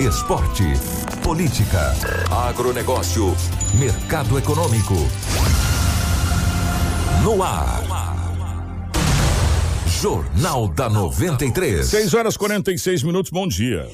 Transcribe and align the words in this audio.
Esporte. 0.00 0.64
Política. 1.22 1.94
Agronegócio. 2.30 3.36
Mercado 3.78 4.38
econômico. 4.38 4.94
No 7.22 7.42
ar. 7.42 7.82
Jornal 10.00 10.68
da 10.68 10.88
93. 10.88 11.84
6 11.86 12.14
horas 12.14 12.36
46 12.38 13.02
minutos, 13.02 13.30
bom 13.30 13.46
dia. 13.46 13.86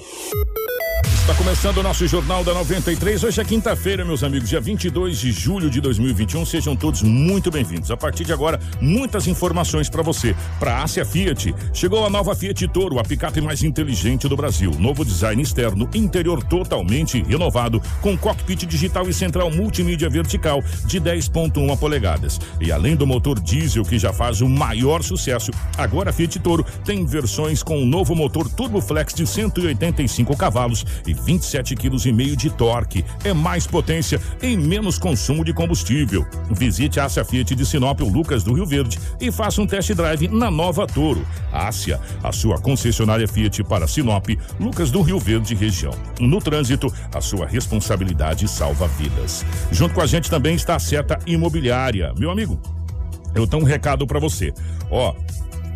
Está 1.26 1.34
começando 1.38 1.78
o 1.78 1.82
nosso 1.82 2.06
Jornal 2.06 2.44
da 2.44 2.54
93. 2.54 3.24
Hoje 3.24 3.40
é 3.40 3.44
quinta-feira, 3.44 4.04
meus 4.04 4.22
amigos, 4.22 4.48
dia 4.48 4.60
22 4.60 5.18
de 5.18 5.32
julho 5.32 5.68
de 5.68 5.80
2021. 5.80 6.46
Sejam 6.46 6.76
todos 6.76 7.02
muito 7.02 7.50
bem-vindos. 7.50 7.90
A 7.90 7.96
partir 7.96 8.24
de 8.24 8.32
agora, 8.32 8.60
muitas 8.80 9.26
informações 9.26 9.90
para 9.90 10.04
você. 10.04 10.36
Para 10.60 10.76
a 10.76 10.84
Ásia 10.84 11.04
Fiat, 11.04 11.52
chegou 11.74 12.06
a 12.06 12.10
nova 12.10 12.32
Fiat 12.36 12.68
Toro, 12.68 13.00
a 13.00 13.02
picape 13.02 13.40
mais 13.40 13.64
inteligente 13.64 14.28
do 14.28 14.36
Brasil. 14.36 14.70
Novo 14.78 15.04
design 15.04 15.42
externo, 15.42 15.90
interior 15.92 16.44
totalmente 16.44 17.20
renovado, 17.20 17.82
com 18.00 18.16
cockpit 18.16 18.64
digital 18.64 19.08
e 19.08 19.12
central 19.12 19.50
multimídia 19.50 20.08
vertical 20.08 20.62
de 20.84 21.00
10.1 21.00 21.76
polegadas. 21.76 22.38
E 22.60 22.70
além 22.70 22.94
do 22.94 23.04
motor 23.04 23.40
diesel 23.40 23.82
que 23.82 23.98
já 23.98 24.12
faz 24.12 24.42
o 24.42 24.48
maior 24.48 25.02
sucesso, 25.02 25.50
agora 25.76 26.10
a 26.10 26.12
Fiat 26.12 26.38
Toro 26.38 26.64
tem 26.84 27.04
versões 27.04 27.64
com 27.64 27.82
o 27.82 27.84
novo 27.84 28.14
motor 28.14 28.48
Turbo 28.48 28.80
Flex 28.80 29.12
de 29.12 29.26
185 29.26 30.36
cavalos 30.36 30.86
e 31.04 31.15
27 31.24 31.74
quilos 31.74 32.06
e 32.06 32.12
meio 32.12 32.36
de 32.36 32.50
torque. 32.50 33.04
É 33.24 33.32
mais 33.32 33.66
potência 33.66 34.20
e 34.42 34.56
menos 34.56 34.98
consumo 34.98 35.44
de 35.44 35.52
combustível. 35.52 36.26
Visite 36.50 37.00
a 37.00 37.04
Ásia 37.04 37.24
Fiat 37.24 37.54
de 37.54 37.66
Sinop 37.66 38.00
ou 38.00 38.08
Lucas 38.08 38.42
do 38.42 38.52
Rio 38.52 38.66
Verde 38.66 38.98
e 39.20 39.32
faça 39.32 39.60
um 39.60 39.66
test 39.66 39.92
drive 39.94 40.28
na 40.28 40.50
nova 40.50 40.86
Toro. 40.86 41.26
Ásia, 41.52 42.00
a 42.22 42.32
sua 42.32 42.60
concessionária 42.60 43.26
Fiat 43.26 43.64
para 43.64 43.86
Sinop, 43.86 44.28
Lucas 44.60 44.90
do 44.90 45.02
Rio 45.02 45.18
Verde 45.18 45.54
região. 45.54 45.92
No 46.20 46.40
trânsito, 46.40 46.92
a 47.12 47.20
sua 47.20 47.46
responsabilidade 47.46 48.46
salva 48.48 48.86
vidas. 48.88 49.44
Junto 49.72 49.94
com 49.94 50.00
a 50.00 50.06
gente 50.06 50.30
também 50.30 50.54
está 50.54 50.76
a 50.76 50.78
Seta 50.78 51.18
Imobiliária. 51.26 52.12
Meu 52.18 52.30
amigo, 52.30 52.60
eu 53.34 53.46
tenho 53.46 53.62
um 53.62 53.66
recado 53.66 54.06
para 54.06 54.18
você. 54.18 54.52
Ó, 54.90 55.14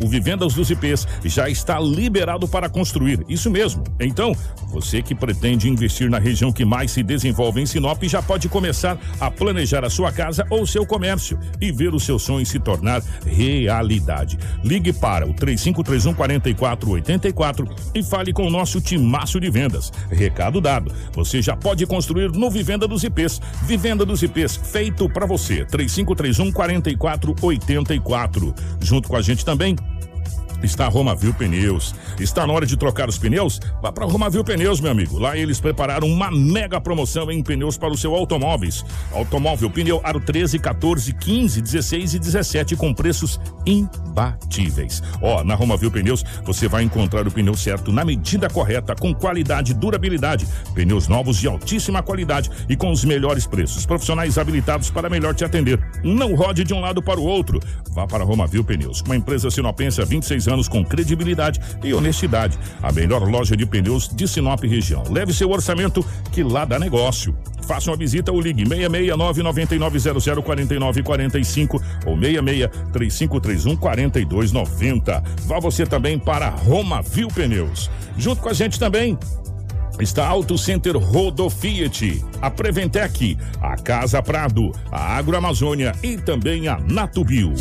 o 0.03 0.07
Vivendas 0.07 0.53
dos 0.53 0.69
IPs 0.69 1.07
já 1.25 1.49
está 1.49 1.79
liberado 1.79 2.47
para 2.47 2.69
construir. 2.69 3.23
Isso 3.29 3.49
mesmo. 3.49 3.83
Então, 3.99 4.35
você 4.67 5.01
que 5.01 5.13
pretende 5.13 5.69
investir 5.69 6.09
na 6.09 6.19
região 6.19 6.51
que 6.51 6.65
mais 6.65 6.91
se 6.91 7.03
desenvolve 7.03 7.61
em 7.61 7.65
Sinop 7.65 8.01
já 8.03 8.21
pode 8.21 8.49
começar 8.49 8.97
a 9.19 9.29
planejar 9.29 9.85
a 9.85 9.89
sua 9.89 10.11
casa 10.11 10.45
ou 10.49 10.65
seu 10.65 10.85
comércio 10.85 11.39
e 11.59 11.71
ver 11.71 11.93
o 11.93 11.99
seu 11.99 12.17
sonho 12.17 12.45
se 12.45 12.59
tornar 12.59 13.01
realidade. 13.25 14.37
Ligue 14.63 14.93
para 14.93 15.27
o 15.27 15.33
3531 15.33 16.13
4484 16.13 17.67
e 17.95 18.03
fale 18.03 18.33
com 18.33 18.47
o 18.47 18.49
nosso 18.49 18.81
timaço 18.81 19.39
de 19.39 19.49
vendas. 19.49 19.91
Recado 20.09 20.59
dado. 20.59 20.93
Você 21.13 21.41
já 21.41 21.55
pode 21.55 21.85
construir 21.85 22.31
no 22.31 22.49
Vivenda 22.49 22.87
dos 22.87 23.03
IPs. 23.03 23.39
Vivenda 23.63 24.05
dos 24.05 24.23
IPs 24.23 24.57
feito 24.57 25.09
para 25.09 25.25
você. 25.25 25.65
3531 25.65 26.51
4484. 26.51 28.55
Junto 28.81 29.07
com 29.07 29.15
a 29.15 29.21
gente 29.21 29.45
também 29.45 29.75
está 30.63 30.85
a 30.85 30.89
Romavil 30.89 31.33
Pneus. 31.33 31.95
Está 32.19 32.45
na 32.45 32.53
hora 32.53 32.65
de 32.65 32.77
trocar 32.77 33.09
os 33.09 33.17
pneus? 33.17 33.59
Vá 33.81 33.91
para 33.91 34.05
Romavil 34.05 34.43
Pneus, 34.43 34.79
meu 34.79 34.91
amigo. 34.91 35.17
Lá 35.17 35.37
eles 35.37 35.59
prepararam 35.59 36.07
uma 36.07 36.31
mega 36.31 36.79
promoção 36.79 37.31
em 37.31 37.41
pneus 37.41 37.77
para 37.77 37.93
o 37.93 37.97
seu 37.97 38.13
automóveis. 38.15 38.85
Automóvel, 39.11 39.69
pneu 39.69 39.99
aro 40.03 40.19
13, 40.19 40.59
14, 40.59 41.13
15, 41.13 41.61
16 41.61 42.13
e 42.13 42.19
17 42.19 42.75
com 42.75 42.93
preços 42.93 43.39
imbatíveis. 43.65 45.01
Ó, 45.21 45.43
na 45.43 45.55
Romavil 45.55 45.91
Pneus 45.91 46.23
você 46.45 46.67
vai 46.67 46.83
encontrar 46.83 47.27
o 47.27 47.31
pneu 47.31 47.55
certo 47.55 47.91
na 47.91 48.05
medida 48.05 48.49
correta, 48.49 48.95
com 48.95 49.13
qualidade 49.13 49.71
e 49.71 49.75
durabilidade. 49.75 50.47
Pneus 50.73 51.07
novos 51.07 51.37
de 51.37 51.47
altíssima 51.47 52.03
qualidade 52.03 52.49
e 52.69 52.75
com 52.75 52.91
os 52.91 53.03
melhores 53.03 53.45
preços. 53.45 53.85
Profissionais 53.85 54.37
habilitados 54.37 54.89
para 54.89 55.09
melhor 55.09 55.33
te 55.33 55.43
atender. 55.43 55.79
Não 56.03 56.35
rode 56.35 56.63
de 56.63 56.73
um 56.73 56.79
lado 56.79 57.01
para 57.01 57.19
o 57.19 57.23
outro. 57.23 57.59
Vá 57.91 58.07
para 58.07 58.23
Romavil 58.23 58.63
Pneus, 58.63 59.01
uma 59.01 59.15
empresa 59.15 59.49
sinopense 59.49 60.01
há 60.01 60.05
26 60.05 60.47
anos 60.47 60.50
com 60.67 60.83
credibilidade 60.83 61.59
e 61.83 61.93
honestidade. 61.93 62.57
A 62.81 62.91
melhor 62.91 63.23
loja 63.23 63.55
de 63.55 63.65
pneus 63.65 64.07
de 64.07 64.27
Sinop 64.27 64.63
região. 64.63 65.03
Leve 65.09 65.33
seu 65.33 65.49
orçamento 65.49 66.05
que 66.31 66.43
lá 66.43 66.65
dá 66.65 66.77
negócio. 66.77 67.35
Faça 67.67 67.91
uma 67.91 67.97
visita 67.97 68.31
ou 68.31 68.41
ligue 68.41 68.67
669 68.67 69.43
9900 69.43 70.23
4945 70.43 71.81
ou 72.05 72.17
66 72.17 72.69
3531 72.91 73.75
4290. 73.77 75.23
Vá 75.45 75.59
você 75.59 75.85
também 75.85 76.19
para 76.19 76.49
Roma 76.49 77.01
Viu 77.01 77.27
Pneus. 77.27 77.89
Junto 78.17 78.41
com 78.41 78.49
a 78.49 78.53
gente 78.53 78.79
também 78.79 79.17
Está 79.99 80.27
Auto 80.27 80.57
Center 80.57 80.97
Rodo 80.97 81.47
Fiat, 81.47 82.23
a 82.41 82.49
Preventec, 82.49 83.37
a 83.61 83.75
Casa 83.75 84.21
Prado, 84.21 84.71
a 84.91 85.15
Agroamazônia 85.15 85.93
e 86.01 86.17
também 86.17 86.67
a 86.67 86.79
Natubio. 86.79 87.53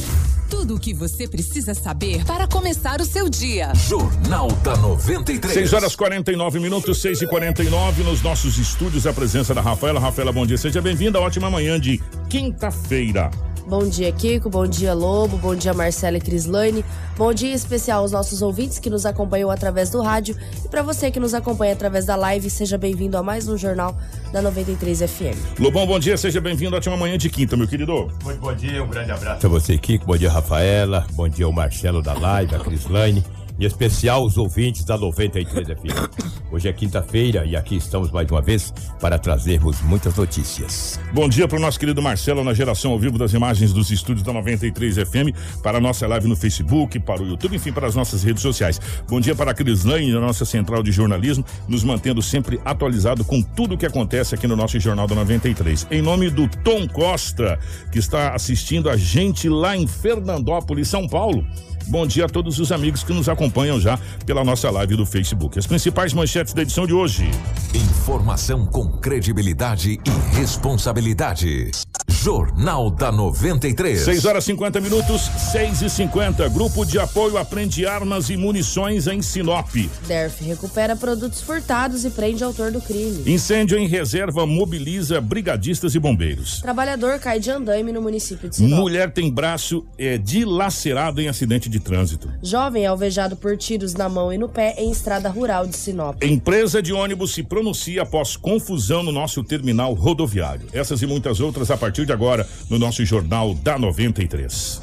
Tudo 0.60 0.74
o 0.74 0.78
que 0.78 0.92
você 0.92 1.26
precisa 1.26 1.72
saber 1.72 2.22
para 2.26 2.46
começar 2.46 3.00
o 3.00 3.04
seu 3.06 3.30
dia. 3.30 3.72
Jornal 3.74 4.46
da 4.62 4.76
93. 4.76 5.54
6 5.54 5.72
horas 5.72 5.96
49 5.96 6.60
minutos, 6.60 7.00
6 7.00 7.22
e 7.22 7.26
49 7.26 8.02
nos 8.02 8.20
nossos 8.20 8.58
estúdios. 8.58 9.06
A 9.06 9.12
presença 9.14 9.54
da 9.54 9.62
Rafaela. 9.62 9.98
Rafaela, 9.98 10.30
bom 10.30 10.44
dia. 10.44 10.58
Seja 10.58 10.82
bem-vinda. 10.82 11.18
Ótima 11.18 11.48
manhã 11.48 11.80
de 11.80 11.98
quinta-feira. 12.28 13.30
Bom 13.70 13.88
dia, 13.88 14.10
Kiko. 14.10 14.50
Bom 14.50 14.66
dia, 14.66 14.92
Lobo. 14.92 15.36
Bom 15.36 15.54
dia, 15.54 15.72
Marcela 15.72 16.16
e 16.16 16.20
Crislane. 16.20 16.84
Bom 17.16 17.32
dia 17.32 17.54
especial 17.54 18.00
aos 18.00 18.10
nossos 18.10 18.42
ouvintes 18.42 18.80
que 18.80 18.90
nos 18.90 19.06
acompanham 19.06 19.48
através 19.48 19.90
do 19.90 20.02
rádio. 20.02 20.36
E 20.64 20.68
para 20.68 20.82
você 20.82 21.08
que 21.08 21.20
nos 21.20 21.34
acompanha 21.34 21.72
através 21.72 22.04
da 22.04 22.16
live, 22.16 22.50
seja 22.50 22.76
bem-vindo 22.76 23.16
a 23.16 23.22
mais 23.22 23.46
um 23.46 23.56
Jornal 23.56 23.96
da 24.32 24.42
93 24.42 25.02
FM. 25.02 25.60
Lobão, 25.60 25.86
bom 25.86 26.00
dia. 26.00 26.16
Seja 26.16 26.40
bem-vindo. 26.40 26.74
Ótima 26.74 26.96
manhã 26.96 27.16
de 27.16 27.30
quinta, 27.30 27.56
meu 27.56 27.68
querido. 27.68 28.10
Muito 28.24 28.40
bom 28.40 28.52
dia, 28.52 28.82
um 28.82 28.88
grande 28.88 29.12
abraço 29.12 29.46
a 29.46 29.48
você, 29.48 29.78
Kiko. 29.78 30.04
Bom 30.04 30.16
dia, 30.16 30.32
Rafaela. 30.32 31.06
Bom 31.12 31.28
dia, 31.28 31.46
o 31.46 31.52
Marcelo 31.52 32.02
da 32.02 32.14
live, 32.14 32.56
a 32.56 32.58
Crislane. 32.58 33.24
Em 33.60 33.66
especial 33.66 34.24
os 34.24 34.38
ouvintes 34.38 34.84
da 34.84 34.96
93 34.96 35.66
FM. 35.68 36.40
Hoje 36.50 36.66
é 36.66 36.72
quinta-feira 36.72 37.44
e 37.44 37.54
aqui 37.54 37.76
estamos 37.76 38.10
mais 38.10 38.26
uma 38.30 38.40
vez 38.40 38.72
para 38.98 39.18
trazermos 39.18 39.82
muitas 39.82 40.16
notícias. 40.16 40.98
Bom 41.12 41.28
dia 41.28 41.46
para 41.46 41.58
o 41.58 41.60
nosso 41.60 41.78
querido 41.78 42.00
Marcelo 42.00 42.42
na 42.42 42.54
geração 42.54 42.92
ao 42.92 42.98
vivo 42.98 43.18
das 43.18 43.34
imagens 43.34 43.70
dos 43.70 43.90
estúdios 43.90 44.24
da 44.24 44.32
93 44.32 44.96
FM, 44.96 45.36
para 45.62 45.76
a 45.76 45.80
nossa 45.80 46.06
live 46.06 46.26
no 46.26 46.34
Facebook, 46.34 46.98
para 47.00 47.22
o 47.22 47.26
YouTube, 47.26 47.54
enfim, 47.54 47.70
para 47.70 47.86
as 47.86 47.94
nossas 47.94 48.22
redes 48.22 48.40
sociais. 48.40 48.80
Bom 49.06 49.20
dia 49.20 49.34
para 49.34 49.50
a 49.50 49.54
Crislane, 49.54 50.10
na 50.10 50.20
nossa 50.20 50.46
central 50.46 50.82
de 50.82 50.90
jornalismo, 50.90 51.44
nos 51.68 51.84
mantendo 51.84 52.22
sempre 52.22 52.58
atualizado 52.64 53.26
com 53.26 53.42
tudo 53.42 53.74
o 53.74 53.78
que 53.78 53.84
acontece 53.84 54.34
aqui 54.34 54.46
no 54.46 54.56
nosso 54.56 54.80
Jornal 54.80 55.06
da 55.06 55.14
93. 55.14 55.86
Em 55.90 56.00
nome 56.00 56.30
do 56.30 56.48
Tom 56.48 56.88
Costa, 56.88 57.58
que 57.92 57.98
está 57.98 58.34
assistindo 58.34 58.88
a 58.88 58.96
gente 58.96 59.50
lá 59.50 59.76
em 59.76 59.86
Fernandópolis, 59.86 60.88
São 60.88 61.06
Paulo. 61.06 61.44
Bom 61.86 62.06
dia 62.06 62.26
a 62.26 62.28
todos 62.28 62.58
os 62.58 62.70
amigos 62.72 63.02
que 63.02 63.12
nos 63.12 63.28
acompanham 63.28 63.80
já 63.80 63.98
pela 64.24 64.44
nossa 64.44 64.70
live 64.70 64.96
do 64.96 65.04
Facebook. 65.04 65.58
As 65.58 65.66
principais 65.66 66.12
manchetes 66.12 66.52
da 66.54 66.62
edição 66.62 66.86
de 66.86 66.92
hoje. 66.92 67.30
Informação 67.74 68.66
com 68.66 68.88
credibilidade 68.88 69.98
e 70.04 70.36
responsabilidade. 70.36 71.70
Jornal 72.22 72.90
da 72.90 73.10
93. 73.10 73.98
6 73.98 74.26
horas 74.26 74.44
50 74.44 74.78
minutos, 74.78 75.22
6 75.52 75.80
e 75.80 75.88
50. 75.88 76.46
Grupo 76.50 76.84
de 76.84 76.98
apoio 76.98 77.38
aprende 77.38 77.86
armas 77.86 78.28
e 78.28 78.36
munições 78.36 79.06
em 79.06 79.22
Sinop. 79.22 79.74
DERF 80.06 80.44
recupera 80.44 80.94
produtos 80.94 81.40
furtados 81.40 82.04
e 82.04 82.10
prende 82.10 82.44
autor 82.44 82.70
do 82.70 82.80
crime. 82.82 83.22
Incêndio 83.24 83.78
em 83.78 83.88
reserva 83.88 84.44
mobiliza 84.44 85.18
brigadistas 85.18 85.94
e 85.94 85.98
bombeiros. 85.98 86.60
Trabalhador 86.60 87.18
cai 87.18 87.40
de 87.40 87.50
andaime 87.50 87.90
no 87.90 88.02
município 88.02 88.50
de 88.50 88.56
Sinop. 88.56 88.78
Mulher 88.78 89.10
tem 89.10 89.32
braço 89.32 89.86
é, 89.96 90.18
dilacerado 90.18 91.22
em 91.22 91.28
acidente 91.28 91.70
de 91.70 91.80
trânsito. 91.80 92.30
Jovem 92.42 92.84
é 92.84 92.86
alvejado 92.88 93.34
por 93.34 93.56
tiros 93.56 93.94
na 93.94 94.10
mão 94.10 94.30
e 94.30 94.36
no 94.36 94.48
pé 94.48 94.74
em 94.76 94.90
estrada 94.90 95.30
rural 95.30 95.66
de 95.66 95.74
Sinop. 95.74 96.22
Empresa 96.22 96.82
de 96.82 96.92
ônibus 96.92 97.32
se 97.32 97.42
pronuncia 97.42 98.02
após 98.02 98.36
confusão 98.36 99.02
no 99.02 99.10
nosso 99.10 99.42
terminal 99.42 99.94
rodoviário. 99.94 100.68
Essas 100.70 101.00
e 101.00 101.06
muitas 101.06 101.40
outras 101.40 101.70
a 101.70 101.78
partir 101.78 102.04
de 102.04 102.09
agora 102.12 102.46
no 102.68 102.78
nosso 102.78 103.04
Jornal 103.04 103.54
da 103.54 103.78
93. 103.78 104.80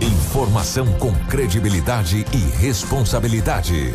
Informação 0.00 0.86
com 0.98 1.10
credibilidade 1.26 2.26
e 2.30 2.60
responsabilidade. 2.60 3.90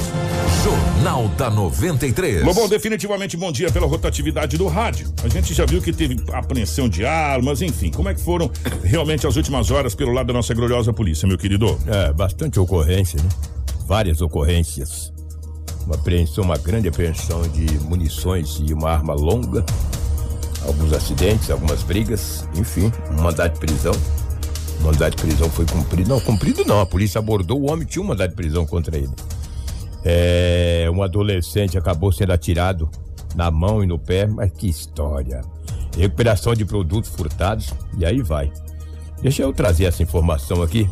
Jornal 0.64 1.28
da 1.38 1.52
93. 1.52 2.44
Bom, 2.44 2.54
bom, 2.54 2.68
definitivamente 2.68 3.38
bom 3.38 3.52
dia 3.52 3.72
pela 3.72 3.86
rotatividade 3.86 4.58
do 4.58 4.68
rádio. 4.68 5.14
A 5.24 5.28
gente 5.28 5.54
já 5.54 5.66
viu 5.66 5.80
que 5.80 5.94
teve 5.94 6.18
apreensão 6.34 6.90
de 6.90 7.06
armas, 7.06 7.62
enfim. 7.62 7.92
Como 7.92 8.10
é 8.10 8.16
que 8.16 8.22
foram 8.22 8.50
realmente 8.84 9.28
as 9.28 9.36
últimas 9.36 9.70
horas 9.70 9.94
pelo 9.94 10.12
lado 10.12 10.28
da 10.28 10.34
nossa 10.34 10.54
gloriosa 10.56 10.92
polícia, 10.92 11.28
meu 11.28 11.38
querido? 11.38 11.80
É, 11.86 12.12
bastante 12.12 12.60
ocorrência, 12.60 13.22
né? 13.22 13.30
Várias 13.86 14.20
ocorrências. 14.20 15.14
Uma 15.86 15.94
apreensão, 15.94 16.44
uma 16.44 16.58
grande 16.58 16.88
apreensão 16.88 17.44
de 17.44 17.80
munições 17.82 18.60
e 18.68 18.74
uma 18.74 18.90
arma 18.90 19.14
longa. 19.14 19.64
Alguns 20.66 20.94
acidentes, 20.94 21.50
algumas 21.50 21.84
brigas, 21.84 22.48
enfim, 22.56 22.92
um 23.12 23.22
mandado 23.22 23.54
de 23.54 23.60
prisão. 23.60 23.94
O 24.80 24.84
mandado 24.84 25.16
de 25.16 25.22
prisão 25.22 25.50
foi 25.50 25.66
cumprido. 25.66 26.10
Não, 26.10 26.20
cumprido 26.20 26.64
não. 26.66 26.82
A 26.82 26.86
polícia 26.86 27.20
abordou 27.20 27.62
o 27.62 27.72
homem, 27.72 27.86
tinha 27.86 28.04
um 28.04 28.08
mandado 28.08 28.30
de 28.30 28.36
prisão 28.36 28.66
contra 28.66 28.98
ele. 28.98 29.12
É, 30.04 30.90
um 30.94 31.04
adolescente 31.04 31.78
acabou 31.78 32.12
sendo 32.12 32.32
atirado 32.32 32.90
na 33.36 33.50
mão 33.52 33.84
e 33.84 33.88
no 33.88 34.00
pé, 34.00 34.26
mas 34.28 34.52
que 34.52 34.68
história. 34.68 35.42
Recuperação 35.98 36.54
de 36.54 36.66
produtos 36.66 37.10
furtados, 37.10 37.74
e 37.98 38.06
aí 38.06 38.22
vai. 38.22 38.52
Deixa 39.22 39.44
eu 39.44 39.54
trazer 39.54 39.86
essa 39.86 40.02
informação 40.02 40.62
aqui. 40.62 40.90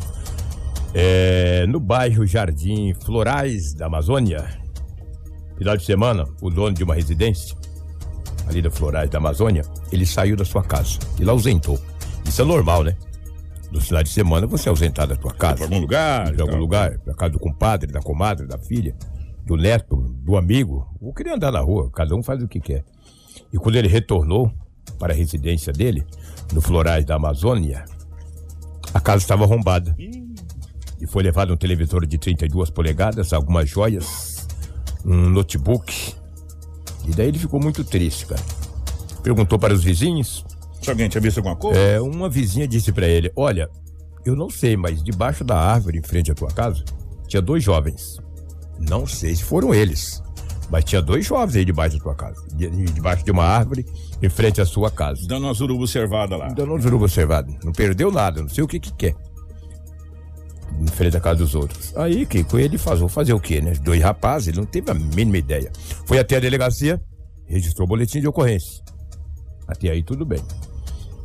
É, 0.93 1.65
no 1.67 1.79
bairro 1.79 2.25
Jardim 2.25 2.93
Florais 2.93 3.73
da 3.73 3.85
Amazônia, 3.85 4.45
final 5.57 5.77
de 5.77 5.85
semana, 5.85 6.25
o 6.41 6.49
dono 6.49 6.73
de 6.73 6.83
uma 6.83 6.95
residência, 6.95 7.55
ali 8.49 8.61
da 8.61 8.71
Florais 8.71 9.09
da 9.09 9.17
Amazônia, 9.17 9.63
ele 9.91 10.05
saiu 10.05 10.35
da 10.35 10.43
sua 10.43 10.63
casa. 10.63 10.99
Ele 11.19 11.29
ausentou. 11.29 11.79
Isso 12.25 12.41
é 12.41 12.45
normal, 12.45 12.83
né? 12.83 12.95
No 13.71 13.79
final 13.79 14.01
de 14.01 14.09
semana 14.09 14.47
você 14.47 14.67
é 14.67 14.71
ausentado 14.71 15.15
da 15.15 15.21
sua 15.21 15.33
casa. 15.33 15.57
Pra 15.57 15.65
algum 15.65 15.79
lugar. 15.79 16.33
Pra 16.33 16.43
algum 16.43 16.57
lugar, 16.57 16.97
pra 16.99 17.13
casa 17.13 17.33
do 17.33 17.39
compadre, 17.39 17.91
da 17.91 18.01
comadre, 18.01 18.47
da 18.47 18.57
filha, 18.57 18.95
do 19.45 19.55
neto, 19.55 19.95
do 19.95 20.35
amigo. 20.35 20.87
Ou 20.99 21.13
queria 21.13 21.35
andar 21.35 21.51
na 21.51 21.59
rua, 21.59 21.89
cada 21.91 22.15
um 22.15 22.23
faz 22.23 22.41
o 22.41 22.47
que 22.47 22.59
quer. 22.59 22.83
E 23.53 23.57
quando 23.57 23.75
ele 23.75 23.87
retornou 23.87 24.51
para 24.97 25.13
a 25.13 25.15
residência 25.15 25.71
dele, 25.71 26.05
no 26.51 26.61
Florais 26.61 27.05
da 27.05 27.15
Amazônia, 27.15 27.85
a 28.93 28.99
casa 28.99 29.23
estava 29.23 29.43
arrombada. 29.43 29.95
E 30.99 31.07
foi 31.07 31.23
levado 31.23 31.53
um 31.53 31.57
televisor 31.57 32.05
de 32.05 32.17
32 32.17 32.69
polegadas, 32.69 33.31
algumas 33.31 33.69
joias, 33.69 34.47
um 35.05 35.29
notebook. 35.29 36.15
E 37.09 37.15
daí 37.15 37.27
ele 37.27 37.39
ficou 37.39 37.59
muito 37.59 37.83
triste, 37.83 38.25
cara. 38.25 38.41
Perguntou 39.23 39.57
para 39.59 39.73
os 39.73 39.83
vizinhos. 39.83 40.45
Se 40.81 40.89
alguém 40.89 41.09
tinha 41.09 41.19
visto 41.21 41.37
alguma 41.39 41.55
coisa? 41.55 41.77
É, 41.79 41.99
uma 41.99 42.29
vizinha 42.29 42.67
disse 42.67 42.91
para 42.91 43.07
ele: 43.07 43.31
Olha, 43.35 43.69
eu 44.25 44.35
não 44.35 44.49
sei, 44.49 44.77
mas 44.77 45.03
debaixo 45.03 45.43
da 45.43 45.57
árvore 45.59 45.97
em 45.99 46.03
frente 46.03 46.31
à 46.31 46.35
tua 46.35 46.49
casa 46.49 46.83
tinha 47.27 47.41
dois 47.41 47.63
jovens. 47.63 48.17
Não 48.79 49.05
sei 49.05 49.35
se 49.35 49.43
foram 49.43 49.73
eles, 49.73 50.23
mas 50.69 50.85
tinha 50.85 51.01
dois 51.01 51.25
jovens 51.25 51.57
aí 51.57 51.65
debaixo 51.65 51.97
da 51.97 52.03
tua 52.03 52.15
casa. 52.15 52.41
de- 52.55 52.69
Debaixo 52.69 53.25
de 53.25 53.31
uma 53.31 53.43
árvore 53.43 53.85
em 54.21 54.29
frente 54.29 54.61
à 54.61 54.65
sua 54.65 54.89
casa. 54.89 55.27
Dando 55.27 55.45
uma 55.47 55.53
zuruba 55.53 55.81
observada 55.83 56.37
lá. 56.37 56.47
Não 56.57 56.79
jurou 56.79 57.01
observado. 57.01 57.53
Não 57.63 57.71
perdeu 57.73 58.09
nada, 58.11 58.41
não 58.41 58.49
sei 58.49 58.63
o 58.63 58.67
que 58.67 58.79
que 58.79 58.93
quer. 58.93 59.15
Em 60.79 60.87
frente 60.87 61.15
à 61.17 61.19
casa 61.19 61.37
dos 61.39 61.55
outros. 61.55 61.95
Aí, 61.97 62.25
que 62.25 62.43
com 62.43 62.57
ele 62.59 62.77
faz, 62.77 62.99
vou 62.99 63.09
fazer 63.09 63.33
o 63.33 63.39
quê, 63.39 63.61
né? 63.61 63.73
Dois 63.83 64.01
rapazes, 64.01 64.49
ele 64.49 64.57
não 64.57 64.65
teve 64.65 64.89
a 64.91 64.93
mínima 64.93 65.37
ideia. 65.37 65.71
Foi 66.05 66.19
até 66.19 66.37
a 66.37 66.39
delegacia, 66.39 67.01
registrou 67.45 67.85
o 67.85 67.89
boletim 67.89 68.19
de 68.21 68.27
ocorrência. 68.27 68.81
Até 69.67 69.89
aí 69.89 70.03
tudo 70.03 70.25
bem. 70.25 70.41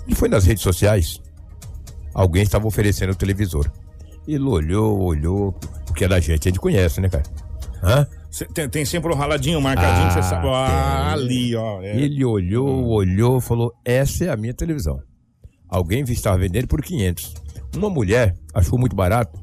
E 0.07 0.15
foi 0.15 0.29
nas 0.29 0.45
redes 0.45 0.63
sociais. 0.63 1.21
Alguém 2.13 2.43
estava 2.43 2.67
oferecendo 2.67 3.13
o 3.13 3.17
televisor. 3.17 3.71
Ele 4.27 4.45
olhou, 4.45 5.01
olhou, 5.01 5.53
porque 5.87 6.05
é 6.05 6.09
da 6.09 6.19
gente, 6.21 6.49
a 6.49 6.51
gente 6.51 6.61
conhece, 6.61 7.01
né, 7.01 7.09
cara? 7.09 7.25
Hã? 7.83 8.07
Cê 8.31 8.47
tem, 8.47 8.69
tem 8.69 8.85
sempre 8.85 9.13
um 9.13 9.17
raladinho, 9.17 9.59
um 9.59 9.63
marcadinho, 9.63 10.11
você 10.11 10.19
Ah, 10.19 10.23
sabe. 10.23 10.47
Ah, 10.49 11.13
ali, 11.13 11.55
ó. 11.55 11.81
é. 11.83 11.97
Ele 11.97 12.25
olhou, 12.25 12.87
olhou, 12.89 13.41
falou: 13.41 13.73
essa 13.85 14.25
é 14.25 14.29
a 14.31 14.37
minha 14.37 14.55
televisão. 14.55 14.99
Alguém 15.69 16.03
estava 16.05 16.39
vendendo 16.39 16.67
por 16.67 16.83
500. 16.83 17.35
Uma 17.77 17.91
mulher 17.91 18.37
achou 18.53 18.79
muito 18.79 18.95
barato, 18.95 19.39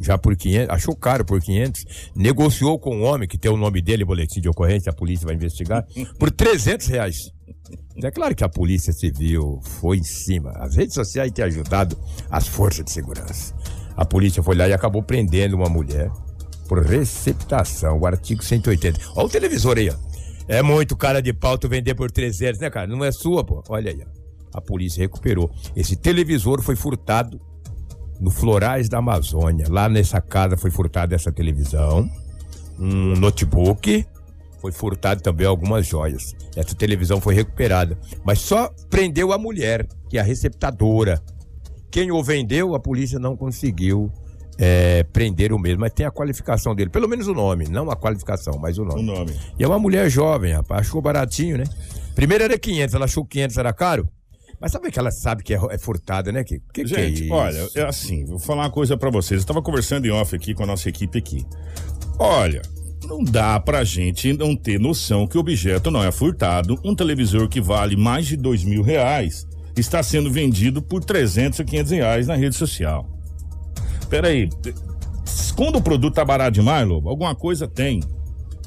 já 0.00 0.18
por 0.18 0.36
500, 0.36 0.70
achou 0.70 0.94
caro 0.96 1.24
por 1.24 1.40
500, 1.40 2.10
negociou 2.14 2.78
com 2.78 2.96
um 2.96 3.04
homem 3.04 3.28
que 3.28 3.38
tem 3.38 3.50
o 3.50 3.56
nome 3.56 3.80
dele, 3.80 4.04
boletim 4.04 4.40
de 4.40 4.48
ocorrência, 4.48 4.90
a 4.90 4.94
polícia 4.94 5.26
vai 5.26 5.34
investigar, 5.34 5.84
por 6.18 6.30
300 6.30 6.86
reais. 6.86 7.30
É 8.02 8.10
claro 8.10 8.34
que 8.34 8.44
a 8.44 8.48
polícia 8.48 8.92
civil 8.92 9.60
foi 9.62 9.98
em 9.98 10.04
cima. 10.04 10.50
As 10.56 10.76
redes 10.76 10.94
sociais 10.94 11.32
têm 11.32 11.44
ajudado 11.44 11.96
as 12.30 12.46
forças 12.46 12.84
de 12.84 12.90
segurança. 12.90 13.54
A 13.96 14.04
polícia 14.04 14.42
foi 14.42 14.54
lá 14.54 14.68
e 14.68 14.72
acabou 14.72 15.02
prendendo 15.02 15.56
uma 15.56 15.68
mulher 15.68 16.10
por 16.68 16.84
receptação, 16.84 17.98
o 17.98 18.06
artigo 18.06 18.44
180. 18.44 19.00
Olha 19.14 19.26
o 19.26 19.30
televisor 19.30 19.78
aí, 19.78 19.88
ó. 19.88 19.94
É 20.48 20.62
muito 20.62 20.96
cara 20.96 21.20
de 21.20 21.32
pau 21.32 21.58
tu 21.58 21.68
vender 21.68 21.94
por 21.94 22.10
300, 22.10 22.60
né, 22.60 22.70
cara? 22.70 22.86
Não 22.86 23.04
é 23.04 23.10
sua, 23.10 23.42
pô. 23.42 23.64
Olha 23.68 23.90
aí, 23.90 24.00
ó. 24.02 24.58
A 24.58 24.60
polícia 24.60 25.00
recuperou. 25.00 25.50
Esse 25.74 25.96
televisor 25.96 26.62
foi 26.62 26.76
furtado 26.76 27.40
no 28.20 28.30
Florais 28.30 28.88
da 28.88 28.98
Amazônia. 28.98 29.66
Lá 29.68 29.88
nessa 29.88 30.20
casa 30.20 30.56
foi 30.56 30.70
furtada 30.70 31.14
essa 31.14 31.32
televisão, 31.32 32.08
um 32.78 33.16
notebook, 33.16 34.06
foi 34.60 34.72
furtado 34.72 35.22
também 35.22 35.46
algumas 35.46 35.86
joias. 35.86 36.34
Essa 36.54 36.74
televisão 36.74 37.20
foi 37.20 37.34
recuperada, 37.34 37.98
mas 38.24 38.40
só 38.40 38.70
prendeu 38.90 39.32
a 39.32 39.38
mulher, 39.38 39.86
que 40.08 40.18
é 40.18 40.20
a 40.20 40.24
receptadora. 40.24 41.22
Quem 41.90 42.10
o 42.10 42.22
vendeu, 42.22 42.74
a 42.74 42.80
polícia 42.80 43.18
não 43.18 43.36
conseguiu 43.36 44.10
é, 44.58 45.04
prender 45.04 45.52
o 45.52 45.58
mesmo, 45.58 45.80
mas 45.80 45.92
tem 45.92 46.06
a 46.06 46.10
qualificação 46.10 46.74
dele, 46.74 46.90
pelo 46.90 47.08
menos 47.08 47.28
o 47.28 47.34
nome, 47.34 47.68
não 47.68 47.90
a 47.90 47.96
qualificação, 47.96 48.58
mas 48.58 48.78
o 48.78 48.84
nome. 48.84 49.00
O 49.00 49.02
nome. 49.02 49.34
E 49.58 49.64
é 49.64 49.68
uma 49.68 49.78
mulher 49.78 50.10
jovem, 50.10 50.52
rapaz, 50.52 50.86
achou 50.86 51.00
baratinho, 51.00 51.58
né? 51.58 51.64
Primeiro 52.14 52.44
era 52.44 52.58
500, 52.58 52.94
ela 52.94 53.04
achou 53.04 53.24
que 53.24 53.38
500 53.38 53.58
era 53.58 53.72
caro, 53.72 54.08
mas 54.60 54.72
sabe 54.72 54.90
que 54.90 54.98
ela 54.98 55.10
sabe 55.10 55.42
que 55.42 55.54
é, 55.54 55.60
é 55.70 55.78
furtada, 55.78 56.32
né? 56.32 56.44
Que, 56.44 56.60
que, 56.72 56.84
que 56.84 56.94
é 56.94 57.02
Gente, 57.02 57.24
isso? 57.24 57.32
olha, 57.32 57.68
é 57.74 57.82
assim, 57.82 58.24
vou 58.24 58.38
falar 58.38 58.62
uma 58.64 58.70
coisa 58.70 58.96
pra 58.96 59.10
vocês. 59.10 59.42
Eu 59.42 59.46
tava 59.46 59.62
conversando 59.62 60.06
em 60.06 60.10
off 60.10 60.34
aqui 60.34 60.54
com 60.54 60.62
a 60.62 60.66
nossa 60.66 60.88
equipe 60.88 61.18
aqui. 61.18 61.44
Olha, 62.18 62.62
não 63.04 63.22
dá 63.22 63.60
pra 63.60 63.84
gente 63.84 64.32
não 64.32 64.56
ter 64.56 64.80
noção 64.80 65.26
que 65.26 65.36
o 65.36 65.40
objeto 65.40 65.90
não 65.90 66.02
é 66.02 66.10
furtado. 66.10 66.78
Um 66.84 66.94
televisor 66.94 67.48
que 67.48 67.60
vale 67.60 67.96
mais 67.96 68.26
de 68.26 68.36
dois 68.36 68.64
mil 68.64 68.82
reais 68.82 69.46
está 69.76 70.02
sendo 70.02 70.30
vendido 70.30 70.80
por 70.82 71.04
300 71.04 71.58
ou 71.60 71.64
500 71.64 71.92
reais 71.92 72.26
na 72.26 72.34
rede 72.34 72.56
social. 72.56 73.08
Peraí, 74.08 74.48
quando 75.54 75.76
o 75.76 75.82
produto 75.82 76.14
tá 76.14 76.24
barato 76.24 76.52
demais, 76.52 76.86
Lobo, 76.86 77.08
alguma 77.08 77.34
coisa 77.34 77.66
tem. 77.68 78.00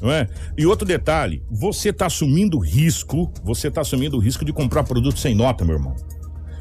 Não 0.00 0.10
é? 0.10 0.26
E 0.56 0.64
outro 0.66 0.86
detalhe, 0.86 1.42
você 1.50 1.92
tá 1.92 2.06
assumindo 2.06 2.58
risco, 2.58 3.32
você 3.44 3.70
tá 3.70 3.82
assumindo 3.82 4.16
o 4.16 4.20
risco 4.20 4.44
de 4.44 4.52
comprar 4.52 4.84
produto 4.84 5.18
sem 5.18 5.34
nota, 5.34 5.64
meu 5.64 5.76
irmão. 5.76 5.94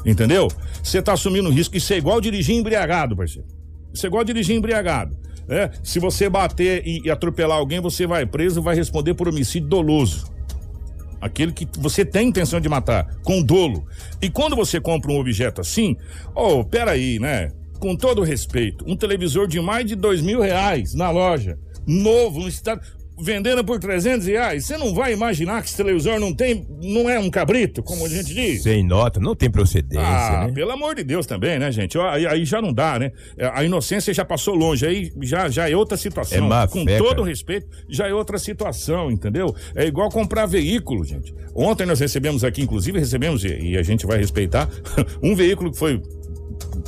Entendeu? 0.05 0.47
Você 0.83 1.01
tá 1.01 1.13
assumindo 1.13 1.49
o 1.49 1.51
risco. 1.51 1.75
Isso 1.77 1.93
é 1.93 1.97
igual 1.97 2.19
dirigir 2.19 2.55
embriagado, 2.55 3.15
parceiro. 3.15 3.47
Isso 3.93 4.05
é 4.05 4.07
igual 4.07 4.23
dirigir 4.23 4.55
embriagado. 4.55 5.17
É? 5.47 5.71
Se 5.83 5.99
você 5.99 6.29
bater 6.29 6.85
e, 6.85 7.01
e 7.05 7.09
atropelar 7.09 7.57
alguém, 7.57 7.79
você 7.79 8.05
vai 8.05 8.25
preso 8.25 8.61
vai 8.61 8.75
responder 8.75 9.15
por 9.15 9.27
homicídio 9.27 9.67
doloso. 9.67 10.31
Aquele 11.19 11.51
que 11.51 11.67
você 11.77 12.05
tem 12.05 12.29
intenção 12.29 12.61
de 12.61 12.69
matar, 12.69 13.15
com 13.23 13.41
dolo. 13.41 13.85
E 14.21 14.29
quando 14.29 14.55
você 14.55 14.79
compra 14.79 15.11
um 15.11 15.19
objeto 15.19 15.59
assim, 15.59 15.97
oh, 16.35 16.63
peraí, 16.63 17.19
né? 17.19 17.51
Com 17.79 17.95
todo 17.95 18.21
respeito, 18.21 18.85
um 18.87 18.95
televisor 18.95 19.47
de 19.47 19.59
mais 19.59 19.85
de 19.85 19.95
dois 19.95 20.21
mil 20.21 20.39
reais 20.39 20.93
na 20.93 21.09
loja, 21.09 21.57
novo, 21.85 22.41
no 22.41 22.47
estado, 22.47 22.81
vendendo 23.21 23.63
por 23.63 23.79
300 23.79 24.25
reais, 24.27 24.65
você 24.65 24.77
não 24.77 24.93
vai 24.93 25.13
imaginar 25.13 25.61
que 25.61 25.67
esse 25.67 25.77
televisor 25.77 26.19
não 26.19 26.33
tem, 26.33 26.65
não 26.81 27.09
é 27.09 27.19
um 27.19 27.29
cabrito, 27.29 27.81
como 27.83 28.05
a 28.05 28.09
gente 28.09 28.33
diz? 28.33 28.63
Sem 28.63 28.83
nota, 28.85 29.19
não 29.19 29.35
tem 29.35 29.49
procedência, 29.49 30.05
Ah, 30.05 30.47
né? 30.47 30.53
pelo 30.53 30.71
amor 30.71 30.95
de 30.95 31.03
Deus 31.03 31.25
também, 31.25 31.59
né, 31.59 31.71
gente? 31.71 31.97
Aí, 31.99 32.25
aí 32.25 32.45
já 32.45 32.61
não 32.61 32.73
dá, 32.73 32.97
né? 32.99 33.11
É, 33.37 33.47
A 33.53 33.63
inocência 33.63 34.13
já 34.13 34.23
passou 34.25 34.55
longe, 34.55 34.85
aí 34.85 35.11
já, 35.21 35.49
já 35.49 35.69
é 35.69 35.75
outra 35.75 35.97
situação. 35.97 36.37
É 36.37 36.41
má 36.41 36.67
Com 36.67 36.83
fé, 36.85 36.97
todo 36.97 37.23
respeito, 37.23 37.67
já 37.89 38.07
é 38.07 38.13
outra 38.13 38.37
situação, 38.37 39.11
entendeu? 39.11 39.53
É 39.75 39.85
igual 39.85 40.09
comprar 40.09 40.45
veículo, 40.45 41.03
gente. 41.03 41.33
Ontem 41.53 41.85
nós 41.85 41.99
recebemos 41.99 42.43
aqui, 42.43 42.61
inclusive, 42.61 42.99
recebemos, 42.99 43.43
e, 43.43 43.71
e 43.71 43.77
a 43.77 43.83
gente 43.83 44.05
vai 44.05 44.17
respeitar, 44.17 44.69
um 45.21 45.35
veículo 45.35 45.71
que 45.71 45.77
foi 45.77 46.01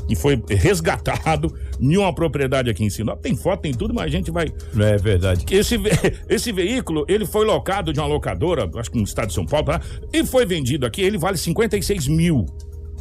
que 0.07 0.15
foi 0.15 0.41
resgatado 0.49 1.53
em 1.79 1.97
uma 1.97 2.13
propriedade 2.13 2.69
aqui 2.69 2.83
em 2.83 2.89
Sinop. 2.89 3.21
Tem 3.21 3.35
foto, 3.35 3.61
tem 3.61 3.73
tudo, 3.73 3.93
mas 3.93 4.05
a 4.05 4.09
gente 4.09 4.31
vai 4.31 4.51
Não 4.73 4.85
é 4.85 4.97
verdade. 4.97 5.45
esse, 5.53 5.79
esse 6.27 6.51
veículo, 6.51 7.05
ele 7.07 7.25
foi 7.25 7.45
locado 7.45 7.93
de 7.93 7.99
uma 7.99 8.07
locadora, 8.07 8.69
acho 8.75 8.91
que 8.91 8.97
no 8.97 9.03
estado 9.03 9.27
de 9.27 9.33
São 9.33 9.45
Paulo, 9.45 9.67
tá? 9.67 9.81
e 10.11 10.25
foi 10.25 10.45
vendido 10.45 10.85
aqui, 10.85 11.01
ele 11.01 11.17
vale 11.17 11.37
56 11.37 12.07
mil 12.07 12.45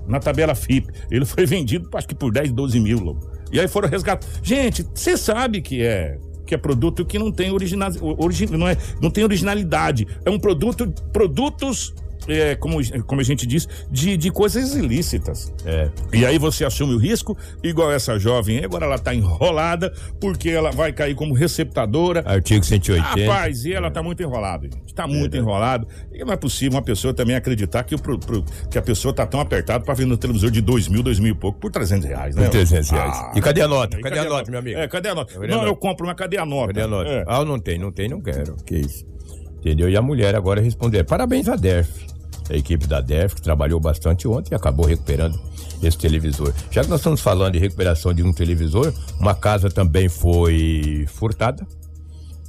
na 0.07 0.19
tabela 0.19 0.55
FIP. 0.55 0.88
Ele 1.11 1.25
foi 1.25 1.47
vendido, 1.47 1.88
acho 1.95 2.09
que 2.09 2.14
por 2.14 2.33
10, 2.33 2.52
12 2.52 2.81
mil, 2.81 2.99
Lobo. 2.99 3.31
E 3.52 3.59
aí 3.59 3.69
foram 3.69 3.88
resgatados. 3.88 4.29
Gente, 4.43 4.87
você 4.95 5.17
sabe 5.17 5.61
que 5.61 5.83
é 5.83 6.19
que 6.50 6.55
é 6.57 6.59
produto 6.59 7.05
que 7.05 7.17
não 7.17 7.31
tem 7.31 7.52
original, 7.52 7.93
origi, 8.19 8.45
não, 8.47 8.67
é, 8.67 8.76
não 9.00 9.09
tem 9.09 9.23
originalidade. 9.23 10.05
É 10.25 10.31
um 10.31 10.38
produto, 10.38 10.93
produtos 11.12 11.95
é, 12.28 12.54
como, 12.56 12.78
como 13.04 13.20
a 13.20 13.24
gente 13.24 13.46
diz, 13.46 13.68
de, 13.90 14.16
de 14.16 14.30
coisas 14.30 14.74
ilícitas. 14.74 15.52
É. 15.64 15.88
E 16.12 16.24
aí 16.26 16.38
você 16.38 16.64
assume 16.64 16.94
o 16.94 16.98
risco, 16.98 17.36
igual 17.62 17.90
essa 17.92 18.18
jovem, 18.18 18.64
agora 18.64 18.86
ela 18.86 18.98
tá 18.98 19.14
enrolada, 19.14 19.92
porque 20.20 20.50
ela 20.50 20.70
vai 20.70 20.92
cair 20.92 21.14
como 21.14 21.34
receptadora. 21.34 22.22
Artigo 22.26 22.64
180. 22.64 23.02
Rapaz, 23.26 23.64
e 23.64 23.72
ela 23.72 23.90
tá 23.90 24.02
muito 24.02 24.22
enrolada, 24.22 24.64
gente. 24.64 24.94
Tá 24.94 25.06
muito 25.06 25.36
enrolado. 25.36 25.86
E 26.12 26.24
não 26.24 26.32
é 26.32 26.36
possível 26.36 26.76
uma 26.78 26.82
pessoa 26.84 27.14
também 27.14 27.34
acreditar 27.36 27.82
que, 27.84 27.94
o, 27.94 27.98
pro- 27.98 28.18
pro- 28.18 28.44
que 28.70 28.78
a 28.78 28.82
pessoa 28.82 29.14
tá 29.14 29.26
tão 29.26 29.40
apertada 29.40 29.84
pra 29.84 29.94
ver 29.94 30.06
no 30.06 30.16
televisor 30.16 30.50
de 30.50 30.60
dois 30.60 30.88
mil, 30.88 31.02
dois 31.02 31.18
mil 31.18 31.32
e 31.32 31.36
pouco 31.36 31.58
por 31.58 31.70
300 31.70 32.06
reais, 32.08 32.34
né? 32.36 32.44
Por 32.44 32.50
300 32.50 32.90
reais. 32.90 33.12
Ah, 33.14 33.32
e 33.34 33.40
cadê 33.40 33.60
a 33.62 33.68
nota? 33.68 33.98
e 33.98 34.02
Cadê, 34.02 34.18
a 34.18 34.24
nota, 34.24 34.50
meu 34.50 34.60
amigo? 34.60 34.78
É, 34.78 34.88
cadê 34.88 35.08
a 35.08 35.14
nota? 35.14 35.32
Cadê 35.34 35.46
a 35.46 35.48
não, 35.48 35.56
nota? 35.58 35.68
eu 35.68 35.76
compro, 35.76 36.06
mas 36.06 36.16
cadê 36.16 36.36
a 36.38 36.44
nota? 36.46 36.66
Cadê 36.68 36.82
a 36.82 36.86
nota? 36.88 37.10
É. 37.10 37.24
Ah, 37.26 37.44
não 37.44 37.58
tem, 37.58 37.78
não 37.78 37.90
tem, 37.92 38.08
não 38.08 38.20
quero. 38.20 38.56
Que 38.66 38.76
isso. 38.76 39.04
Entendeu? 39.61 39.88
E 39.88 39.97
a 39.97 40.02
mulher 40.02 40.35
agora 40.35 40.61
responder. 40.61 41.05
Parabéns 41.05 41.49
à 41.49 41.55
DERF. 41.55 42.07
A 42.49 42.57
equipe 42.57 42.87
da 42.87 43.00
DERF 43.00 43.37
que 43.37 43.43
trabalhou 43.43 43.79
bastante 43.79 44.26
ontem 44.26 44.52
e 44.52 44.57
acabou 44.57 44.87
recuperando 44.87 45.38
esse 45.83 45.97
televisor. 45.97 46.52
Já 46.71 46.83
que 46.83 46.90
nós 46.90 47.00
estamos 47.00 47.21
falando 47.21 47.52
de 47.52 47.59
recuperação 47.59 48.12
de 48.12 48.23
um 48.23 48.33
televisor, 48.33 48.93
uma 49.21 49.35
casa 49.35 49.71
também 49.71 50.09
foi 50.09 51.07
furtada. 51.09 51.64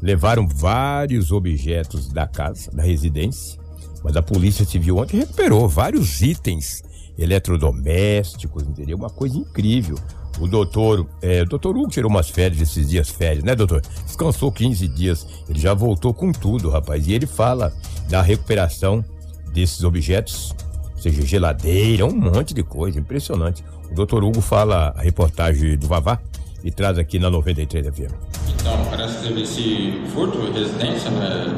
Levaram 0.01 0.47
vários 0.47 1.31
objetos 1.31 2.07
da 2.07 2.25
casa, 2.25 2.71
da 2.71 2.81
residência. 2.81 3.59
Mas 4.03 4.15
a 4.15 4.23
Polícia 4.23 4.65
Civil 4.65 4.97
ontem 4.97 5.17
recuperou 5.17 5.67
vários 5.69 6.21
itens 6.21 6.81
eletrodomésticos, 7.17 8.63
entendeu? 8.63 8.97
Uma 8.97 9.09
coisa 9.09 9.37
incrível. 9.37 9.95
O 10.41 10.47
doutor, 10.47 11.07
é, 11.21 11.43
o 11.43 11.45
doutor 11.45 11.77
Hugo 11.77 11.91
tirou 11.91 12.09
umas 12.09 12.27
férias 12.27 12.59
esses 12.59 12.89
dias, 12.89 13.09
férias, 13.09 13.43
né, 13.43 13.53
doutor? 13.53 13.79
Descansou 14.07 14.51
15 14.51 14.87
dias. 14.87 15.27
Ele 15.47 15.59
já 15.59 15.75
voltou 15.75 16.15
com 16.15 16.31
tudo, 16.31 16.67
rapaz. 16.67 17.07
E 17.07 17.13
ele 17.13 17.27
fala 17.27 17.71
da 18.09 18.23
recuperação 18.23 19.05
desses 19.53 19.83
objetos, 19.83 20.55
seja 20.97 21.23
geladeira, 21.23 22.07
um 22.07 22.15
monte 22.15 22.55
de 22.55 22.63
coisa, 22.63 22.99
impressionante. 22.99 23.63
O 23.91 23.93
doutor 23.93 24.23
Hugo 24.23 24.41
fala 24.41 24.95
a 24.97 25.01
reportagem 25.03 25.77
do 25.77 25.87
Vavá 25.87 26.17
e 26.63 26.71
traz 26.71 26.97
aqui 26.97 27.19
na 27.19 27.29
93 27.29 27.85
FM. 27.85 28.11
Então, 28.49 28.83
parece 28.89 29.17
que 29.17 29.27
teve 29.27 29.43
esse 29.43 30.01
furto 30.11 30.39
em 30.39 30.53
residência, 30.53 31.11
né, 31.11 31.53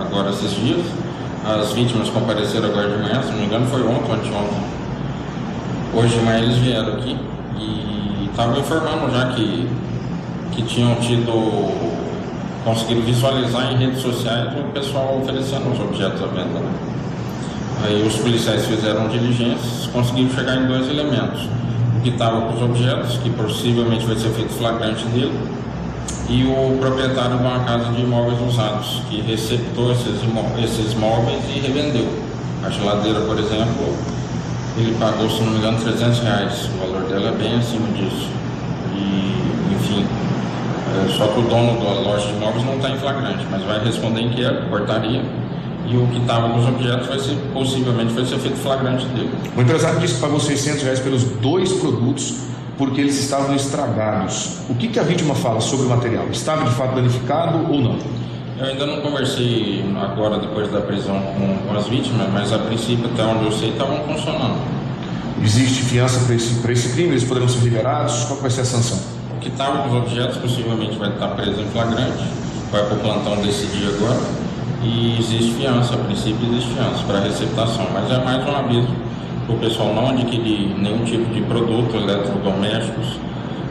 agora 0.00 0.30
esses 0.30 0.52
dias. 0.52 0.86
As 1.44 1.72
vítimas 1.72 2.08
compareceram 2.08 2.70
agora 2.70 2.96
de 2.96 3.02
manhã, 3.02 3.22
se 3.22 3.30
não 3.30 3.40
me 3.40 3.44
engano 3.44 3.66
foi 3.66 3.82
ontem 3.82 4.08
ou 4.08 4.14
anteontem. 4.14 4.82
Hoje 5.94 6.18
de 6.18 6.24
manhã 6.24 6.38
eles 6.38 6.56
vieram 6.56 6.94
aqui 6.94 7.31
e 7.58 8.28
estavam 8.30 8.58
informando 8.58 9.12
já 9.12 9.26
que, 9.32 9.68
que 10.52 10.62
tinham 10.62 10.94
tido, 10.96 11.72
conseguiram 12.64 13.02
visualizar 13.02 13.72
em 13.72 13.76
redes 13.76 14.00
sociais 14.00 14.52
o 14.58 14.72
pessoal 14.72 15.20
oferecendo 15.22 15.72
os 15.72 15.80
objetos 15.80 16.22
à 16.22 16.26
venda. 16.26 16.60
Né? 16.60 16.72
Aí 17.84 18.06
os 18.06 18.16
policiais 18.16 18.64
fizeram 18.66 19.08
diligências, 19.08 19.88
conseguiram 19.92 20.30
chegar 20.30 20.56
em 20.56 20.66
dois 20.66 20.88
elementos. 20.88 21.48
O 21.96 22.00
que 22.00 22.10
estava 22.10 22.42
com 22.42 22.54
os 22.54 22.62
objetos, 22.62 23.16
que 23.18 23.30
possivelmente 23.30 24.06
vai 24.06 24.16
ser 24.16 24.30
feito 24.30 24.52
flagrante 24.52 25.04
dele, 25.06 25.32
e 26.28 26.44
o 26.44 26.78
proprietário 26.78 27.36
de 27.36 27.42
uma 27.42 27.60
casa 27.60 27.92
de 27.92 28.02
imóveis 28.02 28.40
usados, 28.40 29.02
que 29.08 29.20
receptou 29.20 29.92
esses, 29.92 30.20
esses 30.64 30.94
móveis 30.94 31.42
e 31.54 31.58
revendeu. 31.58 32.08
A 32.64 32.70
geladeira, 32.70 33.20
por 33.20 33.38
exemplo, 33.38 33.94
ele 34.76 34.96
pagou, 34.98 35.28
se 35.28 35.42
não 35.42 35.52
me 35.52 35.58
engano, 35.58 35.78
300 35.78 36.20
reais. 36.20 36.70
Valor 37.02 37.08
dela 37.08 37.28
é 37.28 37.32
bem 37.32 37.54
acima 37.54 37.88
disso. 37.88 38.28
E, 38.94 39.74
enfim, 39.74 40.06
é, 40.94 41.08
só 41.10 41.26
que 41.26 41.40
o 41.40 41.42
dono 41.42 41.80
da 41.80 42.00
loja 42.00 42.26
de 42.28 42.34
imóveis 42.34 42.64
não 42.64 42.76
está 42.76 42.90
em 42.90 42.98
flagrante, 42.98 43.46
mas 43.50 43.62
vai 43.62 43.84
responder 43.84 44.20
em 44.20 44.26
inquérito, 44.26 44.68
portaria. 44.68 45.22
E 45.86 45.96
o 45.96 46.06
que 46.06 46.18
estava 46.18 46.48
nos 46.48 46.66
objetos 46.66 47.08
vai 47.08 47.18
ser, 47.18 47.36
possivelmente 47.52 48.12
vai 48.12 48.24
ser 48.24 48.38
feito 48.38 48.56
flagrante 48.56 49.04
dele. 49.06 49.30
O 49.56 49.60
empresário 49.60 49.98
disse 50.00 50.14
que 50.14 50.20
pagou 50.20 50.38
600 50.38 50.82
reais 50.82 51.00
pelos 51.00 51.24
dois 51.24 51.72
produtos 51.72 52.36
porque 52.78 53.00
eles 53.00 53.20
estavam 53.20 53.54
estragados. 53.54 54.58
O 54.68 54.74
que, 54.74 54.88
que 54.88 54.98
a 54.98 55.02
vítima 55.02 55.34
fala 55.34 55.60
sobre 55.60 55.86
o 55.86 55.88
material? 55.88 56.26
Estava 56.30 56.64
de 56.64 56.70
fato 56.70 56.94
danificado 56.94 57.58
ou 57.70 57.80
não? 57.80 57.98
Eu 58.58 58.66
ainda 58.66 58.86
não 58.86 59.00
conversei 59.00 59.84
agora, 60.00 60.38
depois 60.38 60.70
da 60.70 60.80
prisão, 60.80 61.20
com, 61.20 61.68
com 61.68 61.76
as 61.76 61.88
vítimas, 61.88 62.28
mas 62.32 62.52
a 62.52 62.58
princípio, 62.58 63.10
até 63.12 63.24
onde 63.24 63.46
eu 63.46 63.52
sei, 63.52 63.70
estavam 63.70 63.98
funcionando. 64.04 64.81
Existe 65.44 65.82
fiança 65.82 66.20
para 66.20 66.36
esse, 66.36 66.54
esse 66.70 66.92
crime? 66.92 67.10
Eles 67.10 67.24
poderão 67.24 67.48
ser 67.48 67.64
liberados? 67.64 68.24
Qual 68.24 68.38
vai 68.38 68.50
ser 68.50 68.60
a 68.60 68.64
sanção? 68.64 68.98
O 69.36 69.40
que 69.40 69.48
estava 69.48 69.82
com 69.82 69.88
os 69.88 69.94
objetos 70.04 70.36
possivelmente 70.36 70.96
vai 70.96 71.10
estar 71.10 71.28
preso 71.28 71.60
em 71.60 71.66
flagrante, 71.66 72.22
vai 72.70 72.84
para 72.84 72.94
o 72.94 73.00
plantão 73.00 73.36
decidir 73.42 73.88
agora. 73.88 74.20
E 74.84 75.18
existe 75.18 75.52
fiança, 75.54 75.94
a 75.94 75.98
princípio 75.98 76.48
existe 76.48 76.74
fiança 76.74 77.02
para 77.06 77.20
receptação, 77.20 77.88
mas 77.92 78.10
é 78.10 78.22
mais 78.24 78.46
um 78.46 78.54
aviso 78.54 78.88
para 79.46 79.54
o 79.56 79.58
pessoal 79.58 79.92
não 79.94 80.10
adquirir 80.10 80.76
nenhum 80.78 81.04
tipo 81.04 81.32
de 81.34 81.40
produto, 81.42 81.96
eletrodomésticos, 81.96 83.18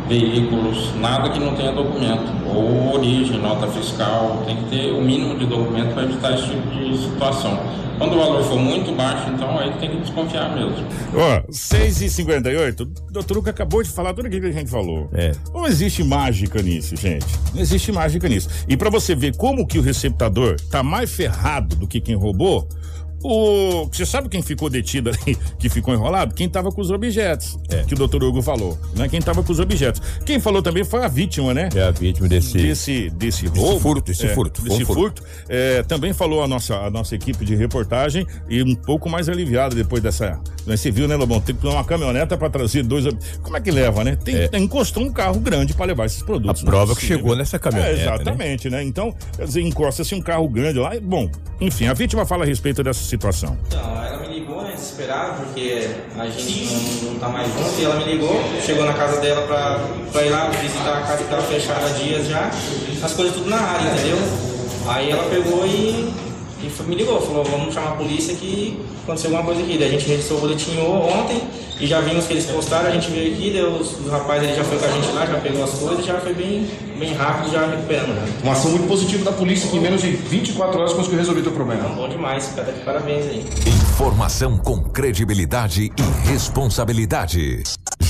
veículos, 0.09 0.93
nada 0.99 1.29
que 1.29 1.39
não 1.39 1.55
tenha 1.55 1.71
documento, 1.71 2.31
ou 2.53 2.95
origem, 2.95 3.39
nota 3.39 3.67
fiscal, 3.67 4.43
tem 4.45 4.57
que 4.57 4.63
ter 4.65 4.91
o 4.91 5.01
mínimo 5.01 5.37
de 5.37 5.45
documento 5.45 5.93
para 5.93 6.03
evitar 6.03 6.33
esse 6.33 6.47
tipo 6.47 6.67
de 6.69 6.97
situação. 6.97 7.57
Quando 8.01 8.15
o 8.15 8.17
valor 8.17 8.43
for 8.43 8.57
muito 8.57 8.91
baixo, 8.95 9.29
então 9.29 9.59
aí 9.59 9.71
tem 9.79 9.91
que 9.91 9.97
desconfiar 9.97 10.55
mesmo. 10.55 10.73
Ó, 11.13 11.43
6 11.51 12.01
e 12.01 12.09
58 12.09 12.81
o 12.81 12.85
doutor 13.11 13.35
Luca 13.35 13.51
acabou 13.51 13.83
de 13.83 13.89
falar 13.91 14.11
tudo 14.15 14.25
aquilo 14.25 14.41
que 14.41 14.47
a 14.47 14.51
gente 14.51 14.71
falou. 14.71 15.07
É. 15.13 15.33
Não 15.53 15.67
existe 15.67 16.03
mágica 16.03 16.63
nisso, 16.63 16.95
gente. 16.95 17.27
Não 17.53 17.61
existe 17.61 17.91
mágica 17.91 18.27
nisso. 18.27 18.49
E 18.67 18.75
pra 18.75 18.89
você 18.89 19.13
ver 19.13 19.35
como 19.37 19.67
que 19.67 19.77
o 19.77 19.83
receptador 19.83 20.59
tá 20.71 20.81
mais 20.81 21.11
ferrado 21.11 21.75
do 21.75 21.87
que 21.87 22.01
quem 22.01 22.15
roubou, 22.15 22.67
o. 23.23 23.87
Você 23.91 24.05
sabe 24.05 24.29
quem 24.29 24.41
ficou 24.41 24.69
detido 24.69 25.09
ali, 25.09 25.37
que 25.59 25.69
ficou 25.69 25.93
enrolado? 25.93 26.33
Quem 26.33 26.47
tava 26.49 26.71
com 26.71 26.81
os 26.81 26.91
objetos. 26.91 27.57
É. 27.69 27.83
Que 27.83 27.93
o 27.93 27.97
doutor 27.97 28.23
Hugo 28.23 28.41
falou. 28.41 28.77
Né? 28.95 29.07
Quem 29.07 29.21
tava 29.21 29.43
com 29.43 29.51
os 29.51 29.59
objetos. 29.59 30.01
Quem 30.25 30.39
falou 30.39 30.61
também 30.61 30.83
foi 30.83 31.03
a 31.03 31.07
vítima, 31.07 31.53
né? 31.53 31.69
É 31.75 31.83
a 31.83 31.91
vítima 31.91 32.27
desse. 32.27 32.57
desse, 32.57 33.09
desse 33.11 33.47
roubo. 33.47 33.79
furto, 33.79 34.11
esse 34.11 34.25
é, 34.25 34.33
furto, 34.33 34.61
Desse 34.61 34.85
furto. 34.85 34.93
furto. 35.21 35.23
É, 35.49 35.83
também 35.83 36.13
falou 36.13 36.43
a 36.43 36.47
nossa, 36.47 36.75
a 36.75 36.89
nossa 36.89 37.15
equipe 37.15 37.43
de 37.45 37.55
reportagem 37.55 38.25
e 38.49 38.61
um 38.63 38.75
pouco 38.75 39.09
mais 39.09 39.29
aliviada 39.29 39.75
depois 39.75 40.01
dessa. 40.01 40.39
Né, 40.65 40.77
você 40.77 40.91
viu, 40.91 41.07
né, 41.07 41.15
Lobão? 41.15 41.39
Tem 41.41 41.55
que 41.55 41.65
uma 41.67 41.83
caminhoneta 41.83 42.37
pra 42.37 42.49
trazer 42.49 42.83
dois. 42.83 43.05
Como 43.41 43.57
é 43.57 43.61
que 43.61 43.71
leva, 43.71 44.03
né? 44.03 44.15
Tem, 44.15 44.47
tem- 44.47 44.63
encostou 44.63 45.03
um 45.03 45.11
carro 45.11 45.39
grande 45.39 45.73
pra 45.73 45.85
levar 45.85 46.05
esses 46.05 46.21
A 46.21 46.25
produtos. 46.25 46.61
Não 46.63 46.69
é 46.69 46.71
prova 46.71 46.95
que 46.95 47.05
chegou 47.05 47.35
nessa 47.35 47.57
caminhonete. 47.57 48.01
É, 48.01 48.05
né? 48.05 48.13
exatamente, 48.15 48.69
né? 48.69 48.83
Então, 48.83 49.13
quer 49.35 49.45
dizer, 49.45 49.61
encosta-se 49.61 50.13
um 50.15 50.21
carro 50.21 50.47
grande 50.47 50.77
lá. 50.79 50.95
e, 50.95 50.99
Bom, 50.99 51.29
enfim, 51.59 51.87
a 51.87 51.93
vítima 51.93 52.25
fala 52.25 52.43
a 52.43 52.47
respeito 52.47 52.83
dessa 52.83 53.03
situação. 53.11 53.57
Então, 53.67 54.03
ela 54.03 54.17
me 54.19 54.33
ligou, 54.33 54.61
né, 54.63 54.71
desesperada, 54.73 55.33
porque 55.33 55.89
a 56.17 56.27
gente 56.27 57.03
não, 57.03 57.11
não 57.11 57.19
tá 57.19 57.29
mais 57.29 57.47
junto, 57.47 57.79
e 57.79 57.83
ela 57.83 57.95
me 57.95 58.05
ligou, 58.05 58.41
chegou 58.65 58.85
na 58.85 58.93
casa 58.93 59.19
dela 59.19 59.45
pra, 59.47 59.79
pra 60.11 60.25
ir 60.25 60.29
lá 60.29 60.49
visitar 60.49 60.97
a 60.97 61.01
casa 61.01 61.23
que 61.23 61.29
tava 61.29 61.41
fechada 61.43 61.85
há 61.85 61.89
dias 61.89 62.27
já, 62.27 62.49
as 63.03 63.13
coisas 63.13 63.33
tudo 63.33 63.49
na 63.49 63.57
área, 63.57 63.91
entendeu? 63.91 64.17
Aí 64.87 65.11
ela 65.11 65.23
pegou 65.29 65.65
e, 65.65 66.11
e 66.63 66.69
foi- 66.69 66.85
me 66.85 66.95
ligou, 66.95 67.19
falou, 67.21 67.43
vamos 67.43 67.73
chamar 67.73 67.89
a 67.89 67.95
polícia 67.95 68.35
que 68.35 68.79
aconteceu 69.03 69.29
alguma 69.31 69.45
coisa 69.53 69.61
aqui. 69.61 69.77
Daí 69.77 69.87
a 69.89 69.91
gente 69.91 70.07
registrou 70.07 70.37
o 70.39 70.41
boletim 70.41 70.77
ontem 70.79 71.41
e 71.79 71.87
já 71.87 71.99
vimos 72.01 72.25
que 72.25 72.33
eles 72.33 72.45
postaram, 72.45 72.87
a 72.89 72.91
gente 72.91 73.09
veio 73.11 73.33
aqui, 73.33 73.51
daí 73.51 73.63
os, 73.63 73.99
os 73.99 74.09
rapazes 74.11 74.47
ele 74.49 74.57
já 74.57 74.63
foi 74.63 74.77
com 74.77 74.85
a 74.85 74.89
gente 74.89 75.11
lá, 75.13 75.25
já 75.25 75.37
pegou 75.39 75.63
as 75.63 75.71
coisas, 75.71 76.05
já 76.05 76.19
foi 76.19 76.33
bem, 76.33 76.67
bem 76.99 77.13
rápido, 77.13 77.51
já 77.51 77.65
recuperando. 77.65 78.09
Né? 78.09 78.33
Uma 78.43 78.53
ação 78.53 78.71
muito 78.71 78.87
positiva 78.87 79.23
da 79.25 79.31
polícia 79.31 79.69
que 79.69 79.77
em 79.77 79.79
menos 79.79 80.01
de 80.01 80.11
24 80.11 80.79
horas 80.79 80.93
conseguiu 80.93 81.17
resolver 81.19 81.39
o 81.39 81.43
teu 81.43 81.51
problema. 81.53 81.89
Bom 81.89 82.07
demais, 82.07 82.51
cara, 82.55 82.71
de 82.71 82.79
parabéns 82.81 83.25
aí. 83.25 83.45
Informação 83.93 84.57
com 84.57 84.79
credibilidade 84.83 85.91
e 85.97 86.29
responsabilidade. 86.29 87.63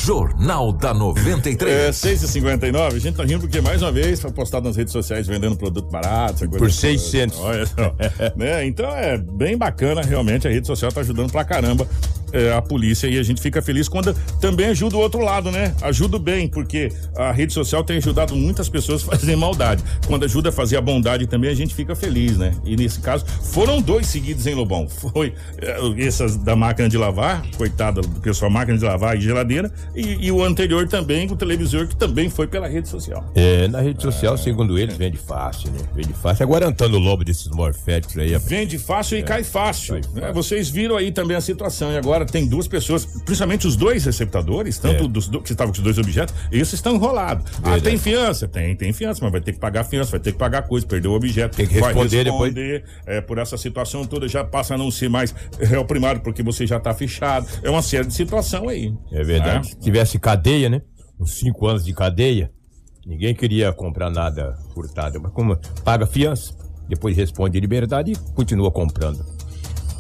Jornal 0.04 0.72
da 0.72 0.94
93. 0.94 1.72
É, 1.72 1.92
6 1.92 2.24
e 2.24 2.28
59 2.28 2.96
a 2.96 3.00
gente 3.00 3.16
tá 3.16 3.24
rindo 3.24 3.42
porque 3.42 3.62
mais 3.62 3.82
uma 3.82 3.92
vez 3.92 4.20
foi 4.20 4.32
postado 4.32 4.68
nas 4.68 4.76
redes 4.76 4.92
sociais 4.92 5.28
vendendo 5.28 5.56
produto 5.56 5.90
barato. 5.92 6.34
essa 6.36 6.48
coisa 6.48 6.58
Por 6.58 6.60
toda. 6.60 6.72
600. 6.72 7.40
Olha 7.40 7.66
só. 7.66 7.96
né? 8.36 8.66
Então 8.72 8.90
é 8.90 9.18
bem 9.18 9.58
bacana, 9.58 10.02
realmente, 10.02 10.48
a 10.48 10.52
rede 10.52 10.66
social 10.66 10.92
tá 10.92 11.02
ajudando 11.02 11.32
pra 11.32 11.44
caramba 11.44 11.88
é, 12.32 12.54
a 12.54 12.62
polícia 12.62 13.08
e 13.08 13.18
a 13.18 13.24
gente 13.24 13.42
fica 13.42 13.62
feliz 13.62 13.88
quando 13.88 14.14
também 14.40 14.68
ajuda 14.68 14.98
o 14.98 15.00
outro 15.00 15.22
lado, 15.22 15.52
né? 15.52 15.74
Ajuda 15.82 16.18
bem, 16.18 16.48
porque 16.48 16.92
a 17.16 17.32
rede 17.32 17.54
social 17.54 17.84
tem 17.84 17.98
ajudado 17.98 18.36
muitas 18.36 18.70
pessoas 18.70 19.04
a 19.04 19.12
fazerem 19.12 19.36
maldade. 19.36 19.84
Quando 20.08 20.26
ajuda 20.26 20.50
a 20.50 20.52
fazer 20.52 20.78
a 20.78 20.82
bondade 20.82 21.28
também, 21.28 21.50
a 21.50 21.56
gente 21.56 21.74
fica 21.74 21.96
feliz, 21.96 22.38
né? 22.38 22.54
E 22.64 22.76
nesse 22.76 23.00
caso, 23.00 23.26
foram 23.26 23.82
dois 23.82 24.08
seguidos 24.08 24.48
em 24.48 24.54
Lobão. 24.54 24.88
Foi 24.88 25.34
é, 25.58 26.06
essas 26.06 26.38
da 26.38 26.56
máquina 26.56 26.88
de 26.88 26.98
lavar, 26.98 27.44
coitada 27.58 28.02
do 28.02 28.22
pessoal, 28.22 28.52
máquina 28.52 28.78
de 28.78 28.86
lavar 28.86 29.18
e 29.18 29.22
geladeira, 29.22 29.72
e, 29.96 30.28
e 30.28 30.32
o 30.32 30.44
anterior 30.44 30.88
também, 30.88 31.28
o 31.32 31.36
televisor, 31.36 31.88
que 31.88 31.96
também 31.96 32.30
foi 32.30 32.48
pela 32.48 32.68
rede 32.68 32.90
social. 32.90 33.30
É, 33.36 33.68
na 33.68 33.82
rede 33.82 34.02
social, 34.02 34.38
segundo 34.38 34.78
eles, 34.78 34.96
vende 34.98 35.18
fácil, 35.18 35.72
né? 35.72 35.80
Vende 35.94 36.14
fácil. 36.14 36.44
Agora 36.44 36.68
Antônio 36.68 37.00
Lobo 37.00 37.24
desses 37.24 37.48
morféticos 37.48 38.18
aí. 38.18 38.36
Vende 38.38 38.78
fácil 38.78 39.18
e 39.18 39.24
cai 39.24 39.44
fácil. 39.44 39.96
cai 39.96 40.02
né? 40.14 40.22
fácil. 40.22 40.34
Vocês 40.34 40.70
viram 40.70 40.98
aí 40.98 41.12
também 41.12 41.36
a 41.36 41.42
situação. 41.42 41.92
E 41.92 41.98
agora 41.98 42.21
Agora, 42.22 42.26
tem 42.32 42.48
duas 42.48 42.68
pessoas, 42.68 43.06
principalmente 43.26 43.66
os 43.66 43.76
dois 43.76 44.06
receptadores, 44.06 44.78
tanto 44.78 45.06
É. 45.06 45.08
dos 45.08 45.28
do- 45.28 45.42
que 45.42 45.52
estavam 45.52 45.74
com 45.74 45.78
os 45.78 45.84
dois 45.84 45.98
objetos, 45.98 46.36
esses 46.52 46.76
estão 46.76 46.96
enrolados. 46.96 47.52
Ah, 47.64 47.80
tem 47.80 47.98
fiança? 47.98 48.48
Tem, 48.48 48.76
tem 48.76 48.94
fiança, 48.94 49.20
mas 49.24 49.32
vai 49.32 49.42
ter 49.42 49.54
que 49.54 49.60
pagar 49.60 49.84
fiança, 49.84 50.12
vai 50.12 50.20
ter 50.20 50.32
que 50.34 50.38
pagar 50.38 50.64
coisa, 50.64 50.86
perdeu 50.86 51.12
o 51.12 51.16
objeto. 51.16 51.56
Tem 51.58 51.66
que 51.68 51.80
vai 51.80 51.94
responder 51.94 52.24
depois. 52.26 52.54
responder, 52.54 52.84
é, 53.08 53.22
por 53.22 53.38
essa 53.40 53.58
situação 53.58 54.06
toda, 54.06 54.28
já 54.28 54.44
passa 54.44 54.76
a 54.76 54.78
não 54.78 54.92
ser 54.92 55.10
mais 55.10 55.34
réu 55.60 55.84
primário, 55.86 56.22
porque 56.22 56.44
você 56.44 56.68
já 56.68 56.80
tá 56.80 56.94
fechado. 56.94 57.48
É 57.64 57.70
uma 57.70 57.82
série 57.82 58.06
de 58.08 58.14
situação 58.14 58.70
aí. 58.70 58.94
É 59.12 59.24
verdade. 59.24 59.70
Se 59.70 59.80
tivesse 59.80 60.20
cadeia, 60.20 60.70
né? 60.70 60.82
Uns 61.20 61.40
cinco 61.40 61.66
anos 61.68 61.84
de 61.84 61.94
cadeia, 61.94 62.52
ninguém 63.06 63.34
queria 63.34 63.72
comprar 63.74 64.10
nada 64.12 64.54
furtado. 64.74 65.20
Mas 65.22 65.32
como 65.32 65.58
paga 65.84 66.06
fiança, 66.06 66.54
depois 66.88 67.16
responde 67.18 67.60
liberdade 67.60 68.12
e 68.12 68.16
continua 68.36 68.70
comprando. 68.72 69.24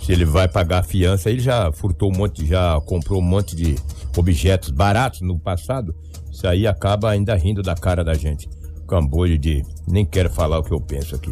Se 0.01 0.11
ele 0.11 0.25
vai 0.25 0.47
pagar 0.47 0.79
a 0.79 0.83
fiança, 0.83 1.29
ele 1.29 1.39
já 1.39 1.71
furtou 1.71 2.11
um 2.11 2.17
monte, 2.17 2.45
já 2.45 2.79
comprou 2.81 3.19
um 3.19 3.23
monte 3.23 3.55
de 3.55 3.75
objetos 4.17 4.69
baratos 4.71 5.21
no 5.21 5.39
passado. 5.39 5.95
Isso 6.31 6.47
aí 6.47 6.65
acaba 6.65 7.11
ainda 7.11 7.35
rindo 7.35 7.61
da 7.61 7.75
cara 7.75 8.03
da 8.03 8.13
gente. 8.13 8.49
Cambolho 8.87 9.37
de. 9.37 9.63
Nem 9.87 10.05
quero 10.05 10.29
falar 10.29 10.59
o 10.59 10.63
que 10.63 10.71
eu 10.71 10.81
penso 10.81 11.15
aqui. 11.15 11.31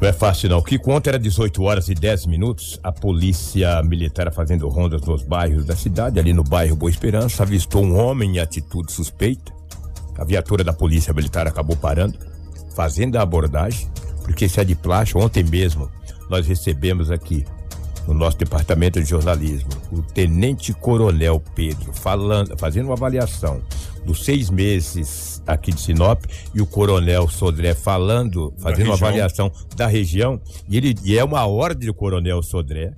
Não 0.00 0.08
é 0.08 0.12
fácil 0.12 0.48
não. 0.48 0.62
Que 0.62 0.78
conta 0.78 1.10
era 1.10 1.18
18 1.18 1.60
horas 1.62 1.88
e 1.88 1.94
10 1.94 2.26
minutos. 2.26 2.78
A 2.82 2.92
polícia 2.92 3.82
militar 3.82 4.32
fazendo 4.32 4.68
rondas 4.68 5.02
nos 5.02 5.24
bairros 5.24 5.64
da 5.64 5.74
cidade, 5.74 6.20
ali 6.20 6.32
no 6.32 6.44
bairro 6.44 6.76
Boa 6.76 6.90
Esperança, 6.90 7.42
avistou 7.42 7.82
um 7.82 7.98
homem 7.98 8.36
em 8.36 8.38
atitude 8.38 8.92
suspeita. 8.92 9.52
A 10.16 10.24
viatura 10.24 10.62
da 10.62 10.72
polícia 10.72 11.12
militar 11.12 11.48
acabou 11.48 11.76
parando, 11.76 12.18
fazendo 12.74 13.16
a 13.16 13.22
abordagem, 13.22 13.88
porque 14.22 14.44
isso 14.44 14.60
é 14.60 14.64
de 14.64 14.76
plástico. 14.76 15.20
Ontem 15.20 15.42
mesmo 15.42 15.90
nós 16.28 16.46
recebemos 16.46 17.10
aqui 17.10 17.44
no 18.06 18.14
nosso 18.14 18.38
departamento 18.38 19.00
de 19.00 19.08
jornalismo 19.08 19.68
o 19.92 20.02
tenente 20.02 20.72
coronel 20.72 21.42
Pedro 21.54 21.92
falando, 21.92 22.56
fazendo 22.58 22.86
uma 22.86 22.94
avaliação 22.94 23.62
dos 24.04 24.24
seis 24.24 24.48
meses 24.48 25.42
aqui 25.46 25.72
de 25.72 25.80
Sinop 25.80 26.24
e 26.54 26.62
o 26.62 26.66
coronel 26.66 27.28
Sodré 27.28 27.74
falando, 27.74 28.54
fazendo 28.58 28.86
uma 28.86 28.94
avaliação 28.94 29.52
da 29.76 29.86
região. 29.86 30.40
E 30.68 30.76
ele 30.78 30.94
e 31.04 31.18
é 31.18 31.22
uma 31.22 31.46
ordem 31.46 31.86
do 31.86 31.94
coronel 31.94 32.42
Sodré 32.42 32.92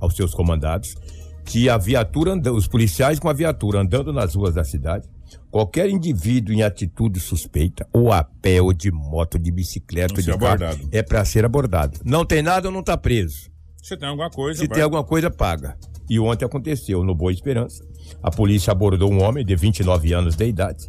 aos 0.00 0.16
seus 0.16 0.34
comandados 0.34 0.96
que 1.44 1.68
a 1.68 1.78
viatura 1.78 2.34
os 2.52 2.66
policiais 2.66 3.18
com 3.18 3.28
a 3.28 3.32
viatura 3.32 3.80
andando 3.80 4.12
nas 4.12 4.34
ruas 4.34 4.54
da 4.54 4.64
cidade 4.64 5.08
qualquer 5.50 5.88
indivíduo 5.88 6.54
em 6.54 6.62
atitude 6.62 7.18
suspeita 7.20 7.86
ou 7.92 8.12
a 8.12 8.22
pé 8.22 8.60
ou 8.60 8.72
de 8.72 8.90
moto 8.90 9.38
de 9.38 9.50
bicicleta 9.50 10.14
ou 10.14 10.20
de 10.20 10.26
carro 10.26 10.36
abordado. 10.46 10.88
é 10.92 11.02
para 11.02 11.24
ser 11.24 11.44
abordado 11.44 11.98
não 12.04 12.24
tem 12.24 12.42
nada 12.42 12.70
não 12.70 12.82
tá 12.82 12.96
preso 12.96 13.50
Se 13.82 13.96
tem 13.96 14.08
alguma 14.08 14.30
coisa. 14.30 14.60
se 14.60 14.66
vai. 14.66 14.74
tem 14.74 14.84
alguma 14.84 15.02
coisa, 15.04 15.30
paga. 15.30 15.76
E 16.10 16.18
ontem 16.18 16.44
aconteceu, 16.44 17.02
no 17.04 17.14
Boa 17.14 17.30
Esperança. 17.32 17.82
A 18.22 18.30
polícia 18.30 18.70
abordou 18.72 19.10
um 19.12 19.22
homem 19.22 19.44
de 19.44 19.54
29 19.54 20.12
anos 20.14 20.36
de 20.36 20.46
idade. 20.46 20.88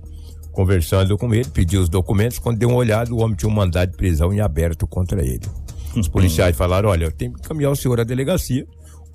Conversando 0.51 1.17
com 1.17 1.33
ele, 1.33 1.47
pediu 1.49 1.81
os 1.81 1.89
documentos. 1.89 2.39
Quando 2.39 2.57
deu 2.57 2.69
uma 2.69 2.77
olhada, 2.77 3.13
o 3.13 3.19
homem 3.21 3.35
tinha 3.35 3.49
um 3.49 3.53
mandado 3.53 3.91
de 3.91 3.97
prisão 3.97 4.33
em 4.33 4.39
aberto 4.41 4.87
contra 4.87 5.21
ele. 5.21 5.41
Os 5.95 6.07
policiais 6.07 6.55
falaram: 6.55 6.89
olha, 6.89 7.05
eu 7.05 7.11
tenho 7.11 7.33
que 7.33 7.41
caminhar 7.41 7.71
o 7.71 7.75
senhor 7.75 7.99
à 7.99 8.03
delegacia, 8.03 8.65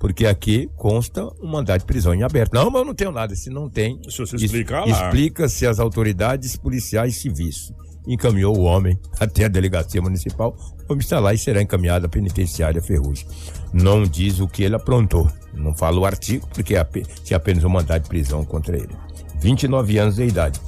porque 0.05 0.27
aqui 0.27 0.69
consta 0.75 1.25
um 1.41 1.47
mandado 1.47 1.79
de 1.79 1.85
prisão 1.87 2.13
em 2.13 2.21
aberto. 2.21 2.53
Não, 2.53 2.69
mas 2.69 2.79
eu 2.81 2.85
não 2.85 2.93
tenho 2.93 3.11
nada. 3.11 3.35
Se 3.35 3.49
não 3.49 3.67
tem, 3.67 3.99
Se 4.07 4.19
você 4.19 4.35
explicar 4.35 4.85
lá. 4.87 4.91
explica-se 5.07 5.65
às 5.65 5.79
autoridades 5.79 6.55
policiais 6.55 7.15
civis. 7.17 7.73
Encaminhou 8.07 8.55
o 8.55 8.61
homem 8.61 8.99
até 9.19 9.45
a 9.45 9.47
delegacia 9.47 9.99
municipal. 9.99 10.55
O 10.87 10.93
homem 10.93 10.99
está 10.99 11.19
lá 11.19 11.33
e 11.33 11.39
será 11.39 11.59
encaminhado 11.59 12.05
à 12.05 12.09
penitenciária 12.09 12.79
Ferrugem. 12.83 13.25
Não 13.73 14.03
diz 14.03 14.39
o 14.39 14.47
que 14.47 14.61
ele 14.63 14.75
aprontou. 14.75 15.27
Não 15.51 15.75
fala 15.75 15.99
o 15.99 16.05
artigo, 16.05 16.47
porque 16.53 16.75
ape- 16.75 17.03
tinha 17.23 17.37
apenas 17.37 17.63
um 17.63 17.69
mandado 17.69 18.03
de 18.03 18.09
prisão 18.09 18.45
contra 18.45 18.77
ele. 18.77 18.95
29 19.41 19.97
anos 19.97 20.17
de 20.17 20.23
idade. 20.23 20.61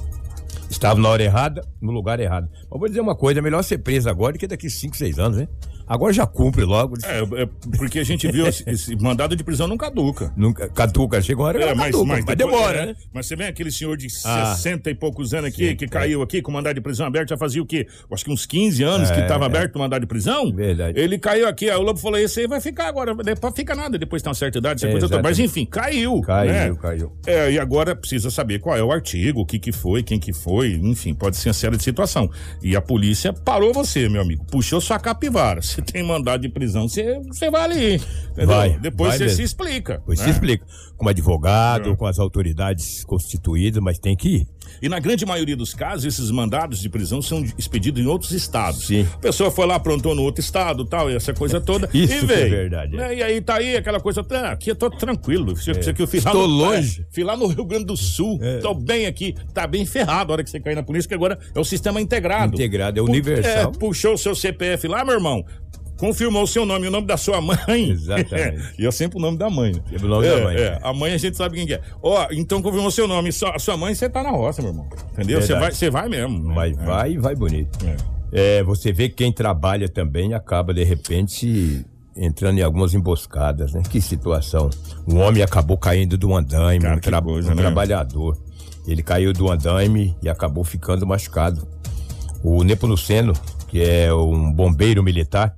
Estava 0.68 1.00
na 1.00 1.08
hora 1.10 1.22
errada, 1.22 1.64
no 1.80 1.92
lugar 1.92 2.18
errado. 2.18 2.48
Mas 2.68 2.80
vou 2.80 2.88
dizer 2.88 3.00
uma 3.00 3.14
coisa: 3.14 3.38
é 3.38 3.42
melhor 3.42 3.62
ser 3.62 3.78
preso 3.78 4.10
agora 4.10 4.32
do 4.32 4.38
que 4.40 4.48
daqui 4.48 4.68
5, 4.68 4.96
6 4.96 5.18
anos, 5.20 5.38
né? 5.38 5.48
Agora 5.88 6.12
já 6.12 6.26
cumpre 6.26 6.64
logo. 6.64 6.96
É, 7.04 7.42
é 7.42 7.48
porque 7.76 7.98
a 7.98 8.04
gente 8.04 8.30
viu 8.30 8.46
esse, 8.46 8.62
esse 8.68 8.94
mandado 8.96 9.34
de 9.34 9.42
prisão 9.42 9.66
não 9.66 9.76
caduca. 9.76 10.32
Nunca, 10.36 10.68
caduca, 10.68 11.20
chega 11.22 11.40
uma 11.40 11.48
hora 11.48 11.62
É, 11.62 11.74
mas, 11.74 11.86
caduca, 11.92 12.04
mas, 12.04 12.24
mas 12.24 12.36
depois- 12.36 12.56
demora, 12.56 12.78
é, 12.82 12.86
né? 12.86 12.96
Mas 13.12 13.26
você 13.26 13.36
vê 13.36 13.44
aquele 13.44 13.70
senhor 13.70 13.96
de 13.96 14.06
Ah. 14.24 14.54
60 14.56 14.90
e 14.90 14.94
poucos 14.94 15.32
anos 15.34 15.46
aqui, 15.50 15.68
Sim, 15.70 15.76
que 15.76 15.84
é. 15.84 15.88
caiu 15.88 16.22
aqui 16.22 16.42
com 16.42 16.52
mandado 16.52 16.74
de 16.74 16.80
prisão 16.80 17.06
aberto, 17.06 17.30
já 17.30 17.36
fazia 17.36 17.62
o 17.62 17.66
quê? 17.66 17.86
Acho 18.12 18.24
que 18.24 18.30
uns 18.30 18.44
15 18.46 18.82
anos 18.82 19.10
que 19.10 19.18
É, 19.18 19.22
estava 19.22 19.44
é. 19.44 19.46
aberto 19.46 19.76
o 19.76 19.78
mandado 19.78 20.00
de 20.02 20.06
prisão. 20.06 20.52
Verdade. 20.52 20.98
Ele 20.98 21.18
caiu 21.18 21.48
aqui, 21.48 21.68
aí 21.70 21.76
o 21.76 21.82
Lobo 21.82 21.98
falou: 21.98 22.18
esse 22.18 22.40
aí 22.40 22.46
vai 22.46 22.60
ficar 22.60 22.88
agora, 22.88 23.14
depois 23.14 23.54
fica 23.54 23.74
nada, 23.74 23.98
depois 23.98 24.22
tem 24.22 24.28
uma 24.28 24.34
certa 24.34 24.58
idade, 24.58 24.80
essa 24.80 24.88
É, 24.88 24.90
coisa 24.90 25.08
toda. 25.08 25.22
Mas 25.22 25.38
enfim, 25.38 25.64
caiu. 25.64 26.20
Caiu, 26.20 26.52
né? 26.52 26.74
caiu. 26.80 27.12
É, 27.26 27.50
e 27.52 27.58
agora 27.58 27.94
precisa 27.96 28.30
saber 28.30 28.58
qual 28.58 28.76
é 28.76 28.82
o 28.82 28.92
artigo, 28.92 29.40
o 29.40 29.46
que 29.46 29.58
que 29.58 29.72
foi, 29.72 30.02
quem 30.02 30.18
que 30.18 30.32
foi, 30.32 30.72
enfim, 30.82 31.14
pode 31.14 31.36
ser 31.36 31.48
uma 31.48 31.54
série 31.54 31.76
de 31.76 31.82
situação. 31.82 32.30
E 32.62 32.76
a 32.76 32.80
polícia 32.80 33.32
parou 33.32 33.72
você, 33.72 34.08
meu 34.08 34.20
amigo, 34.22 34.44
puxou 34.50 34.80
sua 34.80 34.98
capivara. 34.98 35.60
Se 35.78 35.92
tem 35.92 36.02
mandado 36.02 36.40
de 36.40 36.48
prisão, 36.48 36.88
você, 36.88 37.20
você 37.28 37.48
vai 37.50 37.62
ali, 37.62 37.94
entendeu? 38.32 38.46
Vai, 38.48 38.78
Depois 38.80 39.10
vai 39.10 39.18
você 39.18 39.24
mesmo. 39.24 39.36
se 39.36 39.42
explica. 39.44 39.98
Depois 39.98 40.18
se 40.18 40.24
né? 40.24 40.30
explica. 40.32 40.66
Como 40.96 41.08
advogado, 41.08 41.90
É. 41.90 41.96
com 41.96 42.04
as 42.04 42.18
autoridades 42.18 43.04
constituídas, 43.04 43.80
mas 43.80 43.96
tem 43.98 44.16
que 44.16 44.28
ir. 44.28 44.48
E 44.82 44.88
na 44.88 44.98
grande 44.98 45.24
maioria 45.24 45.56
dos 45.56 45.72
casos, 45.72 46.04
esses 46.04 46.30
mandados 46.32 46.80
de 46.80 46.88
prisão 46.88 47.22
são 47.22 47.44
expedidos 47.56 48.02
em 48.02 48.06
outros 48.06 48.32
estados. 48.32 48.86
Sim. 48.88 49.06
A 49.14 49.18
pessoa 49.18 49.50
foi 49.52 49.66
lá, 49.66 49.76
aprontou 49.76 50.14
no 50.16 50.22
outro 50.22 50.40
estado 50.42 50.84
tal, 50.84 51.08
e 51.10 51.14
essa 51.14 51.32
coisa 51.32 51.60
toda. 51.60 51.88
Isso 51.94 52.12
e 52.12 52.18
que 52.20 52.26
veio. 52.26 52.46
é 52.46 52.48
verdade, 52.48 52.94
é. 52.94 52.98
Né? 52.98 53.14
E 53.16 53.22
aí 53.22 53.40
tá 53.40 53.54
aí 53.56 53.76
aquela 53.76 54.00
coisa, 54.00 54.24
tá, 54.24 54.50
aqui 54.50 54.70
eu 54.72 54.76
tô 54.76 54.90
tranquilo. 54.90 55.52
Isso 55.52 55.70
aqui 55.70 56.02
eu 56.02 56.08
fui 56.08 56.18
lá 56.20 56.32
Estou 56.32 56.48
no, 56.48 56.54
longe. 56.54 57.02
é, 57.08 57.14
fui 57.14 57.22
lá 57.22 57.36
no 57.36 57.46
Rio 57.46 57.64
Grande 57.64 57.84
do 57.86 57.96
Sul, 57.96 58.38
É. 58.42 58.58
tô 58.58 58.74
bem 58.74 59.06
aqui, 59.06 59.32
tá 59.54 59.64
bem 59.66 59.86
ferrado 59.86 60.32
a 60.32 60.34
hora 60.34 60.44
que 60.44 60.50
você 60.50 60.58
cair 60.58 60.74
na 60.74 60.82
polícia, 60.82 61.06
que 61.08 61.14
agora 61.14 61.38
é 61.54 61.60
o 61.60 61.64
sistema 61.64 62.00
integrado. 62.00 62.54
Integrado, 62.56 62.98
é 62.98 63.02
Pu- 63.02 63.08
universal. 63.08 63.70
é, 63.74 63.78
puxou 63.78 64.14
o 64.14 64.18
seu 64.18 64.34
CPF 64.34 64.88
lá, 64.88 65.04
meu 65.04 65.14
irmão. 65.14 65.44
Confirmou 65.98 66.44
o 66.44 66.46
seu 66.46 66.64
nome 66.64 66.86
e 66.86 66.88
o 66.88 66.90
nome 66.92 67.06
da 67.06 67.16
sua 67.16 67.40
mãe. 67.40 67.90
Exatamente. 67.90 68.74
e 68.78 68.86
é 68.86 68.90
sempre 68.90 69.18
o 69.18 69.20
nome 69.20 69.36
da 69.36 69.50
mãe. 69.50 69.72
né? 69.72 69.80
Sempre 69.90 70.06
o 70.06 70.08
nome 70.08 70.26
é, 70.26 70.36
da 70.36 70.44
mãe. 70.44 70.56
É, 70.56 70.78
a 70.82 70.92
mãe 70.94 71.12
a 71.12 71.18
gente 71.18 71.36
sabe 71.36 71.56
quem 71.56 71.66
que 71.66 71.74
é. 71.74 71.80
Ó, 72.02 72.26
então 72.30 72.62
confirmou 72.62 72.90
seu 72.90 73.08
nome. 73.08 73.30
A 73.52 73.58
sua 73.58 73.76
mãe, 73.76 73.94
você 73.94 74.08
tá 74.08 74.22
na 74.22 74.30
roça, 74.30 74.62
meu 74.62 74.70
irmão. 74.70 74.88
Entendeu? 75.12 75.42
Você 75.42 75.54
vai, 75.54 75.72
você 75.72 75.90
vai 75.90 76.08
mesmo. 76.08 76.38
né? 76.38 76.54
Mas 76.54 76.78
É. 76.78 76.84
vai 76.84 77.12
e 77.12 77.18
vai 77.18 77.34
bonito. 77.34 77.78
É. 77.84 78.58
É, 78.58 78.62
você 78.62 78.92
vê 78.92 79.08
que 79.08 79.16
quem 79.16 79.32
trabalha 79.32 79.88
também 79.88 80.34
acaba, 80.34 80.72
de 80.74 80.84
repente, 80.84 81.84
entrando 82.16 82.58
em 82.58 82.62
algumas 82.62 82.94
emboscadas, 82.94 83.72
né? 83.72 83.82
Que 83.90 84.00
situação. 84.00 84.68
Um 85.10 85.18
homem 85.18 85.42
acabou 85.42 85.76
caindo 85.78 86.16
do 86.18 86.34
andaime, 86.34 86.82
Cara, 86.84 86.96
um, 86.96 87.00
tra- 87.00 87.22
coisa, 87.22 87.52
um 87.52 87.54
né? 87.54 87.62
trabalhador. 87.62 88.36
Ele 88.86 89.02
caiu 89.02 89.32
do 89.32 89.50
andaime 89.50 90.16
e 90.22 90.28
acabou 90.28 90.62
ficando 90.62 91.06
machucado. 91.06 91.66
O 92.42 92.62
Nepomuceno, 92.62 93.32
que 93.68 93.82
é 93.82 94.12
um 94.14 94.52
bombeiro 94.52 95.02
militar, 95.02 95.56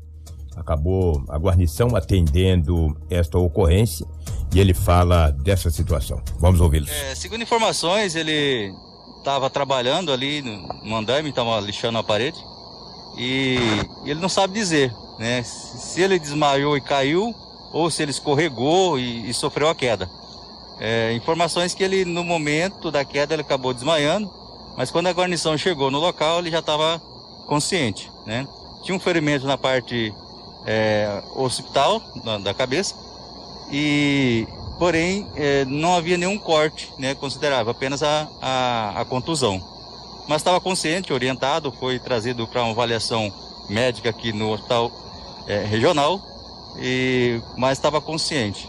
acabou 0.61 1.23
a 1.29 1.39
guarnição 1.39 1.97
atendendo 1.97 2.97
esta 3.09 3.39
ocorrência 3.39 4.07
e 4.55 4.61
ele 4.61 4.75
fala 4.75 5.31
dessa 5.31 5.71
situação. 5.71 6.21
Vamos 6.39 6.61
ouvi-lo. 6.61 6.87
É, 6.89 7.15
segundo 7.15 7.43
informações, 7.43 8.15
ele 8.15 8.73
estava 9.19 9.49
trabalhando 9.51 10.13
ali 10.13 10.43
no 10.83 10.97
andaime, 10.97 11.31
estava 11.31 11.61
lixando 11.61 11.99
a 11.99 12.03
parede 12.03 12.39
e 13.17 13.59
ele 14.05 14.21
não 14.21 14.29
sabe 14.29 14.55
dizer, 14.55 14.93
né? 15.19 15.43
Se 15.43 15.71
se 15.79 16.03
ele 16.03 16.19
desmaiou 16.19 16.77
e 16.77 16.81
caiu 16.81 17.35
ou 17.73 17.91
se 17.91 18.03
ele 18.03 18.11
escorregou 18.11 18.99
e, 18.99 19.29
e 19.29 19.35
sofreu 19.35 19.69
a 19.69 19.75
queda. 19.75 20.11
É, 20.79 21.13
informações 21.13 21.75
que 21.75 21.83
ele, 21.83 22.05
no 22.05 22.25
momento 22.25 22.91
da 22.91 23.05
queda, 23.05 23.35
ele 23.35 23.43
acabou 23.43 23.75
desmaiando, 23.75 24.33
mas 24.77 24.91
quando 24.91 25.09
a 25.09 25.13
guarnição 25.13 25.57
chegou 25.59 25.91
no 25.91 25.99
local, 25.99 26.39
ele 26.39 26.51
já 26.51 26.61
estava 26.61 26.99
consciente, 27.47 28.11
né? 28.25 28.47
Tinha 28.83 28.97
um 28.97 29.01
ferimento 29.01 29.47
na 29.47 29.59
parte 29.59 30.15
é, 30.67 31.23
occipital 31.35 32.03
da, 32.25 32.39
da 32.39 32.55
cabeça 32.55 32.95
e 33.73 34.47
porém 34.81 35.27
eh, 35.37 35.67
não 35.67 35.95
havia 35.95 36.17
nenhum 36.17 36.39
corte 36.39 36.91
né, 36.99 37.15
considerável, 37.15 37.71
apenas 37.71 38.03
a, 38.03 38.27
a, 38.41 39.01
a 39.03 39.05
contusão. 39.05 39.63
Mas 40.27 40.39
estava 40.39 40.59
consciente, 40.59 41.13
orientado, 41.13 41.71
foi 41.71 41.99
trazido 41.99 42.49
para 42.49 42.63
uma 42.63 42.71
avaliação 42.71 43.31
médica 43.69 44.09
aqui 44.09 44.33
no 44.33 44.51
hospital 44.51 44.91
eh, 45.47 45.67
regional, 45.67 46.19
e, 46.79 47.43
mas 47.59 47.77
estava 47.77 48.01
consciente. 48.01 48.67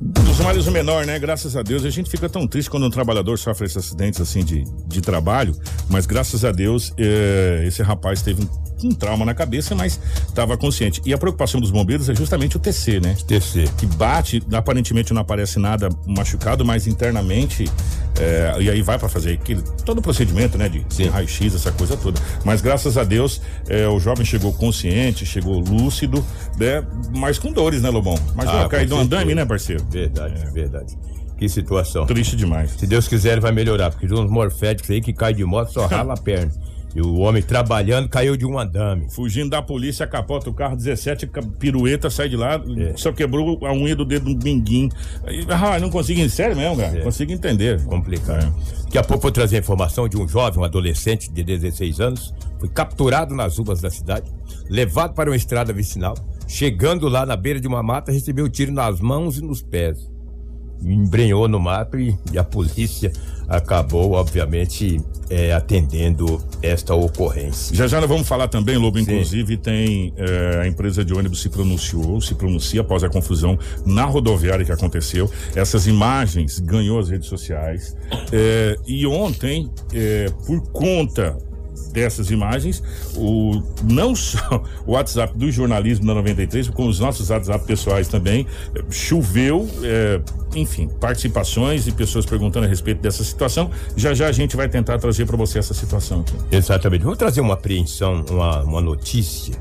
Dos 0.00 0.40
males 0.40 0.66
o 0.66 0.72
menor, 0.72 1.06
né? 1.06 1.16
Graças 1.18 1.56
a 1.56 1.62
Deus. 1.62 1.84
A 1.84 1.90
gente 1.90 2.10
fica 2.10 2.28
tão 2.28 2.46
triste 2.46 2.68
quando 2.68 2.84
um 2.84 2.90
trabalhador 2.90 3.38
sofre 3.38 3.66
esses 3.66 3.76
acidentes 3.76 4.20
assim 4.20 4.44
de, 4.44 4.64
de 4.86 5.00
trabalho, 5.00 5.56
mas 5.88 6.06
graças 6.06 6.44
a 6.44 6.50
Deus 6.50 6.92
eh, 6.98 7.62
esse 7.66 7.82
rapaz 7.84 8.20
teve 8.20 8.42
um 8.42 8.46
um 8.84 8.90
trauma 8.94 9.24
na 9.24 9.34
cabeça, 9.34 9.74
mas 9.74 9.98
estava 10.28 10.56
consciente. 10.56 11.00
E 11.04 11.12
a 11.14 11.18
preocupação 11.18 11.60
dos 11.60 11.70
bombeiros 11.70 12.08
é 12.08 12.14
justamente 12.14 12.56
o 12.56 12.60
TC, 12.60 13.00
né? 13.00 13.16
TC. 13.26 13.64
Que 13.78 13.86
bate, 13.86 14.42
aparentemente 14.52 15.12
não 15.14 15.22
aparece 15.22 15.58
nada 15.58 15.88
machucado, 16.06 16.64
mas 16.64 16.86
internamente. 16.86 17.64
é, 18.18 18.56
e 18.60 18.70
aí 18.70 18.82
vai 18.82 18.98
para 18.98 19.08
fazer 19.08 19.34
aquele, 19.34 19.62
todo 19.84 19.98
o 19.98 20.02
procedimento, 20.02 20.56
né? 20.58 20.68
De, 20.68 21.08
raio-x, 21.08 21.54
essa 21.54 21.72
coisa 21.72 21.96
toda. 21.96 22.20
Mas 22.44 22.60
graças 22.60 22.96
a 22.98 23.04
Deus, 23.04 23.40
é, 23.68 23.86
o 23.88 23.98
jovem 23.98 24.24
chegou 24.24 24.52
consciente, 24.52 25.24
chegou 25.26 25.58
lúcido, 25.60 26.24
né? 26.58 26.84
Mas 27.14 27.38
com 27.38 27.52
dores, 27.52 27.82
né, 27.82 27.90
Lobão? 27.90 28.18
Mas 28.34 28.48
Ah, 28.48 28.68
cair 28.68 28.88
com 28.88 28.96
do 28.96 29.00
andame, 29.02 29.34
né, 29.34 29.44
parceiro? 29.44 29.84
Verdade, 29.90 30.34
verdade. 30.52 30.96
Que 31.38 31.48
situação. 31.48 32.06
Triste 32.06 32.34
demais. 32.34 32.70
Se 32.78 32.86
Deus 32.86 33.06
quiser, 33.06 33.32
ele 33.32 33.40
vai 33.42 33.52
melhorar, 33.52 33.90
porque 33.90 34.06
tem 34.06 34.18
uns 34.18 34.30
morféticos 34.30 34.90
aí 34.90 35.02
que 35.02 35.12
cai 35.12 35.34
de 35.34 35.44
moto 35.44 35.70
só 35.72 35.84
rala 35.86 36.14
a 36.14 36.16
perna. 36.16 36.50
E 36.96 37.00
o 37.02 37.16
homem 37.18 37.42
trabalhando 37.42 38.08
caiu 38.08 38.36
de 38.38 38.46
um 38.46 38.58
andame. 38.58 39.06
Fugindo 39.10 39.50
da 39.50 39.60
polícia, 39.60 40.06
capota 40.06 40.48
o 40.48 40.54
carro 40.54 40.74
17, 40.76 41.26
ca- 41.26 41.42
pirueta, 41.58 42.08
sai 42.08 42.28
de 42.30 42.36
lá, 42.36 42.54
É. 42.78 42.94
só 42.96 43.12
quebrou 43.12 43.58
a 43.66 43.72
unha 43.74 43.94
do 43.94 44.02
dedo 44.04 44.34
do 44.34 44.46
Ah, 45.50 45.78
não 45.78 45.90
consigo, 45.90 46.26
sério 46.30 46.56
mesmo, 46.56 46.76
cara. 46.78 46.98
É. 46.98 47.02
Consigo 47.02 47.32
entender. 47.32 47.82
Complicado. 47.84 48.50
Daqui 48.84 48.96
a 48.96 49.04
pouco 49.04 49.22
vou 49.24 49.30
trazer 49.30 49.56
a 49.56 49.58
informação 49.58 50.08
de 50.08 50.16
um 50.16 50.26
jovem, 50.26 50.58
um 50.60 50.64
adolescente 50.64 51.30
de 51.30 51.42
16 51.44 52.00
anos, 52.00 52.32
foi 52.58 52.68
capturado 52.70 53.34
nas 53.34 53.58
ruas 53.58 53.80
da 53.82 53.90
cidade, 53.90 54.32
levado 54.70 55.12
para 55.12 55.28
uma 55.28 55.36
estrada 55.36 55.74
vicinal, 55.74 56.14
chegando 56.48 57.08
lá 57.08 57.26
na 57.26 57.36
beira 57.36 57.60
de 57.60 57.68
uma 57.68 57.82
mata, 57.82 58.10
recebeu 58.10 58.48
tiro 58.48 58.72
nas 58.72 59.00
mãos 59.00 59.36
e 59.36 59.42
nos 59.42 59.60
pés. 59.60 60.10
Embrenhou 60.82 61.48
no 61.48 61.58
mato 61.58 61.98
e, 61.98 62.16
e 62.32 62.38
a 62.38 62.44
polícia 62.44 63.12
acabou, 63.48 64.12
obviamente, 64.12 65.00
é, 65.30 65.52
atendendo 65.52 66.42
esta 66.62 66.94
ocorrência. 66.94 67.74
Já 67.74 67.86
já 67.86 68.00
nós 68.00 68.08
vamos 68.08 68.26
falar 68.26 68.48
também, 68.48 68.76
Lobo, 68.76 68.98
Sim. 68.98 69.04
inclusive 69.04 69.56
tem 69.56 70.12
é, 70.16 70.62
a 70.62 70.66
empresa 70.66 71.04
de 71.04 71.14
ônibus 71.14 71.42
se 71.42 71.48
pronunciou, 71.48 72.20
se 72.20 72.34
pronuncia 72.34 72.80
após 72.80 73.04
a 73.04 73.08
confusão 73.08 73.58
na 73.84 74.04
rodoviária 74.04 74.64
que 74.64 74.72
aconteceu. 74.72 75.30
Essas 75.54 75.86
imagens 75.86 76.58
ganhou 76.58 76.98
as 76.98 77.08
redes 77.08 77.28
sociais. 77.28 77.96
É, 78.32 78.76
e 78.86 79.06
ontem, 79.06 79.70
é, 79.94 80.26
por 80.46 80.60
conta 80.72 81.38
dessas 81.96 82.30
imagens, 82.30 82.82
o, 83.16 83.62
não 83.82 84.14
só 84.14 84.62
o 84.86 84.92
WhatsApp 84.92 85.36
do 85.36 85.50
jornalismo 85.50 86.06
da 86.06 86.14
93, 86.14 86.68
como 86.68 86.90
os 86.90 87.00
nossos 87.00 87.30
WhatsApp 87.30 87.64
pessoais 87.64 88.06
também, 88.06 88.46
choveu, 88.90 89.66
eh, 89.82 90.20
enfim, 90.54 90.88
participações 91.00 91.86
e 91.86 91.92
pessoas 91.92 92.26
perguntando 92.26 92.66
a 92.66 92.68
respeito 92.68 93.00
dessa 93.00 93.24
situação. 93.24 93.70
Já 93.96 94.12
já 94.12 94.28
a 94.28 94.32
gente 94.32 94.56
vai 94.56 94.68
tentar 94.68 94.98
trazer 94.98 95.24
para 95.24 95.38
você 95.38 95.58
essa 95.58 95.72
situação 95.72 96.20
aqui. 96.20 96.34
Exatamente. 96.54 97.02
Vou 97.02 97.16
trazer 97.16 97.40
uma 97.40 97.54
apreensão, 97.54 98.22
uma, 98.30 98.62
uma 98.62 98.80
notícia 98.82 99.54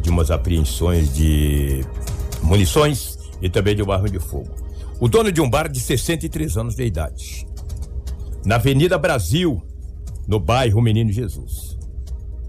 de 0.00 0.08
umas 0.08 0.30
apreensões 0.30 1.12
de 1.12 1.84
munições 2.42 3.18
e 3.42 3.50
também 3.50 3.76
de 3.76 3.82
uma 3.82 3.94
arma 3.94 4.08
de 4.08 4.18
fogo. 4.18 4.48
O 4.98 5.08
dono 5.08 5.30
de 5.30 5.42
um 5.42 5.50
bar 5.50 5.68
de 5.68 5.78
63 5.78 6.56
anos 6.56 6.74
de 6.74 6.84
idade, 6.86 7.46
na 8.46 8.54
Avenida 8.54 8.96
Brasil, 8.96 9.62
no 10.26 10.40
bairro 10.40 10.80
Menino 10.80 11.12
Jesus. 11.12 11.76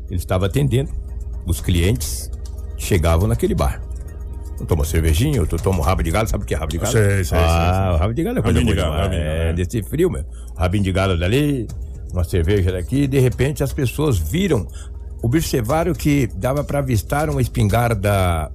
Ele 0.10 0.20
estava 0.20 0.46
atendendo 0.46 0.92
os 1.46 1.62
clientes 1.62 2.30
que 2.76 2.84
chegavam 2.86 3.28
naquele 3.28 3.56
bar. 3.56 3.82
Um 4.60 4.66
toma 4.66 4.84
cervejinha, 4.84 5.40
outro 5.40 5.62
toma 5.62 5.80
um 5.80 5.82
rabo 5.82 6.02
de 6.02 6.10
galo, 6.10 6.28
sabe 6.28 6.44
o 6.44 6.48
que 6.48 6.54
é 6.54 6.58
rabo 6.58 6.72
de 6.72 6.78
galo? 6.80 6.92
Sei, 6.92 7.24
sei, 7.24 7.38
ah, 7.38 7.90
sei, 7.92 8.00
rabo 8.00 8.14
de 8.14 8.24
galo 8.24 8.40
é 8.40 8.42
coisa 8.42 8.58
Rabinho 8.60 8.76
de 8.76 8.82
galo, 8.82 8.96
rabinho 8.96 9.22
É, 9.22 9.50
é. 9.50 9.54
desse 9.54 9.84
frio, 9.84 10.10
meu. 10.10 10.26
Rabinho 10.58 10.84
de 10.84 10.92
galo 10.92 11.18
dali, 11.18 11.68
uma 12.12 12.24
cerveja 12.24 12.72
daqui, 12.72 13.04
e 13.04 13.08
de 13.08 13.20
repente 13.20 13.64
as 13.64 13.72
pessoas 13.72 14.18
viram, 14.18 14.68
observaram 15.22 15.94
que 15.94 16.28
dava 16.36 16.64
para 16.64 16.80
avistar 16.80 17.30
uma 17.30 17.42
espingarda 17.42 18.52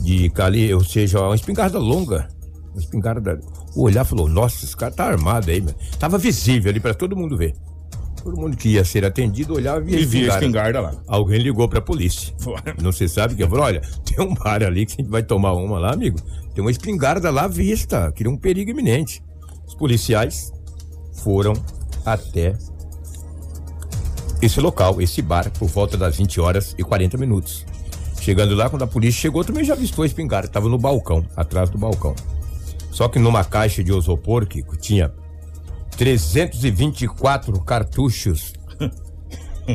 de 0.00 0.30
cali, 0.30 0.72
ou 0.72 0.82
seja, 0.82 1.20
uma 1.20 1.34
espingarda 1.34 1.78
longa. 1.78 2.28
Uma 2.72 2.80
espingarda. 2.80 3.38
O 3.76 3.82
olhar 3.82 4.04
falou: 4.04 4.28
Nossa, 4.28 4.64
esse 4.64 4.76
cara 4.76 4.92
tá 4.92 5.04
armado 5.04 5.50
aí, 5.50 5.60
meu. 5.60 5.74
Tava 5.98 6.16
visível 6.16 6.70
ali 6.70 6.80
para 6.80 6.94
todo 6.94 7.14
mundo 7.16 7.36
ver. 7.36 7.54
Todo 8.22 8.36
mundo 8.36 8.56
que 8.56 8.70
ia 8.70 8.84
ser 8.84 9.04
atendido 9.04 9.54
olhava 9.54 9.80
e 9.80 9.84
via 9.84 10.00
E 10.00 10.04
via 10.04 10.32
a 10.32 10.34
espingarda 10.34 10.80
lá. 10.80 10.94
Alguém 11.06 11.38
ligou 11.38 11.68
pra 11.68 11.80
polícia. 11.80 12.34
Não 12.82 12.92
se 12.92 13.08
sabe 13.08 13.34
que 13.34 13.46
falou: 13.46 13.64
olha, 13.64 13.80
tem 14.04 14.24
um 14.24 14.34
bar 14.34 14.62
ali 14.62 14.84
que 14.84 14.94
a 14.94 14.96
gente 14.96 15.10
vai 15.10 15.22
tomar 15.22 15.52
uma 15.52 15.78
lá, 15.78 15.92
amigo. 15.92 16.18
Tem 16.54 16.62
uma 16.62 16.70
espingarda 16.70 17.30
lá 17.30 17.44
à 17.44 17.48
vista, 17.48 18.12
que 18.12 18.24
é 18.24 18.28
um 18.28 18.36
perigo 18.36 18.70
iminente. 18.70 19.22
Os 19.66 19.74
policiais 19.74 20.52
foram 21.14 21.54
até 22.04 22.56
esse 24.42 24.60
local, 24.60 25.00
esse 25.00 25.20
bar, 25.20 25.50
por 25.58 25.68
volta 25.68 25.96
das 25.96 26.16
20 26.16 26.40
horas 26.40 26.74
e 26.78 26.82
40 26.82 27.16
minutos. 27.18 27.64
Chegando 28.20 28.54
lá, 28.54 28.68
quando 28.68 28.82
a 28.82 28.86
polícia 28.86 29.20
chegou, 29.20 29.44
também 29.44 29.64
já 29.64 29.74
avistou 29.74 30.02
a 30.02 30.06
espingarda, 30.06 30.46
estava 30.46 30.68
no 30.68 30.78
balcão, 30.78 31.24
atrás 31.36 31.70
do 31.70 31.78
balcão. 31.78 32.14
Só 32.90 33.08
que 33.08 33.18
numa 33.18 33.44
caixa 33.44 33.82
de 33.84 33.92
isopor 33.92 34.46
que 34.46 34.62
tinha 34.78 35.12
324 35.96 37.60
cartuchos 37.60 38.52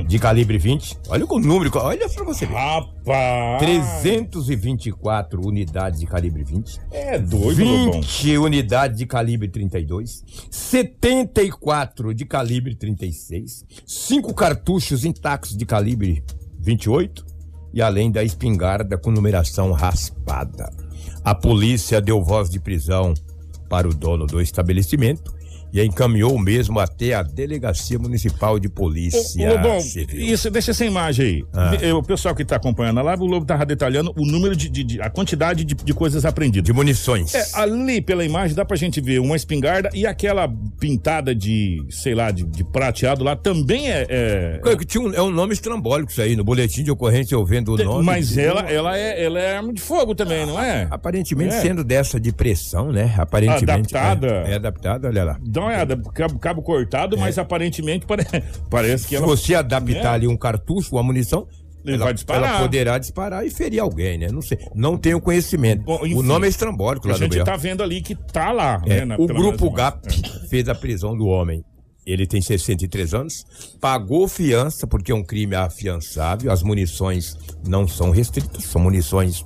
de 0.08 0.19
calibre 0.19 0.58
20. 0.58 0.97
Olha 1.08 1.25
o 1.25 1.39
número, 1.39 1.71
olha 1.75 2.10
pra 2.10 2.23
você 2.23 2.45
ver. 2.45 2.54
Rapaz! 2.54 3.60
324 3.60 5.45
unidades 5.45 5.99
de 5.99 6.06
calibre 6.06 6.43
20. 6.43 6.80
É 6.91 7.17
doido, 7.17 7.63
Lobão. 7.63 8.01
20 8.01 8.38
unidades 8.38 8.97
de 8.97 9.06
calibre 9.06 9.47
32, 9.47 10.23
74 10.49 12.13
de 12.13 12.25
calibre 12.25 12.75
36, 12.75 13.65
5 13.86 14.34
cartuchos 14.34 15.06
intactos 15.06 15.56
de 15.56 15.65
calibre 15.65 16.23
28 16.60 17.25
e 17.73 17.82
além 17.82 18.12
da 18.12 18.23
espingarda 18.23 18.97
com 18.97 19.12
numeração 19.12 19.71
raspada. 19.71 20.71
A 21.23 21.36
polícia 21.36 22.01
deu 22.01 22.23
voz 22.23 22.49
de 22.49 22.60
prisão 22.60 23.13
para 23.69 23.88
o 23.88 23.93
dono 23.93 24.25
do 24.25 24.41
estabelecimento 24.41 25.34
e 25.75 25.85
encaminhou 25.85 26.33
o 26.33 26.39
mesmo 26.39 26.79
até 26.79 27.13
a 27.13 27.21
Delegacia 27.21 27.99
Municipal 27.99 28.57
de 28.57 28.69
Polícia. 28.69 29.45
Ô, 29.49 29.53
Lobão, 29.55 29.77
isso, 30.13 30.49
deixa 30.49 30.71
essa 30.71 30.85
imagem 30.85 31.25
aí. 31.25 31.45
Ah. 31.53 31.95
O 31.97 32.01
pessoal 32.01 32.33
que 32.33 32.45
tá 32.45 32.55
acompanhando 32.55 32.99
a 32.99 33.03
live, 33.03 33.23
o 33.23 33.25
Lobo 33.25 33.45
tava 33.45 33.65
detalhando 33.65 34.13
o 34.17 34.25
número 34.25 34.55
de, 34.55 34.69
de- 34.69 34.83
de- 34.85 35.01
a 35.01 35.09
quantidade 35.09 35.65
de, 35.65 35.75
de 35.75 35.93
coisas 35.93 36.23
apreendidas. 36.23 36.65
De 36.65 36.71
munições. 36.73 37.35
É, 37.35 37.45
ali 37.53 38.01
pela 38.01 38.23
imagem 38.23 38.55
dá 38.55 38.63
pra 38.63 38.77
gente 38.77 39.01
ver 39.01 39.19
uma 39.19 39.35
espingarda 39.35 39.89
e 39.93 40.07
aquela 40.07 40.47
pintada 40.79 41.35
de, 41.35 41.83
sei 41.89 42.15
lá, 42.15 42.31
de, 42.31 42.45
prateado 42.63 43.23
lá 43.23 43.35
também 43.35 43.91
é. 43.91 44.05
é- 44.09 44.61
É 44.65 44.75
que 44.77 44.85
tinha 44.85 45.03
um, 45.03 45.13
é 45.13 45.21
um 45.21 45.29
nome 45.31 45.53
estrambólico 45.53 46.09
isso 46.11 46.21
aí. 46.21 46.35
No 46.38 46.43
boletim 46.43 46.83
de 46.83 46.91
ocorrência 46.91 47.35
eu 47.35 47.45
vendo 47.45 47.73
o 47.73 47.77
nome. 47.83 48.05
mas 48.05 48.38
ela, 48.38 48.61
ela, 48.71 48.97
é, 48.97 49.23
ela 49.23 49.39
é 49.39 49.57
arma 49.57 49.73
de 49.73 49.81
fogo 49.81 50.15
também, 50.15 50.45
não 50.45 50.61
é? 50.61 50.88
Aparentemente 50.89 51.53
É. 51.55 51.59
sendo 51.61 51.83
dessa 51.83 52.17
de 52.19 52.31
pressão, 52.31 52.91
né? 52.93 53.13
Aparentemente. 53.17 53.95
Adaptada. 53.95 54.27
É, 54.47 54.51
é 54.51 54.55
adaptada, 54.55 55.07
olha 55.07 55.23
lá. 55.23 55.38
Dá 55.41 55.64
uma 55.65 55.73
olhada, 55.73 55.97
cabo, 56.13 56.39
cabo 56.39 56.62
cortado, 56.62 57.17
mas 57.17 57.38
aparentemente 57.38 58.06
pare- 58.06 58.25
parece 58.69 59.08
que 59.08 59.15
É. 59.15 59.19
Se 59.19 59.23
ela. 59.23 59.28
você 59.36 59.56
adaptar 59.56 60.12
É. 60.12 60.15
ali 60.15 60.28
um 60.28 60.38
cartucho, 60.38 60.95
uma 60.95 61.04
munição, 61.04 61.47
Ele 61.84 61.95
ela, 61.95 62.06
vai 62.06 62.13
disparar. 62.13 62.49
ela 62.49 62.60
poderá 62.60 62.97
disparar 62.97 63.45
e 63.45 63.49
ferir 63.49 63.80
alguém, 63.80 64.17
né? 64.17 64.28
Não 64.32 64.41
sei. 64.41 64.58
Não 64.73 64.97
tenho 64.97 65.19
conhecimento. 65.21 65.84
Bom, 65.84 65.99
enfim, 66.06 66.15
o 66.15 66.23
nome 66.23 66.47
é 66.47 66.49
estrambólico 66.49 67.08
A 67.08 67.12
lá 67.12 67.17
no 67.17 67.23
gente 67.23 67.43
tá 67.43 67.56
vendo 67.56 67.84
ali 67.84 68.01
que 68.01 68.15
tá 68.15 68.51
lá, 68.51 68.82
É, 68.86 68.99
né? 68.99 69.06
na- 69.06 69.15
o 69.17 69.28
grupo 69.28 69.69
GAP 69.71 70.01
fez 70.49 70.67
a 70.69 70.73
prisão 70.75 71.15
do 71.17 71.25
homem. 71.28 71.63
Ele 72.06 72.28
tem 72.28 72.39
63 72.39 73.15
anos, 73.15 73.43
pagou 73.82 74.28
fiança 74.28 74.86
porque 74.86 75.12
é 75.12 75.15
um 75.15 75.23
crime 75.23 75.56
afiançável. 75.56 76.51
As 76.51 76.62
munições 76.62 77.36
não 77.67 77.88
são 77.88 78.12
restritas, 78.12 78.63
são 78.65 78.80
munições, 78.80 79.43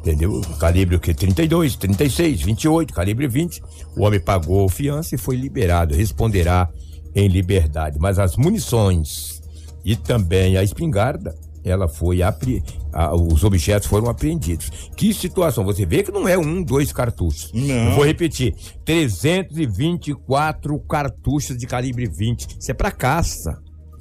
entendeu? 0.00 0.40
Calibre 0.58 0.96
o 0.96 1.00
quê? 1.00 1.12
32, 1.14 1.76
36, 1.76 2.42
28, 2.42 2.92
calibre 2.94 3.26
20. 3.28 3.62
O 3.96 4.02
homem 4.02 4.20
pagou 4.20 4.68
fiança 4.68 5.14
e 5.14 5.18
foi 5.18 5.36
liberado. 5.36 5.94
Responderá 5.94 6.68
em 7.14 7.28
liberdade. 7.28 7.98
Mas 7.98 8.18
as 8.18 8.36
munições 8.36 9.40
e 9.84 9.96
também 9.96 10.56
a 10.56 10.62
espingarda, 10.62 11.34
ela 11.64 11.88
foi 11.88 12.22
apre... 12.22 12.62
a- 12.92 13.14
os 13.14 13.42
objetos 13.44 13.88
foram 13.88 14.08
apreendidos. 14.08 14.70
Que 14.96 15.12
situação? 15.14 15.64
Você 15.64 15.84
vê 15.86 16.02
que 16.02 16.10
não 16.12 16.26
é 16.28 16.36
um, 16.38 16.62
dois 16.62 16.92
cartuchos. 16.92 17.50
Não. 17.52 17.90
Eu 17.90 17.94
vou 17.94 18.04
repetir: 18.04 18.54
324 18.84 20.78
cartuchos 20.80 21.56
de 21.56 21.66
calibre 21.66 22.06
20. 22.06 22.58
Isso 22.60 22.70
é 22.70 22.74
pra 22.74 22.90
caça. 22.90 23.58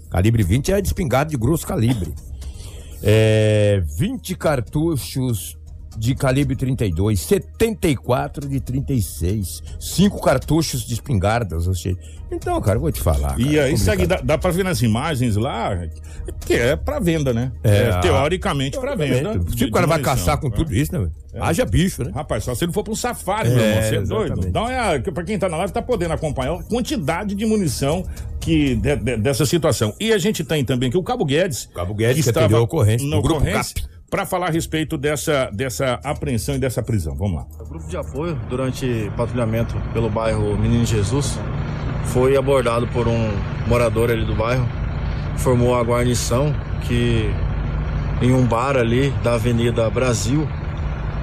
Calibre 0.10 0.44
20 0.44 0.72
é 0.72 0.82
de 0.82 0.88
espingarda 0.88 1.32
de 1.32 1.38
grosso 1.38 1.66
calibre. 1.68 2.14
É, 3.04 3.82
20 3.98 4.36
cartuchos 4.36 5.57
de 5.98 6.14
calibre 6.16 6.56
32, 6.56 7.20
74 7.20 8.48
de 8.48 8.60
36, 8.60 9.64
5 9.80 10.22
cartuchos 10.22 10.86
de 10.86 10.94
espingardas, 10.94 11.68
ou 11.68 11.74
seja. 11.76 11.98
Então, 12.32 12.60
cara, 12.62 12.78
eu 12.78 12.82
vou 12.82 12.92
te 12.92 13.00
falar. 13.02 13.40
E 13.40 13.46
cara, 13.46 13.56
é 13.58 13.64
aí, 13.64 13.74
aqui 13.74 13.80
complicado. 13.86 14.08
dá, 14.08 14.22
dá 14.22 14.38
pra 14.38 14.52
ver 14.52 14.64
nas 14.64 14.82
imagens 14.82 15.36
lá 15.38 15.88
que 16.46 16.54
é 16.54 16.76
pra 16.76 17.00
venda, 17.00 17.34
né? 17.34 17.52
É, 17.64 17.84
É, 17.84 18.00
teoricamente 18.00 18.78
pra 18.78 18.96
venda. 18.96 19.14
Teoricamente. 19.22 19.52
de- 19.54 19.60
Se 19.60 19.66
o 19.66 19.72
cara 19.72 19.88
vai 19.88 20.00
caçar 20.02 20.38
com 20.38 20.48
é. 20.48 20.52
tudo 20.52 20.74
isso, 20.76 20.92
né? 20.94 21.00
meu? 21.00 21.12
Haja 21.40 21.66
bicho, 21.66 22.04
né? 22.04 22.12
Rapaz, 22.14 22.44
só 22.44 22.54
se 22.56 22.66
ele 22.66 22.74
for 22.74 22.84
pra 22.84 22.92
um 22.92 22.96
safari, 22.96 23.50
É, 23.50 23.54
meu 23.56 23.64
irmão. 23.66 23.82
Você 23.84 23.96
é 23.96 24.02
doido? 24.02 24.60
olhada, 24.60 25.00
que 25.02 25.12
pra 25.12 25.24
quem 25.24 25.38
tá 25.40 25.48
na 25.48 25.56
live 25.58 25.72
tá 25.72 25.82
podendo 25.82 26.14
acompanhar 26.14 26.54
a 26.56 26.64
quantidade 26.64 27.34
de 27.36 27.46
munição 27.46 28.04
que 28.40 28.76
de- 28.76 28.96
de- 28.96 29.18
dessa 29.18 29.46
situação. 29.46 29.94
E 30.00 30.12
a 30.12 30.18
gente 30.18 30.44
tem 30.44 30.66
também 30.66 30.90
que 30.92 30.98
o 30.98 31.04
Cabo 31.04 31.24
Guedes. 31.24 31.70
Cabo 31.74 31.94
Guedes 31.94 32.24
que 32.26 32.30
atendeu 32.32 32.58
a 32.58 32.62
ocorrência 32.62 33.08
na 33.08 33.16
do 33.18 33.22
Grupo 33.22 33.40
ocorrência 33.40 33.76
para 34.10 34.26
falar 34.26 34.48
a 34.48 34.50
respeito 34.50 34.98
dessa, 34.98 35.50
dessa 35.52 36.00
apreensão 36.04 36.56
e 36.56 36.60
dessa 36.60 36.82
prisão. 36.82 37.16
Vamos 37.16 37.36
lá. 37.36 37.46
O 37.60 37.66
grupo 37.66 37.88
de 37.88 37.98
apoio, 37.98 38.40
durante 38.50 39.12
patrulhamento 39.18 39.76
pelo 39.94 40.10
bairro 40.10 40.58
Menino 40.58 40.86
Jesus, 40.86 41.38
foi 42.06 42.38
abordado 42.38 42.88
por 42.88 43.08
um 43.08 43.32
morador 43.68 44.10
ali 44.10 44.26
do 44.26 44.34
bairro, 44.34 44.68
formou 45.38 45.76
a 45.76 45.84
guarnição 45.84 46.56
que 46.84 47.30
em 48.22 48.34
um 48.34 48.46
bar 48.46 48.78
ali 48.78 49.12
da 49.24 49.34
Avenida 49.34 49.90
Brasil, 49.90 50.48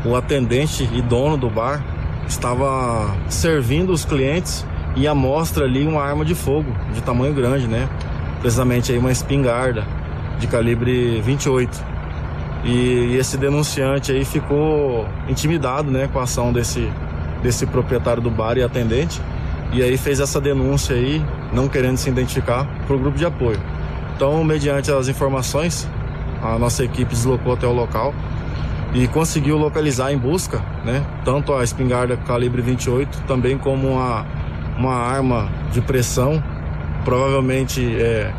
o 0.05 0.15
atendente 0.15 0.89
e 0.93 1.01
dono 1.01 1.37
do 1.37 1.49
bar 1.49 1.83
estava 2.29 3.15
servindo 3.29 3.91
os 3.93 4.05
clientes 4.05 4.65
e 4.95 5.09
a 5.09 5.15
mostra 5.15 5.65
ali 5.65 5.87
uma 5.87 6.03
arma 6.03 6.25
de 6.25 6.35
fogo 6.35 6.71
de 6.93 7.03
tamanho 7.03 7.35
grande, 7.35 7.67
né? 7.67 7.89
Precisamente 8.41 8.93
aí 8.93 8.99
uma 8.99 9.11
espingarda 9.11 9.85
de 10.39 10.47
calibre 10.47 11.21
28. 11.23 11.94
E 12.65 13.17
esse 13.17 13.37
denunciante 13.37 14.11
aí 14.11 14.25
ficou 14.25 15.07
intimidado, 15.29 15.91
né, 15.91 16.09
com 16.11 16.19
a 16.19 16.23
ação 16.23 16.53
desse, 16.53 16.91
desse 17.43 17.67
proprietário 17.67 18.23
do 18.23 18.31
bar 18.31 18.57
e 18.57 18.63
atendente. 18.63 19.21
E 19.73 19.83
aí 19.83 19.97
fez 19.99 20.19
essa 20.19 20.41
denúncia 20.41 20.97
aí, 20.97 21.23
não 21.53 21.69
querendo 21.69 21.99
se 21.99 22.09
identificar, 22.09 22.67
para 22.87 22.97
o 22.97 22.99
grupo 22.99 23.19
de 23.19 23.27
apoio. 23.27 23.61
Então, 24.17 24.43
mediante 24.45 24.91
as 24.91 25.09
informações, 25.09 25.89
a 26.43 26.59
nossa 26.59 26.85
equipe 26.85 27.13
deslocou 27.13 27.53
até 27.53 27.67
o 27.67 27.73
local 27.73 28.15
e 28.95 29.09
conseguiu 29.09 29.59
localizar 29.59 30.13
em 30.13 30.17
busca, 30.17 30.63
né, 30.85 31.05
tanto 31.25 31.53
a 31.53 31.65
espingarda 31.65 32.17
calibre 32.17 32.63
28, 32.63 33.23
também 33.27 33.59
como 33.59 33.89
uma, 33.95 34.25
uma 34.79 34.95
arma 34.95 35.49
de 35.73 35.81
pressão, 35.81 36.43
provavelmente 37.05 37.85
é, 38.01 38.33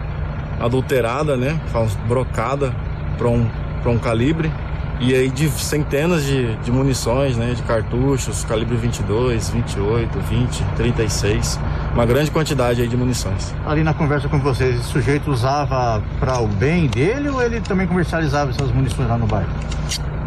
adulterada, 0.59 1.35
né, 1.35 1.59
brocada 2.07 2.73
para 3.17 3.27
um, 3.27 3.45
pra 3.85 3.91
um 3.91 3.99
calibre. 3.99 4.51
E 4.99 5.13
aí 5.13 5.29
de 5.29 5.49
centenas 5.49 6.23
de, 6.23 6.55
de 6.57 6.71
munições, 6.71 7.35
né, 7.35 7.53
de 7.53 7.61
cartuchos, 7.63 8.45
calibre 8.45 8.77
22, 8.77 9.49
28, 9.49 10.19
20, 10.19 10.63
36, 10.77 11.59
uma 11.93 12.05
grande 12.05 12.31
quantidade 12.31 12.81
aí 12.81 12.87
de 12.87 12.95
munições. 12.95 13.53
Ali 13.65 13.83
na 13.83 13.93
conversa 13.93 14.29
com 14.29 14.39
vocês, 14.39 14.79
esse 14.79 14.85
sujeito 14.85 15.29
usava 15.29 16.01
para 16.17 16.39
o 16.39 16.47
bem 16.47 16.87
dele 16.87 17.27
ou 17.27 17.43
ele 17.43 17.59
também 17.59 17.85
comercializava 17.85 18.51
essas 18.51 18.71
munições 18.71 19.09
lá 19.09 19.17
no 19.17 19.27
bairro? 19.27 19.49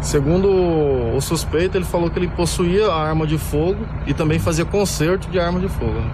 Segundo 0.01 0.47
o 0.47 1.19
suspeito, 1.19 1.75
ele 1.75 1.85
falou 1.85 2.09
que 2.09 2.19
ele 2.19 2.27
possuía 2.27 2.87
a 2.89 3.09
arma 3.09 3.25
de 3.25 3.39
fogo 3.39 3.83
e 4.05 4.13
também 4.13 4.37
fazia 4.37 4.65
conserto 4.65 5.29
de 5.31 5.39
arma 5.39 5.59
de 5.59 5.67
fogo. 5.67 5.93
né? 5.93 6.11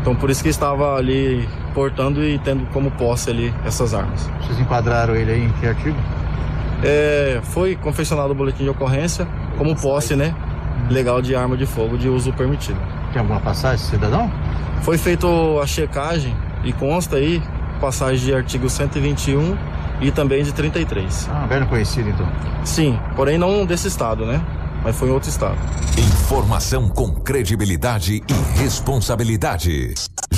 Então 0.00 0.16
por 0.16 0.30
isso 0.30 0.42
que 0.42 0.48
estava 0.48 0.96
ali 0.96 1.46
portando 1.74 2.24
e 2.24 2.38
tendo 2.38 2.64
como 2.72 2.90
posse 2.92 3.28
ali 3.28 3.54
essas 3.64 3.92
armas. 3.92 4.28
Vocês 4.40 4.58
enquadraram 4.58 5.14
ele 5.14 5.32
aí 5.32 5.44
em 5.44 5.52
que 5.52 5.66
artigo? 5.66 5.96
É, 6.82 7.40
foi 7.42 7.76
confeccionado 7.76 8.32
o 8.32 8.34
boletim 8.34 8.64
de 8.64 8.70
ocorrência 8.70 9.26
como 9.56 9.74
posse, 9.76 10.16
né? 10.16 10.34
Legal 10.90 11.22
de 11.22 11.34
arma 11.34 11.56
de 11.56 11.66
fogo 11.66 11.96
de 11.96 12.08
uso 12.08 12.32
permitido. 12.32 12.78
Tem 13.12 13.20
alguma 13.20 13.40
passagem, 13.40 13.84
cidadão? 13.86 14.30
Foi 14.82 14.98
feita 14.98 15.26
a 15.62 15.66
checagem 15.66 16.36
e 16.64 16.72
consta 16.72 17.16
aí 17.16 17.42
passagem 17.80 18.24
de 18.24 18.34
artigo 18.34 18.68
121 18.68 19.56
e 20.00 20.10
também 20.10 20.42
de 20.42 20.52
33. 20.52 21.28
Ah, 21.30 21.46
velho 21.46 21.66
conhecido 21.66 22.08
então. 22.08 22.26
Sim, 22.64 22.98
porém 23.14 23.38
não 23.38 23.64
desse 23.64 23.88
estado, 23.88 24.26
né? 24.26 24.40
Mas 24.84 24.96
foi 24.96 25.08
em 25.08 25.12
outro 25.12 25.28
estado. 25.28 25.56
Informação 25.96 26.88
com 26.88 27.12
credibilidade 27.12 28.16
e 28.28 28.60
responsabilidade. 28.60 29.94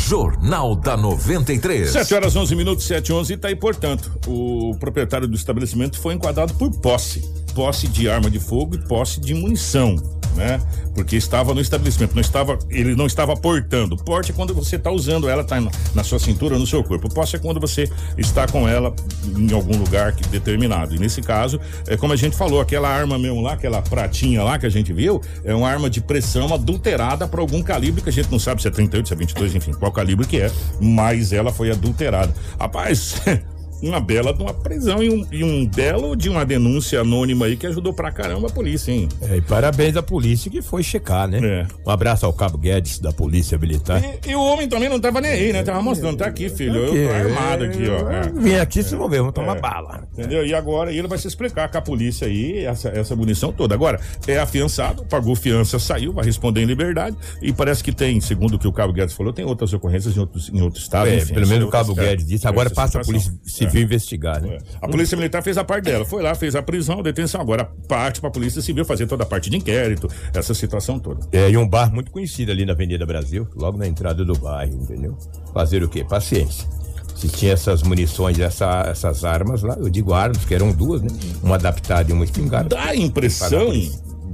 Jornal 0.07 0.75
da 0.77 0.99
93. 0.99 1.89
7 1.91 2.15
horas 2.15 2.37
11 2.37 2.55
minutos, 2.55 2.85
7 2.85 3.09
e 3.09 3.13
11 3.13 3.33
e 3.33 3.37
tá 3.39 3.49
aí, 3.49 3.57
portanto, 3.57 4.13
o 4.27 4.77
proprietário 4.79 5.27
do 5.27 5.35
estabelecimento 5.35 5.99
foi 5.99 6.13
enquadrado 6.13 6.53
por 6.55 6.71
posse. 6.71 7.21
Posse 7.55 7.89
de 7.89 8.07
arma 8.09 8.31
de 8.31 8.39
fogo 8.39 8.75
e 8.75 8.79
posse 8.79 9.19
de 9.19 9.33
munição, 9.33 9.97
né? 10.35 10.61
Porque 10.95 11.17
estava 11.17 11.55
no 11.55 11.61
estabelecimento, 11.61 12.15
não 12.15 12.21
estava, 12.21 12.59
ele 12.71 12.95
não 12.95 13.07
estava 13.07 13.37
portando. 13.37 13.97
Porte 13.97 14.31
é 14.33 14.35
quando 14.35 14.55
você 14.55 14.77
está 14.77 14.91
usando 14.91 15.29
ela, 15.29 15.43
tá 15.45 15.61
na, 15.61 15.71
na 15.95 16.05
sua 16.05 16.19
cintura, 16.19 16.59
no 16.59 16.67
seu 16.67 16.83
corpo. 16.85 17.09
Posse 17.13 17.37
é 17.37 17.39
quando 17.39 17.61
você 17.61 17.89
está 18.17 18.47
com 18.47 18.69
ela 18.69 18.95
em 19.37 19.53
algum 19.53 19.77
lugar 19.77 20.13
que- 20.13 20.27
determinado. 20.29 20.95
E 20.95 20.99
nesse 20.99 21.21
caso, 21.23 21.61
é 21.87 21.97
como 21.97 22.13
a 22.13 22.17
gente 22.17 22.37
falou, 22.37 22.61
aquela 22.61 22.89
arma 22.89 23.19
mesmo 23.19 23.41
lá, 23.41 23.55
aquela 23.55 23.83
pratinha 23.83 24.43
lá 24.43 24.59
que 24.59 24.67
a 24.67 24.71
gente 24.71 24.93
viu, 24.93 25.21
é 25.45 25.55
uma 25.55 25.69
arma 25.69 25.89
de 25.91 26.01
pressão 26.01 26.53
adulterada 26.53 27.27
para 27.27 27.41
algum 27.41 27.63
calibre 27.63 28.03
que 28.03 28.09
a 28.09 28.13
gente 28.13 28.31
não 28.31 28.39
sabe 28.39 28.63
se 28.63 28.69
é 28.69 28.71
38, 28.71 29.09
se 29.09 29.15
é 29.15 29.17
22, 29.17 29.55
enfim, 29.55 29.73
qual 29.73 29.91
calibre 29.93 30.27
que 30.27 30.41
é, 30.41 30.51
mas 30.81 31.33
ela 31.33 31.53
foi 31.53 31.71
adulterada. 31.71 32.33
Rapaz, 32.59 33.17
uma 33.89 34.01
bela 34.01 34.33
de 34.33 34.43
uma 34.43 34.55
prisão 34.55 35.03
e 35.03 35.11
um, 35.11 35.27
e 35.31 35.45
um 35.45 35.67
belo 35.67 36.17
de 36.17 36.29
uma 36.29 36.45
denúncia 36.45 37.01
anônima 37.01 37.47
aí 37.47 37.57
que 37.57 37.67
ajudou 37.67 37.93
pra 37.93 38.11
caramba 38.11 38.49
a 38.49 38.51
polícia, 38.51 38.93
hein? 38.93 39.09
É, 39.23 39.37
e 39.37 39.41
parabéns 39.43 39.97
à 39.97 40.03
polícia 40.03 40.51
que 40.51 40.63
foi 40.63 40.83
checar, 40.83 41.29
né? 41.29 41.67
Um 41.87 41.91
abraço 41.91 42.27
ao 42.27 42.33
Cabo 42.33 42.59
Guedes 42.59 42.99
da 42.99 43.13
Polícia 43.13 43.59
Militar. 43.59 44.03
E, 44.25 44.31
e 44.31 44.35
o 44.35 44.41
homem 44.43 44.69
também 44.69 44.89
não 44.89 45.01
tava 45.01 45.21
nem 45.21 45.31
aí, 45.31 45.53
né? 45.53 45.63
Tava 45.63 45.83
mostrando, 45.83 46.17
tá 46.17 46.27
aqui, 46.27 46.49
filho. 46.49 46.77
Eu 46.77 47.09
tô 47.09 47.15
armado 47.15 47.65
aqui, 47.65 47.85
ó. 47.89 48.11
É. 48.11 48.23
Vim 48.35 48.55
aqui, 48.55 48.83
vocês 48.83 48.93
vão 48.93 49.09
ver, 49.09 49.19
vamos 49.19 49.35
tomar 49.35 49.57
É. 49.57 49.61
bala. 49.61 50.09
Entendeu? 50.13 50.47
E 50.47 50.55
agora 50.55 50.93
ele 50.93 51.09
vai 51.09 51.19
se 51.19 51.27
explicar 51.29 51.71
com 51.71 51.79
a 51.79 51.83
polícia 51.83 52.27
aí, 52.27 52.65
essa, 52.65 52.89
essa 52.89 53.15
munição 53.17 53.53
toda. 53.53 53.75
Agora, 53.75 54.01
é 54.27 54.39
afiançado, 54.39 55.05
pagou 55.05 55.35
fiança, 55.35 55.79
saiu, 55.79 56.13
vai 56.13 56.25
responder 56.25 56.63
em 56.63 56.67
liberdade. 56.67 57.17
E 57.43 57.53
parece 57.53 57.83
que 57.83 57.93
tem, 57.93 58.21
segundo 58.21 58.55
o 58.55 58.59
que 58.59 58.67
o 58.69 58.73
Cabo 58.73 58.93
Guedes 58.93 59.15
falou, 59.15 59.33
tem 59.33 59.45
outras 59.45 59.73
ocorrências 59.73 60.17
em 60.17 60.21
outros, 60.21 60.51
em 60.53 60.61
outros 60.63 60.83
estados. 60.83 61.13
É, 61.13 61.17
enfim, 61.17 61.35
pelo 61.35 61.47
menos 61.47 61.69
o 61.69 61.71
Cabo 61.71 61.93
é, 61.93 61.95
Guedes 61.95 62.27
disse. 62.27 62.47
Agora 62.47 62.71
passa 62.71 63.01
a. 63.01 63.05
Polícia 63.05 63.33
Civil 63.45 63.74
investigar, 63.83 64.41
né? 64.43 64.59
A 64.81 64.89
Polícia 64.89 65.17
Militar 65.17 65.43
fez 65.43 65.57
a 65.59 65.65
parte 65.65 65.85
dela, 65.85 66.05
foi 66.05 66.23
lá, 66.23 66.35
fez 66.35 66.55
a 66.55 66.63
prisão, 66.63 67.01
a 67.01 67.03
detenção. 67.03 67.41
Agora 67.41 67.65
parte 67.89 68.21
pra 68.21 68.31
Polícia 68.31 68.61
Civil 68.63 68.85
fazer 68.85 69.07
toda 69.07 69.23
a 69.23 69.27
parte 69.27 69.49
de 69.51 69.57
inquérito, 69.57 70.09
essa 70.35 70.55
situação 70.55 70.99
toda. 70.99 71.27
É, 71.33 71.51
e 71.51 71.57
um 71.57 71.69
bar 71.69 71.93
muito 71.93 72.11
conhecido 72.11 72.53
ali 72.53 72.65
na 72.65 72.73
Avenida 72.73 73.05
Brasil, 73.07 73.47
logo 73.55 73.77
na 73.79 73.87
entrada 73.87 74.25
do 74.25 74.35
bairro, 74.39 74.75
entendeu? 74.75 75.17
Fazer 75.53 75.83
o 75.83 75.89
quê? 75.89 76.05
Paciência. 76.05 76.69
Se 77.15 77.29
tinha 77.29 77.53
essas 77.53 77.83
munições, 77.83 78.39
essa- 78.41 78.85
essas 78.89 79.25
armas 79.25 79.63
lá, 79.63 79.77
eu 79.79 79.89
digo 79.89 80.13
armas, 80.13 80.45
que 80.45 80.53
eram 80.55 80.73
duas, 80.73 81.01
né? 81.01 81.09
Uma 81.43 81.55
adaptada 81.55 82.11
e 82.11 82.13
uma 82.13 82.25
espingarda. 82.25 82.71
Dá 82.71 82.87
a 82.87 82.97
impressão, 82.97 83.71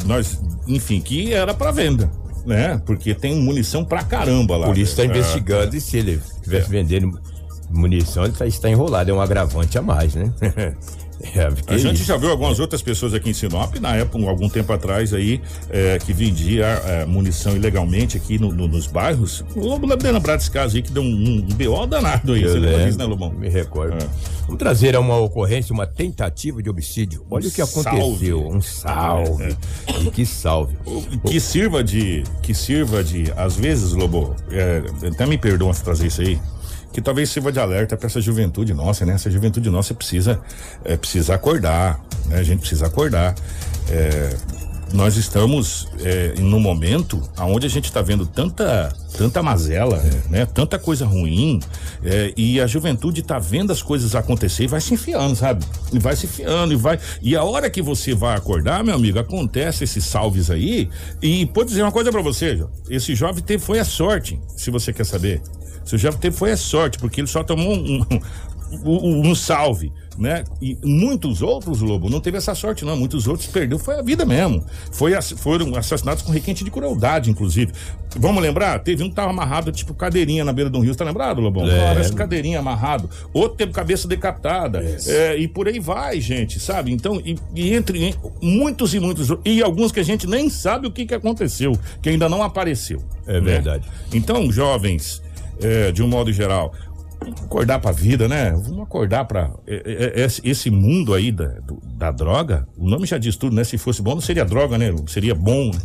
nós, 0.06 0.40
enfim, 0.66 1.00
que 1.00 1.32
era 1.32 1.52
pra 1.52 1.70
venda, 1.70 2.10
né? 2.46 2.80
Porque 2.86 3.14
tem 3.14 3.36
munição 3.36 3.84
pra 3.84 4.02
caramba 4.02 4.56
lá. 4.56 4.64
A 4.66 4.68
polícia 4.70 4.92
está 4.92 5.02
É. 5.02 5.06
investigando 5.06 5.76
e 5.76 5.80
se 5.80 5.98
ele 5.98 6.20
estivesse 6.36 6.70
vendendo 6.70 7.20
munição, 7.70 8.24
ele 8.24 8.32
tá- 8.32 8.46
está 8.46 8.68
enrolado, 8.68 9.10
é 9.10 9.14
um 9.14 9.20
agravante 9.20 9.78
a 9.78 9.82
mais, 9.82 10.14
né? 10.14 10.32
É, 11.22 11.48
A 11.66 11.76
gente 11.76 11.96
isso- 11.96 12.04
já 12.04 12.16
viu 12.16 12.30
algumas 12.30 12.58
outras 12.58 12.80
pessoas 12.80 13.12
aqui 13.12 13.28
em 13.28 13.34
Sinop, 13.34 13.74
na 13.78 13.94
época, 13.94 14.26
algum 14.26 14.48
tempo 14.48 14.72
atrás 14.72 15.12
aí, 15.12 15.38
é, 15.68 15.98
que 15.98 16.14
vendia 16.14 16.64
é, 16.64 17.04
munição 17.04 17.54
ilegalmente 17.54 18.16
aqui 18.16 18.38
no- 18.38 18.50
no- 18.54 18.66
nos 18.66 18.86
bairros. 18.86 19.44
O 19.54 19.60
Lobo 19.60 19.86
lembrar 19.86 20.36
desse 20.36 20.50
caso 20.50 20.76
aí 20.76 20.82
que 20.82 20.90
deu 20.90 21.02
um, 21.02 21.06
um 21.06 21.42
BO 21.42 21.86
danado 21.86 22.32
aí. 22.32 22.42
Eu 22.42 22.52
Você 22.52 22.58
lembra 22.58 22.86
disso, 22.86 22.96
né, 22.96 23.04
Lobão? 23.04 23.30
Me 23.34 23.50
recordo. 23.50 23.98
Vamos 24.46 24.58
trazer 24.58 24.96
uma 24.96 25.18
ocorrência, 25.18 25.74
uma 25.74 25.86
tentativa 25.86 26.62
de 26.62 26.70
homicídio. 26.70 27.22
Olha 27.30 27.46
o 27.46 27.50
que 27.50 27.60
aconteceu. 27.60 28.00
salve. 28.00 28.32
Um 28.32 28.62
salve. 28.62 29.56
E 30.06 30.10
que 30.10 30.24
salve. 30.24 30.74
Que 31.26 31.38
sirva 31.38 31.84
de. 31.84 32.24
Que 32.40 32.54
sirva 32.54 33.04
de. 33.04 33.30
Às 33.36 33.56
vezes, 33.56 33.92
Lobo, 33.92 34.34
é, 34.50 34.82
até 35.06 35.26
me 35.26 35.36
perdoam 35.36 35.74
se 35.74 35.84
trazer 35.84 36.06
isso 36.06 36.22
aí. 36.22 36.40
Que 36.92 37.00
talvez 37.00 37.30
sirva 37.30 37.52
de 37.52 37.60
alerta 37.60 37.96
para 37.96 38.06
essa 38.06 38.20
juventude 38.20 38.74
nossa, 38.74 39.06
né? 39.06 39.14
Essa 39.14 39.30
juventude 39.30 39.70
nossa 39.70 39.94
precisa, 39.94 40.40
é, 40.84 40.96
precisa 40.96 41.34
acordar, 41.34 42.00
né? 42.26 42.38
A 42.38 42.42
gente 42.42 42.60
precisa 42.60 42.86
acordar. 42.86 43.34
É, 43.88 44.36
nós 44.92 45.16
estamos 45.16 45.88
é, 46.00 46.34
num 46.38 46.58
momento 46.58 47.22
onde 47.38 47.66
a 47.66 47.70
gente 47.70 47.84
está 47.84 48.02
vendo 48.02 48.26
tanta, 48.26 48.92
tanta 49.16 49.42
mazela, 49.42 50.02
né? 50.28 50.44
Tanta 50.46 50.78
coisa 50.78 51.06
ruim 51.06 51.60
é, 52.02 52.32
e 52.36 52.60
a 52.60 52.66
juventude 52.66 53.20
está 53.20 53.38
vendo 53.38 53.72
as 53.72 53.82
coisas 53.82 54.14
acontecer 54.14 54.64
e 54.64 54.66
vai 54.66 54.80
se 54.80 54.94
enfiando, 54.94 55.36
sabe? 55.36 55.64
E 55.92 55.98
vai 55.98 56.16
se 56.16 56.26
enfiando 56.26 56.72
e 56.72 56.76
vai. 56.76 56.98
E 57.22 57.36
a 57.36 57.44
hora 57.44 57.70
que 57.70 57.80
você 57.80 58.14
vai 58.14 58.36
acordar, 58.36 58.82
meu 58.82 58.94
amigo, 58.94 59.18
acontece 59.18 59.84
esses 59.84 60.04
salves 60.04 60.50
aí 60.50 60.88
e 61.22 61.46
pode 61.46 61.68
dizer 61.68 61.82
uma 61.82 61.92
coisa 61.92 62.10
para 62.10 62.22
você, 62.22 62.64
esse 62.88 63.14
jovem 63.14 63.42
teve 63.42 63.62
foi 63.62 63.78
a 63.78 63.84
sorte, 63.84 64.40
se 64.56 64.70
você 64.70 64.92
quer 64.92 65.04
saber. 65.04 65.40
Se 65.84 65.94
o 65.94 65.98
jovem 65.98 66.20
teve 66.20 66.36
foi 66.36 66.52
a 66.52 66.56
sorte, 66.56 66.98
porque 66.98 67.20
ele 67.20 67.28
só 67.28 67.42
tomou 67.42 67.74
um, 67.74 68.04
um, 68.84 69.30
um 69.30 69.34
salve, 69.34 69.92
né? 70.16 70.44
E 70.60 70.76
muitos 70.84 71.42
outros, 71.42 71.80
Lobo, 71.80 72.08
não 72.10 72.20
teve 72.20 72.36
essa 72.36 72.54
sorte, 72.54 72.84
não. 72.84 72.96
Muitos 72.96 73.26
outros 73.26 73.48
perdeu, 73.48 73.78
foi 73.78 73.98
a 73.98 74.02
vida 74.02 74.24
mesmo. 74.24 74.64
Foi, 74.92 75.12
foram 75.22 75.74
assassinados 75.76 76.22
com 76.22 76.30
requinte 76.30 76.62
de 76.62 76.70
crueldade, 76.70 77.30
inclusive. 77.30 77.72
Vamos 78.16 78.42
lembrar? 78.42 78.78
Teve 78.80 79.02
um 79.02 79.08
que 79.08 79.14
tava 79.14 79.30
amarrado, 79.30 79.72
tipo 79.72 79.94
cadeirinha 79.94 80.44
na 80.44 80.52
beira 80.52 80.70
de 80.70 80.76
um 80.76 80.80
rio, 80.80 80.94
tá 80.94 81.04
lembrado, 81.04 81.40
Lobão? 81.40 81.64
Lembro. 81.64 81.80
Parece 81.84 82.12
cadeirinha 82.12 82.58
amarrado. 82.58 83.08
Outro 83.32 83.56
teve 83.56 83.72
cabeça 83.72 84.06
decapitada. 84.06 84.80
É, 85.06 85.36
e 85.36 85.48
por 85.48 85.66
aí 85.66 85.78
vai, 85.80 86.20
gente, 86.20 86.60
sabe? 86.60 86.92
Então, 86.92 87.20
e, 87.24 87.36
e 87.54 87.72
entre 87.74 88.04
em- 88.04 88.14
muitos 88.42 88.94
e 88.94 89.00
muitos, 89.00 89.30
outros, 89.30 89.52
e 89.52 89.62
alguns 89.62 89.90
que 89.90 90.00
a 90.00 90.04
gente 90.04 90.26
nem 90.26 90.50
sabe 90.50 90.86
o 90.86 90.90
que, 90.90 91.06
que 91.06 91.14
aconteceu, 91.14 91.72
que 92.02 92.08
ainda 92.08 92.28
não 92.28 92.42
apareceu. 92.42 93.02
É 93.26 93.34
né? 93.34 93.40
verdade. 93.40 93.84
Então, 94.12 94.50
jovens, 94.50 95.22
é, 95.62 95.92
de 95.92 96.02
um 96.02 96.08
modo 96.08 96.32
geral. 96.32 96.72
Vamos 97.22 97.42
acordar 97.42 97.78
pra 97.80 97.92
vida, 97.92 98.26
né? 98.26 98.50
Vamos 98.52 98.80
acordar 98.82 99.26
pra 99.26 99.50
é, 99.66 100.12
é, 100.16 100.24
esse- 100.24 100.40
esse 100.42 100.70
mundo 100.70 101.12
aí 101.12 101.30
da, 101.30 101.54
da 101.98 102.10
droga. 102.10 102.66
O 102.78 102.88
nome 102.88 103.06
já 103.06 103.18
diz 103.18 103.36
tudo, 103.36 103.54
né? 103.54 103.62
Se 103.62 103.76
fosse 103.76 104.00
bom, 104.00 104.14
não 104.14 104.22
seria 104.22 104.44
droga, 104.44 104.78
né? 104.78 104.94
Seria 105.06 105.34
bom. 105.34 105.66
né? 105.70 105.78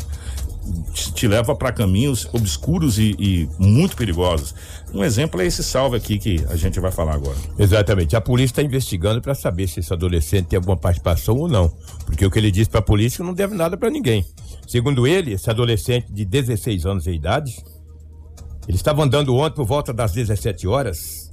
Te, 1.14 1.28
leva 1.28 1.54
pra 1.56 1.72
caminhos 1.72 2.28
obscuros 2.34 2.98
e, 2.98 3.16
e 3.20 3.50
muito 3.60 3.96
perigosos. 3.96 4.56
Um 4.94 5.04
exemplo 5.04 5.40
é 5.40 5.46
esse 5.46 5.64
salve 5.64 5.96
aqui 5.96 6.18
que 6.18 6.44
a 6.50 6.56
gente 6.56 6.80
vai 6.80 6.92
falar 6.92 7.14
agora. 7.16 7.38
Exatamente. 7.60 8.16
A 8.16 8.22
polícia 8.22 8.54
está 8.54 8.64
investigando 8.64 9.22
para 9.22 9.36
saber 9.36 9.68
se 9.68 9.80
esse 9.82 9.94
adolescente 9.94 10.48
tem 10.48 10.58
alguma 10.58 10.76
participação 10.78 11.38
ou 11.38 11.48
não. 11.48 11.72
Porque 12.06 12.26
o 12.26 12.32
que 12.32 12.40
ele 12.40 12.50
disse 12.50 12.70
para 12.70 12.80
a 12.80 12.84
polícia 12.84 13.24
não 13.24 13.34
deve 13.34 13.54
nada 13.54 13.78
para 13.78 13.92
ninguém. 13.92 14.26
Segundo 14.68 15.06
ele, 15.06 15.34
esse 15.34 15.50
adolescente 15.52 16.08
de 16.12 16.26
16 16.26 16.86
anos 16.88 17.04
de 17.04 17.12
idade, 17.12 17.64
ele 18.68 18.78
estava 18.78 19.04
andando 19.04 19.36
ontem 19.36 19.56
por 19.56 19.66
volta 19.66 19.94
das 19.94 20.12
17 20.12 20.68
horas 20.68 21.26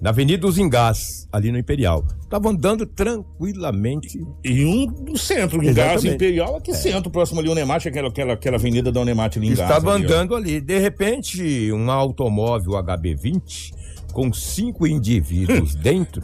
na 0.00 0.10
Avenida 0.10 0.42
dos 0.42 0.58
Engás, 0.58 1.26
ali 1.32 1.50
no 1.50 1.58
Imperial. 1.58 2.04
Estava 2.20 2.50
andando 2.50 2.84
tranquilamente. 2.84 4.20
E 4.44 4.64
um 4.64 4.86
do 4.86 5.16
centro, 5.16 5.62
em 5.62 5.72
Gás 5.72 6.02
Exatamente. 6.02 6.14
Imperial, 6.14 6.56
aqui 6.56 6.72
É. 6.72 6.74
centro, 6.74 7.10
próximo 7.10 7.40
ali, 7.40 7.48
Unemate, 7.48 7.88
aquela, 7.88 8.08
aquela, 8.08 8.32
aquela 8.34 8.56
avenida 8.56 8.90
da 8.92 9.00
Unemate 9.00 9.38
ali 9.38 9.48
em 9.48 9.54
Gás. 9.54 9.70
Estava 9.70 9.94
ali, 9.94 10.04
ó. 10.04 10.06
andando 10.06 10.34
ali. 10.34 10.60
De 10.60 10.78
repente, 10.78 11.72
um 11.72 11.90
automóvel 11.90 12.72
HB20 12.72 13.72
com 14.12 14.32
cinco 14.32 14.86
indivíduos 14.86 15.74
dentro 15.74 16.22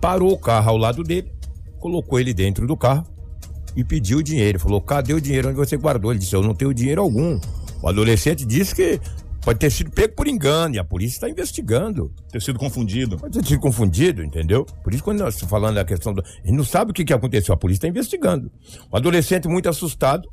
parou 0.00 0.32
o 0.32 0.38
carro 0.38 0.70
ao 0.70 0.76
lado 0.76 1.02
dele, 1.02 1.30
colocou 1.78 2.20
ele 2.20 2.34
dentro 2.34 2.66
do 2.66 2.76
carro 2.76 3.06
e 3.76 3.82
pediu 3.84 4.20
dinheiro. 4.22 4.58
Falou: 4.58 4.80
cadê 4.80 5.14
o 5.14 5.20
dinheiro 5.20 5.48
onde 5.48 5.56
você 5.56 5.76
guardou? 5.76 6.10
Ele 6.10 6.20
disse: 6.20 6.34
eu 6.34 6.42
não 6.42 6.54
tenho 6.54 6.74
dinheiro 6.74 7.00
algum. 7.00 7.38
O 7.82 7.88
adolescente 7.88 8.44
disse 8.44 8.74
que 8.74 9.00
pode 9.42 9.58
ter 9.58 9.70
sido 9.70 9.90
pego 9.90 10.14
por 10.14 10.26
engano 10.28 10.74
e 10.74 10.78
a 10.78 10.84
polícia 10.84 11.16
está 11.16 11.28
investigando. 11.30 12.12
Ter 12.30 12.40
sido 12.42 12.58
confundido. 12.58 13.16
Pode 13.18 13.38
ter 13.38 13.46
sido 13.46 13.60
confundido, 13.60 14.22
entendeu? 14.22 14.64
Por 14.84 14.92
isso, 14.94 15.02
quando 15.02 15.20
nós 15.20 15.34
estamos 15.34 15.50
falando 15.50 15.74
da 15.76 15.84
questão 15.84 16.12
do. 16.12 16.20
A 16.22 16.46
gente 16.46 16.56
não 16.56 16.64
sabe 16.64 16.90
o 16.90 16.94
que, 16.94 17.04
que 17.04 17.12
aconteceu, 17.12 17.54
a 17.54 17.56
polícia 17.56 17.78
está 17.80 17.88
investigando. 17.88 18.50
O 18.90 18.96
adolescente 18.96 19.48
muito 19.48 19.68
assustado, 19.68 20.28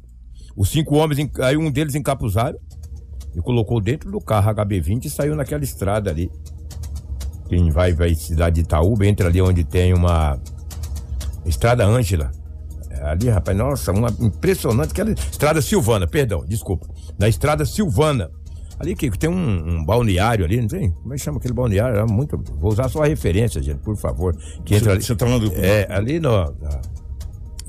os 0.55 0.69
cinco 0.69 0.95
homens, 0.95 1.19
en- 1.19 1.31
aí 1.41 1.55
um 1.57 1.71
deles 1.71 1.95
encapuzaram 1.95 2.57
e 3.35 3.39
colocou 3.41 3.79
dentro 3.79 4.09
do 4.11 4.19
carro 4.19 4.51
HB20 4.53 5.05
e 5.05 5.09
saiu 5.09 5.35
naquela 5.35 5.63
estrada 5.63 6.09
ali. 6.09 6.29
Quem 7.47 7.69
vai 7.69 7.93
vai 7.93 8.13
cidade 8.13 8.55
de 8.55 8.61
Itaúba, 8.61 9.05
entra 9.05 9.27
ali 9.29 9.41
onde 9.41 9.63
tem 9.63 9.93
uma 9.93 10.37
estrada 11.45 11.85
Ângela. 11.85 12.31
É, 12.89 13.09
Ali, 13.09 13.29
rapaz, 13.29 13.55
nossa, 13.57 13.91
uma 13.91 14.09
impressionante 14.19 14.91
aquela 14.91 15.11
estrada 15.11 15.61
Silvana, 15.61 16.07
perdão, 16.07 16.43
desculpa. 16.45 16.87
Na 17.17 17.27
estrada 17.29 17.63
Silvana. 17.65 18.29
Ali 18.79 18.95
que 18.95 19.09
tem 19.11 19.29
um, 19.29 19.77
um 19.79 19.83
balneário 19.85 20.45
ali, 20.45 20.61
não 20.61 20.67
tem? 20.67 20.91
Como 20.91 21.13
é 21.13 21.17
que 21.17 21.23
chama 21.23 21.37
aquele 21.39 21.53
balneário? 21.53 21.97
É 21.97 22.05
muito. 22.05 22.37
Vou 22.59 22.71
usar 22.71 22.87
só 22.89 23.01
a 23.03 23.07
referência, 23.07 23.61
gente, 23.61 23.79
por 23.79 23.97
favor. 23.97 24.35
Que 24.63 24.75
entra 24.75 24.91
ali. 24.93 25.01
Você 25.01 25.15
tá 25.15 25.25
falando 25.25 25.49
do... 25.49 25.55
É, 25.55 25.87
ali 25.89 26.19
no. 26.19 26.29
na- 26.31 26.81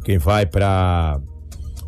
quem 0.05 0.19
vai 0.19 0.45
pra. 0.47 1.21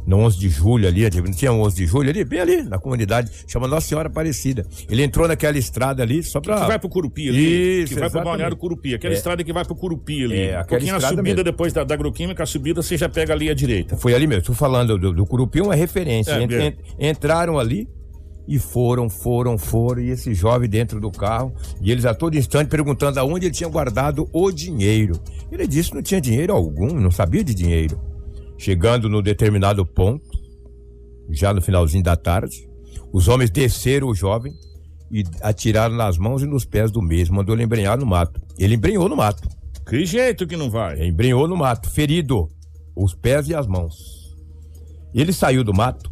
No 0.06 0.16
11 0.20 0.38
de 0.38 0.48
julho 0.48 0.88
ali, 0.88 1.02
não 1.20 1.30
tinha 1.30 1.52
um 1.52 1.60
11 1.60 1.76
de 1.76 1.86
julho 1.86 2.08
ali, 2.08 2.24
bem 2.24 2.40
ali, 2.40 2.62
na 2.62 2.78
comunidade, 2.78 3.30
chama 3.46 3.68
Nossa 3.68 3.86
Senhora 3.86 4.08
Aparecida. 4.08 4.66
Ele 4.88 5.02
entrou 5.02 5.28
naquela 5.28 5.56
estrada 5.58 6.02
ali 6.02 6.22
só 6.22 6.40
pra. 6.40 6.62
Que 6.62 6.66
vai 6.66 6.78
pro 6.78 6.88
Curupi 6.88 7.28
ali. 7.28 7.82
Isso, 7.82 7.88
que 7.88 7.94
vai 7.94 8.00
pro 8.00 8.06
exatamente. 8.06 8.24
Balneário 8.24 8.56
Curupi. 8.56 8.94
Aquela 8.94 9.12
É. 9.14 9.16
estrada 9.16 9.44
que 9.44 9.52
vai 9.52 9.64
pro 9.64 9.74
Curupi 9.74 10.24
ali. 10.24 10.38
É, 10.40 10.46
um 10.46 10.48
aquela 10.60 10.64
pouquinho 10.64 10.92
na 10.94 11.00
subida 11.00 11.22
mesmo. 11.22 11.44
depois 11.44 11.72
da, 11.74 11.84
da 11.84 11.94
agroquímica, 11.94 12.42
a 12.42 12.46
subida 12.46 12.82
você 12.82 12.96
já 12.96 13.08
pega 13.10 13.34
ali 13.34 13.50
à 13.50 13.54
direita. 13.54 13.96
Foi 13.98 14.14
ali 14.14 14.26
mesmo, 14.26 14.42
tô 14.42 14.54
falando 14.54 14.98
do, 14.98 15.12
do 15.12 15.26
Curupi, 15.26 15.60
uma 15.60 15.74
referência. 15.74 16.32
É. 16.32 16.42
ent- 16.66 16.78
entraram 16.98 17.58
ali 17.58 17.86
e 18.46 18.58
foram, 18.58 19.08
foram, 19.08 19.56
foram, 19.56 20.02
e 20.02 20.10
esse 20.10 20.34
jovem 20.34 20.68
dentro 20.68 21.00
do 21.00 21.10
carro, 21.10 21.54
e 21.80 21.90
eles 21.90 22.04
a 22.04 22.14
todo 22.14 22.36
instante 22.36 22.68
perguntando 22.68 23.20
aonde 23.20 23.46
ele 23.46 23.54
tinha 23.54 23.68
guardado 23.68 24.28
o 24.32 24.50
dinheiro. 24.50 25.20
Ele 25.50 25.66
disse 25.66 25.90
que 25.90 25.96
não 25.96 26.02
tinha 26.02 26.20
dinheiro 26.20 26.52
algum, 26.52 26.92
não 26.98 27.10
sabia 27.10 27.44
de 27.44 27.54
dinheiro. 27.54 28.00
Chegando 28.58 29.08
no 29.08 29.22
determinado 29.22 29.84
ponto, 29.86 30.28
já 31.30 31.54
no 31.54 31.62
finalzinho 31.62 32.02
da 32.02 32.16
tarde, 32.16 32.68
os 33.12 33.28
homens 33.28 33.50
desceram 33.50 34.08
o 34.08 34.14
jovem 34.14 34.52
e 35.10 35.24
atiraram 35.42 35.94
nas 35.94 36.18
mãos 36.18 36.42
e 36.42 36.46
nos 36.46 36.64
pés 36.64 36.90
do 36.90 37.00
mesmo, 37.00 37.36
mandou 37.36 37.54
ele 37.54 37.64
embrenhar 37.64 37.98
no 37.98 38.06
mato. 38.06 38.40
Ele 38.58 38.74
embrenhou 38.74 39.08
no 39.08 39.16
mato. 39.16 39.48
Que 39.88 40.04
jeito 40.04 40.46
que 40.46 40.56
não 40.56 40.70
vai? 40.70 41.06
Embrenhou 41.06 41.48
no 41.48 41.56
mato, 41.56 41.90
ferido, 41.90 42.48
os 42.94 43.14
pés 43.14 43.48
e 43.48 43.54
as 43.54 43.66
mãos. 43.66 43.96
Ele 45.14 45.32
saiu 45.32 45.64
do 45.64 45.74
mato 45.74 46.09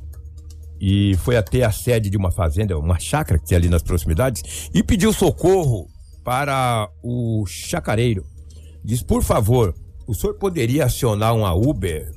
e 0.80 1.16
foi 1.18 1.36
até 1.36 1.64
a 1.64 1.72
sede 1.72 2.10
de 2.10 2.16
uma 2.16 2.30
fazenda, 2.30 2.78
uma 2.78 2.98
chácara 2.98 3.38
que 3.38 3.46
tinha 3.46 3.58
ali 3.58 3.68
nas 3.68 3.82
proximidades, 3.82 4.70
e 4.74 4.82
pediu 4.82 5.12
socorro 5.12 5.88
para 6.24 6.88
o 7.02 7.44
chacareiro. 7.46 8.24
Diz, 8.84 9.02
por 9.02 9.22
favor, 9.22 9.74
o 10.06 10.14
senhor 10.14 10.34
poderia 10.34 10.84
acionar 10.84 11.34
uma 11.34 11.54
Uber 11.54 12.10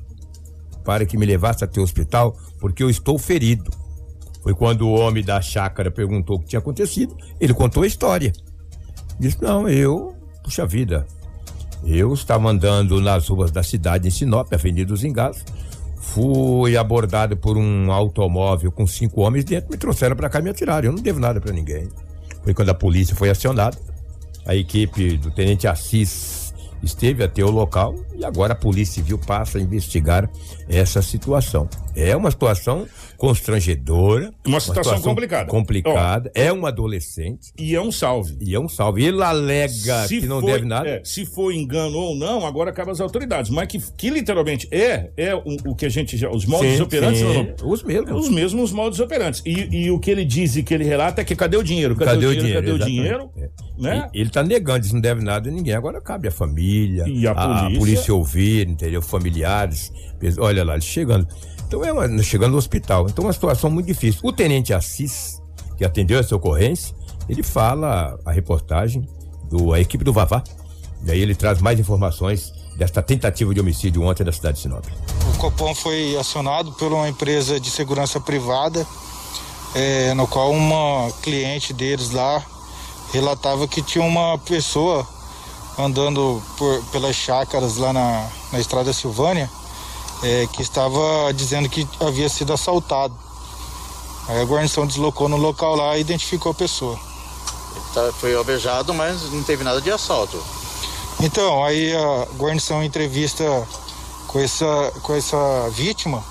para 0.84 1.06
que 1.06 1.16
me 1.16 1.26
levasse 1.26 1.64
até 1.64 1.80
o 1.80 1.84
hospital, 1.84 2.36
porque 2.58 2.82
eu 2.82 2.90
estou 2.90 3.18
ferido. 3.18 3.70
Foi 4.42 4.54
quando 4.54 4.82
o 4.82 4.92
homem 4.92 5.22
da 5.22 5.40
chácara 5.40 5.90
perguntou 5.90 6.36
o 6.36 6.40
que 6.40 6.46
tinha 6.46 6.58
acontecido. 6.58 7.16
Ele 7.40 7.54
contou 7.54 7.84
a 7.84 7.86
história. 7.86 8.32
Disse, 9.18 9.40
não, 9.40 9.68
eu, 9.68 10.16
puxa 10.42 10.66
vida, 10.66 11.06
eu 11.84 12.12
estava 12.12 12.48
andando 12.48 13.00
nas 13.00 13.28
ruas 13.28 13.50
da 13.50 13.62
cidade 13.62 14.08
em 14.08 14.10
Sinop, 14.10 14.52
Avenida 14.52 14.88
dos 14.88 15.04
Engás. 15.04 15.44
Fui 16.02 16.76
abordado 16.76 17.36
por 17.36 17.56
um 17.56 17.90
automóvel 17.90 18.70
com 18.70 18.86
cinco 18.86 19.22
homens 19.22 19.44
dentro, 19.44 19.70
me 19.70 19.78
trouxeram 19.78 20.14
para 20.14 20.28
cá 20.28 20.40
e 20.40 20.42
me 20.42 20.50
atiraram. 20.50 20.88
Eu 20.88 20.92
não 20.92 21.02
devo 21.02 21.18
nada 21.18 21.40
para 21.40 21.52
ninguém. 21.52 21.88
Foi 22.42 22.52
quando 22.52 22.68
a 22.68 22.74
polícia 22.74 23.16
foi 23.16 23.30
acionada. 23.30 23.78
A 24.44 24.54
equipe 24.54 25.16
do 25.16 25.30
Tenente 25.30 25.66
Assis 25.68 26.52
esteve 26.82 27.22
até 27.22 27.42
o 27.42 27.50
local 27.50 27.94
e 28.14 28.24
agora 28.24 28.52
a 28.52 28.56
Polícia 28.56 28.94
Civil 28.94 29.16
passa 29.16 29.58
a 29.58 29.60
investigar 29.60 30.28
essa 30.68 31.00
situação. 31.00 31.68
É 31.94 32.16
uma 32.16 32.30
situação 32.30 32.86
constrangedora. 33.16 34.32
Uma 34.46 34.60
situação 34.60 35.00
complicada. 35.00 35.48
Complicada. 35.48 36.30
É 36.34 36.52
um 36.52 36.64
adolescente. 36.66 37.52
E 37.58 37.74
é 37.74 37.80
um 37.80 37.92
salve. 37.92 38.36
E 38.40 38.54
é 38.54 38.60
um 38.60 38.68
salve. 38.68 39.04
Ele 39.04 39.22
alega 39.22 40.06
que 40.08 40.26
não 40.26 40.40
foi- 40.40 40.52
deve 40.52 40.64
nada. 40.66 40.88
é, 40.88 41.02
se 41.04 41.24
for 41.26 41.52
engano 41.52 41.96
ou 41.98 42.14
não, 42.14 42.46
agora 42.46 42.72
cabe 42.72 42.90
às 42.90 43.00
autoridades. 43.00 43.50
Mas 43.50 43.68
que, 43.68 43.78
que 43.96 44.10
literalmente 44.10 44.68
é, 44.70 45.10
é 45.16 45.34
o, 45.34 45.42
o 45.66 45.74
que 45.74 45.86
a 45.86 45.88
gente 45.88 46.16
já. 46.16 46.30
Os 46.30 46.44
modos 46.46 46.66
Sim, 46.76 46.82
operantes. 46.82 47.20
sim. 47.20 47.24
não, 47.26 47.42
não. 47.44 47.54
Os 47.70 47.82
mesmos. 47.82 48.24
Os 48.26 48.28
mesmos 48.30 48.72
modos 48.72 49.00
operantes. 49.00 49.42
E, 49.44 49.84
e 49.84 49.90
o 49.90 49.98
que 49.98 50.10
ele 50.10 50.24
diz 50.24 50.56
e 50.56 50.62
que 50.62 50.72
ele 50.74 50.84
relata 50.84 51.20
é 51.20 51.24
que 51.24 51.34
cadê 51.36 51.56
o 51.56 51.62
dinheiro? 51.62 51.94
Cadê, 51.96 52.26
o 52.26 52.34
dinheiro? 52.34 52.60
Cadê 52.60 52.72
o 52.72 52.78
dinheiro? 52.78 53.30
É. 53.36 53.48
Né? 53.78 54.08
E- 54.14 54.20
Ele 54.20 54.30
tá 54.30 54.42
negando, 54.42 54.80
diz 54.80 54.88
que 54.88 54.94
não 54.94 55.00
deve 55.00 55.22
nada 55.22 55.48
a 55.48 55.52
ninguém. 55.52 55.74
Agora 55.74 56.00
cabe 56.00 56.28
a 56.28 56.30
família, 56.30 57.04
E 57.08 57.26
a 57.26 57.34
polícia. 57.76 58.14
ouvir, 58.14 58.68
entendeu? 58.68 59.02
Familiares. 59.02 59.92
Olha 60.38 60.62
lá, 60.64 60.74
ele 60.74 60.82
chegando. 60.82 61.26
Então 61.72 61.82
é 61.82 61.90
uma, 61.90 62.22
chegando 62.22 62.52
no 62.52 62.58
hospital. 62.58 63.06
Então 63.08 63.24
é 63.24 63.26
uma 63.28 63.32
situação 63.32 63.70
muito 63.70 63.86
difícil. 63.86 64.20
O 64.22 64.30
tenente 64.30 64.74
Assis, 64.74 65.40
que 65.78 65.86
atendeu 65.86 66.18
essa 66.18 66.36
ocorrência, 66.36 66.94
ele 67.26 67.42
fala 67.42 68.20
a 68.26 68.30
reportagem 68.30 69.08
do 69.48 69.72
a 69.72 69.80
equipe 69.80 70.04
do 70.04 70.12
Vavá. 70.12 70.44
E 71.02 71.10
aí 71.10 71.18
ele 71.18 71.34
traz 71.34 71.62
mais 71.62 71.80
informações 71.80 72.52
desta 72.76 73.00
tentativa 73.02 73.54
de 73.54 73.60
homicídio 73.60 74.02
ontem 74.02 74.22
na 74.22 74.32
cidade 74.32 74.56
de 74.56 74.64
Sinop. 74.64 74.84
O 75.34 75.38
Copom 75.38 75.74
foi 75.74 76.14
acionado 76.18 76.72
por 76.72 76.92
uma 76.92 77.08
empresa 77.08 77.58
de 77.58 77.70
segurança 77.70 78.20
privada, 78.20 78.86
eh, 79.74 80.12
no 80.12 80.26
qual 80.26 80.50
uma 80.50 81.10
cliente 81.22 81.72
deles 81.72 82.10
lá 82.10 82.44
relatava 83.14 83.66
que 83.66 83.80
tinha 83.80 84.04
uma 84.04 84.36
pessoa 84.36 85.08
andando 85.78 86.42
por, 86.58 86.84
pelas 86.92 87.16
chácaras 87.16 87.78
lá 87.78 87.94
na, 87.94 88.28
na 88.52 88.60
estrada 88.60 88.92
Silvânia, 88.92 89.48
eh, 90.22 90.48
que 90.52 90.62
estava 90.62 91.32
dizendo 91.34 91.68
que 91.68 91.86
havia 92.00 92.28
sido 92.28 92.52
assaltado. 92.52 93.14
Aí 94.28 94.40
a 94.40 94.44
guarnição 94.44 94.86
deslocou 94.86 95.28
no 95.28 95.36
local 95.36 95.74
lá 95.74 95.96
e 95.96 96.00
identificou 96.00 96.52
a 96.52 96.54
pessoa. 96.54 96.98
Tá, 97.92 98.12
foi 98.12 98.34
alvejado, 98.34 98.94
mas 98.94 99.30
não 99.32 99.42
teve 99.42 99.64
nada 99.64 99.80
de 99.80 99.90
assalto. 99.90 100.42
Então, 101.20 101.64
aí 101.64 101.94
a 101.94 102.26
guarnição 102.36 102.82
entrevista 102.82 103.44
com 104.26 104.38
essa, 104.38 104.92
com 105.02 105.14
essa 105.14 105.68
vítima, 105.70 106.24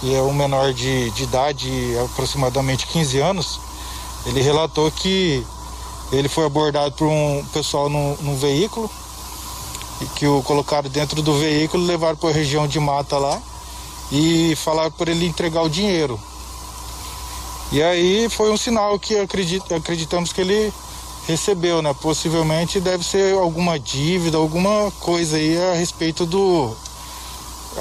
que 0.00 0.14
é 0.14 0.20
um 0.20 0.32
menor 0.32 0.72
de, 0.72 1.10
de 1.10 1.22
idade, 1.22 1.70
aproximadamente 2.04 2.86
15 2.86 3.18
anos, 3.20 3.60
ele 4.26 4.40
relatou 4.40 4.90
que 4.90 5.44
ele 6.12 6.28
foi 6.28 6.44
abordado 6.44 6.92
por 6.92 7.08
um 7.08 7.44
pessoal 7.52 7.88
num, 7.88 8.16
num 8.20 8.36
veículo, 8.36 8.90
que 10.16 10.26
o 10.26 10.42
colocaram 10.42 10.88
dentro 10.88 11.22
do 11.22 11.38
veículo, 11.38 11.84
levaram 11.84 12.16
para 12.16 12.30
a 12.30 12.32
região 12.32 12.66
de 12.66 12.78
mata 12.80 13.18
lá 13.18 13.40
e 14.10 14.54
falaram 14.56 14.90
para 14.90 15.10
ele 15.10 15.26
entregar 15.26 15.62
o 15.62 15.68
dinheiro. 15.68 16.20
E 17.72 17.82
aí 17.82 18.28
foi 18.28 18.50
um 18.50 18.56
sinal 18.56 18.98
que 18.98 19.18
acredit, 19.18 19.72
acreditamos 19.72 20.32
que 20.32 20.40
ele 20.40 20.72
recebeu, 21.26 21.82
né? 21.82 21.94
Possivelmente 22.00 22.80
deve 22.80 23.04
ser 23.04 23.34
alguma 23.34 23.78
dívida, 23.78 24.36
alguma 24.36 24.92
coisa 25.00 25.36
aí 25.36 25.56
a 25.70 25.74
respeito 25.74 26.26
do. 26.26 26.74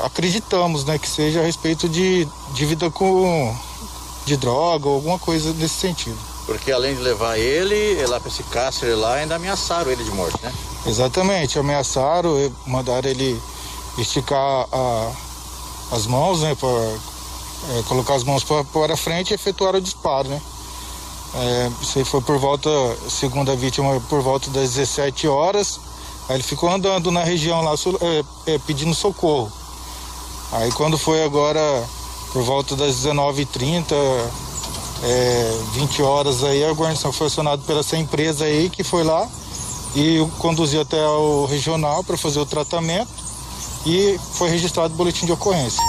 Acreditamos, 0.03 0.83
né? 0.85 0.97
Que 0.97 1.07
seja 1.07 1.41
a 1.41 1.43
respeito 1.43 1.87
de 1.87 2.27
dívida 2.53 2.89
com. 2.89 3.55
de 4.25 4.37
droga 4.37 4.87
ou 4.87 4.95
alguma 4.95 5.19
coisa 5.19 5.53
nesse 5.53 5.75
sentido. 5.75 6.17
Porque 6.45 6.71
além 6.71 6.95
de 6.95 7.01
levar 7.01 7.37
ele 7.37 8.03
lá 8.07 8.19
para 8.19 8.29
esse 8.29 8.43
cárcere 8.43 8.95
lá, 8.95 9.15
ainda 9.15 9.35
ameaçaram 9.35 9.91
ele 9.91 10.03
de 10.03 10.11
morte, 10.11 10.37
né? 10.41 10.51
Exatamente, 10.85 11.57
ameaçaram, 11.57 12.37
eh, 12.37 12.51
mandaram 12.67 13.09
ele 13.09 13.41
esticar 13.97 14.67
a- 14.71 15.11
as 15.91 16.05
mãos, 16.07 16.41
né? 16.41 16.55
Pra, 16.55 16.67
eh, 16.69 17.83
colocar 17.87 18.15
as 18.15 18.23
mãos 18.23 18.43
para, 18.43 18.97
frente 18.97 19.31
e 19.31 19.33
efetuar 19.33 19.75
o 19.75 19.81
disparo, 19.81 20.27
né? 20.27 20.41
É, 21.35 21.71
isso 21.81 21.97
aí 21.97 22.05
foi 22.05 22.21
por 22.21 22.37
volta, 22.37 22.69
segundo 23.09 23.51
a 23.51 23.55
vítima, 23.55 23.99
por 24.09 24.21
volta 24.21 24.49
das 24.51 24.71
17 24.73 25.27
horas. 25.27 25.79
Aí 26.29 26.35
ele 26.35 26.43
ficou 26.43 26.69
andando 26.69 27.11
na 27.11 27.23
região 27.23 27.61
lá, 27.61 27.73
é, 28.45 28.53
é, 28.53 28.59
pedindo 28.59 28.93
socorro. 28.93 29.51
Aí 30.51 30.71
quando 30.73 30.97
foi 30.97 31.23
agora 31.23 31.83
por 32.31 32.43
volta 32.43 32.75
das 32.75 32.95
19h30, 32.95 33.95
é, 35.03 35.59
20 35.73 36.01
horas 36.03 36.43
aí, 36.43 36.63
a 36.63 36.71
guarnição 36.71 37.11
foi 37.11 37.27
acionada 37.27 37.61
pela 37.65 37.79
essa 37.79 37.97
empresa 37.97 38.45
aí 38.45 38.69
que 38.69 38.83
foi 38.83 39.03
lá 39.03 39.27
e 39.95 40.19
o 40.19 40.27
conduziu 40.27 40.81
até 40.81 41.05
o 41.05 41.45
regional 41.45 42.03
para 42.03 42.17
fazer 42.17 42.39
o 42.39 42.45
tratamento 42.45 43.09
e 43.85 44.17
foi 44.33 44.49
registrado 44.49 44.93
o 44.93 44.97
boletim 44.97 45.25
de 45.25 45.31
ocorrência. 45.31 45.83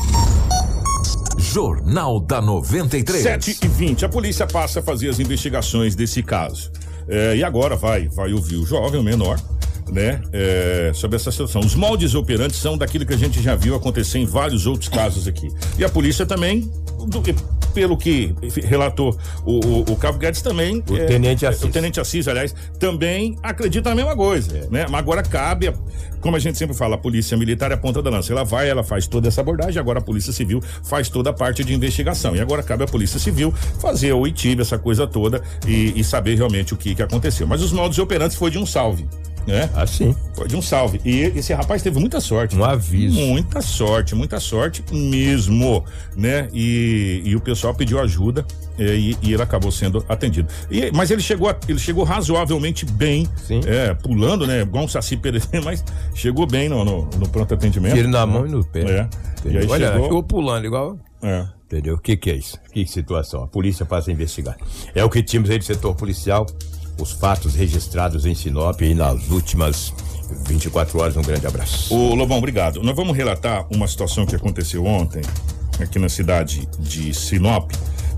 Jornal 1.39 2.19
da 2.21 2.41
93. 2.41 3.23
7 3.23 3.59
e 3.63 3.69
20 3.69 4.05
a 4.05 4.09
polícia 4.09 4.47
passa 4.47 4.81
a 4.81 4.83
fazer 4.83 5.09
as 5.09 5.21
investigações 5.21 5.95
desse 5.95 6.23
caso. 6.23 6.71
É, 7.07 7.37
e 7.37 7.45
agora 7.45 7.77
vai, 7.77 8.09
vai 8.09 8.33
ouvir 8.33 8.57
o 8.57 8.67
jovem, 8.67 8.99
o 8.99 9.05
menor, 9.05 9.39
né? 9.93 10.21
é, 10.33 10.91
sobre 10.95 11.17
essa 11.17 11.31
situação. 11.31 11.61
Os 11.61 11.75
moldes 11.75 12.15
operantes 12.15 12.59
são 12.59 12.77
daquilo 12.77 13.05
que 13.07 13.15
a 13.15 13.17
gente 13.17 13.43
já 13.43 13.55
viu 13.55 13.75
acontecer 13.75 14.19
em 14.19 14.25
vários 14.27 14.67
outros 14.67 14.89
casos 14.89 15.29
aqui. 15.29 15.49
E 15.79 15.85
a 15.85 15.89
polícia 15.89 16.25
também, 16.25 16.71
do- 17.05 17.23
pelo 17.75 17.97
que 17.97 18.33
relatou 18.63 19.19
o, 19.45 19.59
o, 19.67 19.81
o 19.93 19.97
Cabo 19.97 20.17
Guedes 20.19 20.41
também. 20.43 20.79
O 20.79 20.83
Tenente 21.07 21.45
Assis. 21.45 21.63
O 21.65 21.69
Tenente 21.69 21.99
Assis, 22.01 22.29
aliás, 22.29 22.55
também 22.79 23.37
acredita 23.43 23.91
na 23.91 23.97
mesma 23.97 24.15
coisa, 24.15 24.69
né? 24.71 24.87
Mas 24.89 25.01
agora 25.01 25.23
cabe, 25.25 25.69
a- 25.69 25.75
como 26.21 26.37
a 26.37 26.39
gente 26.39 26.57
sempre 26.57 26.77
fala, 26.77 26.95
a 26.95 26.99
polícia 26.99 27.37
militar 27.37 27.71
é 27.73 27.75
a 27.75 27.77
ponta 27.77 28.01
da 28.01 28.11
lança. 28.11 28.33
Ela 28.33 28.45
vai, 28.45 28.69
ela 28.71 28.85
faz 28.85 29.07
toda 29.09 29.27
essa 29.29 29.41
abordagem, 29.41 29.81
agora 29.81 29.99
a 29.99 30.03
polícia 30.03 30.33
civil 30.33 30.63
faz 30.85 31.09
toda 31.09 31.31
a 31.31 31.33
parte 31.33 31.65
de 31.65 31.75
investigação. 31.75 32.37
E 32.37 32.41
agora 32.41 32.63
cabe 32.63 32.85
à 32.85 32.87
polícia 32.87 33.19
civil 33.19 33.53
fazer 33.81 34.13
o 34.13 34.25
ITIB, 34.27 34.63
essa 34.63 34.79
coisa 34.79 35.05
toda, 35.07 35.43
e, 35.67 35.93
e 35.99 36.05
saber 36.05 36.37
realmente 36.37 36.73
o 36.75 36.77
que, 36.77 36.95
que 36.95 37.03
aconteceu. 37.03 37.47
Mas 37.47 37.61
os 37.61 37.73
modos 37.73 37.99
operantes 37.99 38.37
foi 38.37 38.51
de 38.53 38.59
um 38.59 38.65
salve. 38.65 39.07
Né? 39.47 39.68
Assim. 39.74 40.14
Foi 40.34 40.49
de 40.49 40.57
um 40.57 40.62
salve. 40.62 41.01
E 41.05 41.20
esse 41.36 41.53
rapaz 41.53 41.82
teve 41.82 41.99
muita 42.01 42.20
sorte. 42.20 42.57
Um 42.57 42.64
aviso. 42.64 43.20
Muita 43.20 43.61
sorte, 43.61 44.14
muita 44.14 44.40
sorte 44.40 44.82
mesmo, 44.92 45.84
né? 46.16 46.49
E, 46.53 47.22
e 47.24 47.36
o 47.36 47.40
pessoal 47.40 47.74
pediu 47.74 48.01
ajuda 48.01 48.45
eh, 48.78 48.97
e, 48.97 49.16
e 49.22 49.32
ele 49.34 49.42
acabou 49.42 49.70
sendo 49.70 50.05
atendido. 50.09 50.49
E- 50.70 50.90
mas 50.92 51.11
ele 51.11 51.20
chegou, 51.22 51.55
ele 51.68 51.78
chegou 51.78 52.05
razoavelmente 52.05 52.86
bem, 52.86 53.28
é, 53.66 53.92
pulando, 53.95 54.47
né? 54.47 54.62
Igual 54.62 54.84
um 54.84 54.88
saci 54.88 55.16
perecer, 55.16 55.61
mas 55.64 55.84
chegou 56.14 56.47
bem 56.47 56.68
no, 56.68 56.84
no, 56.84 57.05
no 57.18 57.28
pronto 57.28 57.53
atendimento. 57.55 57.95
Tiro 57.95 58.09
na 58.09 58.24
mão 58.26 58.47
e 58.47 58.51
no 58.51 58.64
pé. 58.64 58.80
É. 58.80 59.09
E 59.45 59.59
aí 59.59 59.66
Olha, 59.68 59.88
chegou, 59.88 60.05
chegou 60.05 60.22
pulando 60.22 60.64
igual. 60.66 60.99
É. 61.22 61.47
Entendeu? 61.66 61.95
O 61.95 61.99
que, 61.99 62.16
que 62.16 62.30
é 62.30 62.34
isso? 62.34 62.59
Que 62.72 62.86
situação? 62.86 63.42
A 63.42 63.47
polícia 63.49 63.84
passa 63.84 64.11
a 64.11 64.12
investigar. 64.12 64.57
É 64.95 65.03
o 65.03 65.11
que 65.11 65.22
tínhamos 65.22 65.51
aí 65.51 65.59
do 65.59 65.64
setor 65.64 65.95
policial. 65.95 66.47
Os 66.99 67.12
fatos 67.12 67.55
registrados 67.55 68.24
em 68.26 68.34
Sinop 68.34 68.80
aí 68.80 68.95
nas 68.95 69.28
últimas 69.28 69.92
24 70.47 71.01
horas. 71.01 71.16
Um 71.16 71.22
grande 71.22 71.47
abraço. 71.47 71.95
Ô 71.95 72.14
Lobão, 72.14 72.38
obrigado. 72.38 72.82
Nós 72.82 72.97
vamos 72.97 73.16
relatar 73.16 73.66
uma 73.70 73.86
situação 73.86 74.26
que 74.26 74.34
aconteceu 74.34 74.84
ontem 74.84 75.22
aqui 75.80 75.99
na 75.99 76.09
cidade 76.09 76.68
de 76.78 77.12
Sinop. 77.12 77.72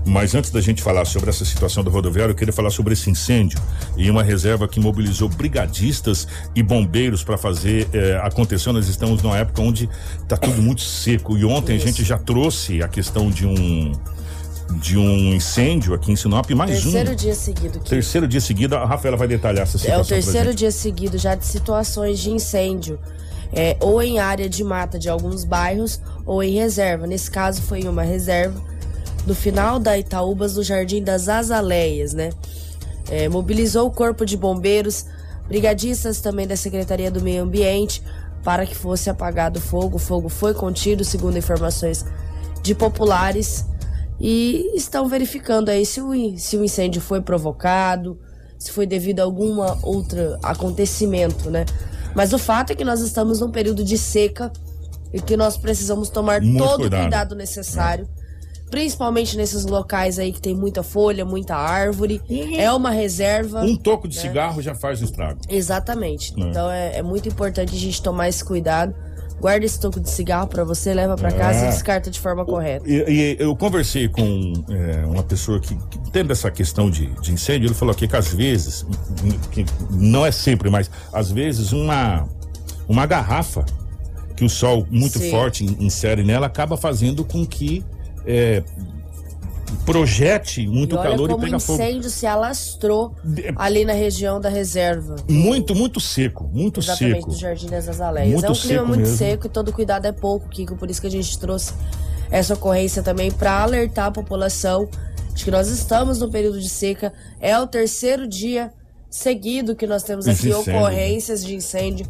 Mas 0.05 0.33
antes 0.33 0.51
da 0.51 0.61
gente 0.61 0.81
falar 0.81 1.03
sobre 1.03 1.29
essa 1.29 1.43
situação 1.43 1.83
do 1.83 1.89
rodoviário, 1.89 2.31
eu 2.31 2.35
queria 2.35 2.53
falar 2.53 2.69
sobre 2.69 2.93
esse 2.93 3.09
incêndio 3.09 3.59
e 3.97 4.09
uma 4.09 4.23
reserva 4.23 4.65
que 4.65 4.79
mobilizou 4.79 5.27
brigadistas 5.27 6.25
e 6.55 6.63
bombeiros 6.63 7.25
para 7.25 7.37
fazer 7.37 7.89
eh, 7.91 8.17
acontecer. 8.23 8.71
Nós 8.71 8.87
estamos 8.87 9.21
numa 9.21 9.37
época 9.37 9.61
onde 9.61 9.89
está 10.21 10.37
tudo 10.37 10.61
muito 10.61 10.81
seco 10.81 11.37
e 11.37 11.43
ontem 11.43 11.75
a 11.75 11.79
gente 11.79 12.05
já 12.05 12.17
trouxe 12.17 12.81
a 12.81 12.87
questão 12.87 13.29
de 13.29 13.45
um 13.45 13.91
de 14.69 14.97
um 14.97 15.33
incêndio 15.33 15.93
aqui 15.93 16.11
em 16.11 16.15
Sinop, 16.15 16.49
mais 16.51 16.81
terceiro 16.81 17.11
um. 17.11 17.15
dia 17.15 17.35
seguido 17.35 17.79
Terceiro 17.79 18.27
dia 18.27 18.41
seguido, 18.41 18.75
a 18.75 18.85
Rafaela 18.85 19.17
vai 19.17 19.27
detalhar 19.27 19.63
essa 19.63 19.77
situação. 19.77 19.99
É 19.99 20.03
o 20.03 20.05
terceiro 20.05 20.53
dia 20.53 20.71
seguido 20.71 21.17
já 21.17 21.35
de 21.35 21.45
situações 21.45 22.19
de 22.19 22.31
incêndio, 22.31 22.99
é, 23.53 23.77
ou 23.79 24.01
em 24.01 24.19
área 24.19 24.49
de 24.49 24.63
mata 24.63 24.99
de 24.99 25.09
alguns 25.09 25.43
bairros, 25.43 26.01
ou 26.25 26.43
em 26.43 26.53
reserva. 26.53 27.07
Nesse 27.07 27.31
caso 27.31 27.61
foi 27.61 27.79
em 27.79 27.87
uma 27.87 28.03
reserva 28.03 28.61
do 29.25 29.33
final 29.33 29.79
da 29.79 29.97
Itaúbas, 29.97 30.53
do 30.53 30.63
Jardim 30.63 31.03
das 31.03 31.27
Azaleias, 31.27 32.13
né? 32.13 32.31
É, 33.09 33.29
mobilizou 33.29 33.87
o 33.87 33.91
corpo 33.91 34.25
de 34.25 34.35
bombeiros, 34.35 35.05
brigadistas 35.47 36.19
também 36.19 36.45
da 36.45 36.57
Secretaria 36.57 37.09
do 37.09 37.21
Meio 37.21 37.43
Ambiente, 37.43 38.03
para 38.43 38.65
que 38.65 38.75
fosse 38.75 39.09
apagado 39.09 39.59
o 39.59 39.61
fogo. 39.61 39.95
O 39.95 39.99
fogo 39.99 40.29
foi 40.29 40.53
contido, 40.53 41.03
segundo 41.03 41.37
informações 41.37 42.05
de 42.61 42.75
populares, 42.75 43.65
e 44.19 44.71
estão 44.75 45.07
verificando 45.07 45.69
aí 45.69 45.85
se 45.85 46.01
o, 46.01 46.37
se 46.37 46.57
o 46.57 46.63
incêndio 46.63 47.01
foi 47.01 47.21
provocado, 47.21 48.19
se 48.57 48.71
foi 48.71 48.85
devido 48.85 49.19
a 49.19 49.23
alguma 49.23 49.77
outra 49.83 50.39
acontecimento, 50.41 51.49
né? 51.49 51.65
Mas 52.15 52.33
o 52.33 52.39
fato 52.39 52.71
é 52.71 52.75
que 52.75 52.83
nós 52.83 52.99
estamos 53.01 53.39
num 53.41 53.51
período 53.51 53.83
de 53.83 53.97
seca 53.97 54.51
e 55.13 55.21
que 55.21 55.37
nós 55.37 55.55
precisamos 55.57 56.09
tomar 56.09 56.41
Muito 56.41 56.63
todo 56.63 56.79
cuidado. 56.81 56.99
o 56.99 57.03
cuidado 57.03 57.35
necessário. 57.35 58.07
Principalmente 58.69 59.37
nesses 59.37 59.65
locais 59.65 60.19
aí 60.19 60.33
que 60.33 60.41
tem 60.41 60.53
muita 60.53 60.83
folha, 60.83 61.23
muita 61.23 61.55
árvore. 61.55 62.21
É 62.57 62.71
uma 62.73 62.89
reserva. 62.89 63.61
Um 63.61 63.77
toco 63.77 64.07
de 64.07 64.17
né? 64.17 64.21
cigarro 64.23 64.61
já 64.61 64.75
faz 64.75 65.01
um 65.01 65.05
estrago. 65.05 65.39
Exatamente. 65.47 66.33
É. 66.35 66.41
Então 66.41 66.69
é, 66.69 66.97
é 66.97 67.03
muito 67.03 67.29
importante 67.29 67.73
a 67.73 67.79
gente 67.79 68.01
tomar 68.01 68.27
esse 68.27 68.43
cuidado. 68.43 68.93
Guarda 69.39 69.65
esse 69.65 69.79
toco 69.79 69.99
de 69.99 70.09
cigarro 70.09 70.47
pra 70.47 70.63
você, 70.63 70.93
leva 70.93 71.15
pra 71.15 71.31
casa 71.31 71.65
É. 71.65 71.67
e 71.67 71.71
descarta 71.71 72.09
de 72.09 72.19
forma 72.19 72.43
correta. 72.43 72.83
E, 72.89 73.03
e 73.07 73.37
eu 73.39 73.55
conversei 73.55 74.07
com 74.07 74.53
é, 74.69 75.05
uma 75.05 75.21
pessoa 75.21 75.59
que, 75.59 75.75
que 75.75 75.97
entende 75.99 76.31
essa 76.31 76.49
questão 76.49 76.89
de, 76.89 77.05
de 77.21 77.31
incêndio. 77.33 77.67
Ele 77.67 77.75
falou 77.75 77.93
aqui 77.93 78.07
que 78.07 78.15
às 78.15 78.33
vezes, 78.33 78.85
que 79.51 79.63
não 79.91 80.25
é 80.25 80.31
sempre, 80.31 80.69
mas 80.71 80.89
às 81.13 81.31
vezes 81.31 81.71
uma, 81.71 82.27
uma 82.87 83.05
garrafa 83.05 83.63
que 84.35 84.43
o 84.43 84.49
sol 84.49 84.87
muito 84.89 85.19
Sim. 85.19 85.29
forte 85.31 85.63
in- 85.65 85.77
insere 85.85 86.23
nela 86.23 86.47
acaba 86.47 86.75
fazendo 86.75 87.23
com 87.23 87.45
que 87.45 87.83
é, 88.25 88.63
projete 89.85 90.65
muito 90.67 90.95
e 90.95 90.97
olha 90.97 91.09
calor 91.11 91.29
e 91.29 91.33
como 91.33 91.37
o 91.43 91.45
pega 91.45 91.59
fogo. 91.59 91.81
incêndio 91.81 92.09
se 92.09 92.25
alastrou 92.25 93.15
ali 93.55 93.85
na 93.85 93.93
região 93.93 94.39
da 94.39 94.49
reserva. 94.49 95.15
Muito, 95.29 95.75
muito 95.75 95.99
seco, 95.99 96.49
muito 96.53 96.79
Exatamente, 96.79 97.15
seco. 97.15 97.29
do 97.31 97.37
Jardim 97.37 97.67
das 97.67 97.87
Azaleias. 97.89 98.31
Muito 98.33 98.45
é 98.45 98.49
um 98.49 98.53
clima 98.53 98.73
seco 98.75 98.87
muito 98.87 98.99
mesmo. 99.01 99.17
seco 99.17 99.47
e 99.47 99.49
todo 99.49 99.73
cuidado 99.73 100.05
é 100.05 100.11
pouco, 100.11 100.47
Kiko. 100.49 100.75
Por 100.75 100.89
isso 100.89 101.01
que 101.01 101.07
a 101.07 101.11
gente 101.11 101.37
trouxe 101.39 101.73
essa 102.29 102.53
ocorrência 102.53 103.01
também 103.01 103.31
para 103.31 103.61
alertar 103.61 104.07
a 104.07 104.11
população 104.11 104.89
de 105.33 105.43
que 105.45 105.51
nós 105.51 105.67
estamos 105.69 106.19
no 106.19 106.29
período 106.29 106.59
de 106.59 106.69
seca. 106.69 107.13
É 107.39 107.57
o 107.59 107.67
terceiro 107.67 108.27
dia 108.27 108.71
seguido 109.09 109.75
que 109.75 109.87
nós 109.87 110.03
temos 110.03 110.27
Esse 110.27 110.49
aqui 110.49 110.59
incêndio. 110.59 110.79
ocorrências 110.79 111.43
de 111.45 111.55
incêndio. 111.55 112.05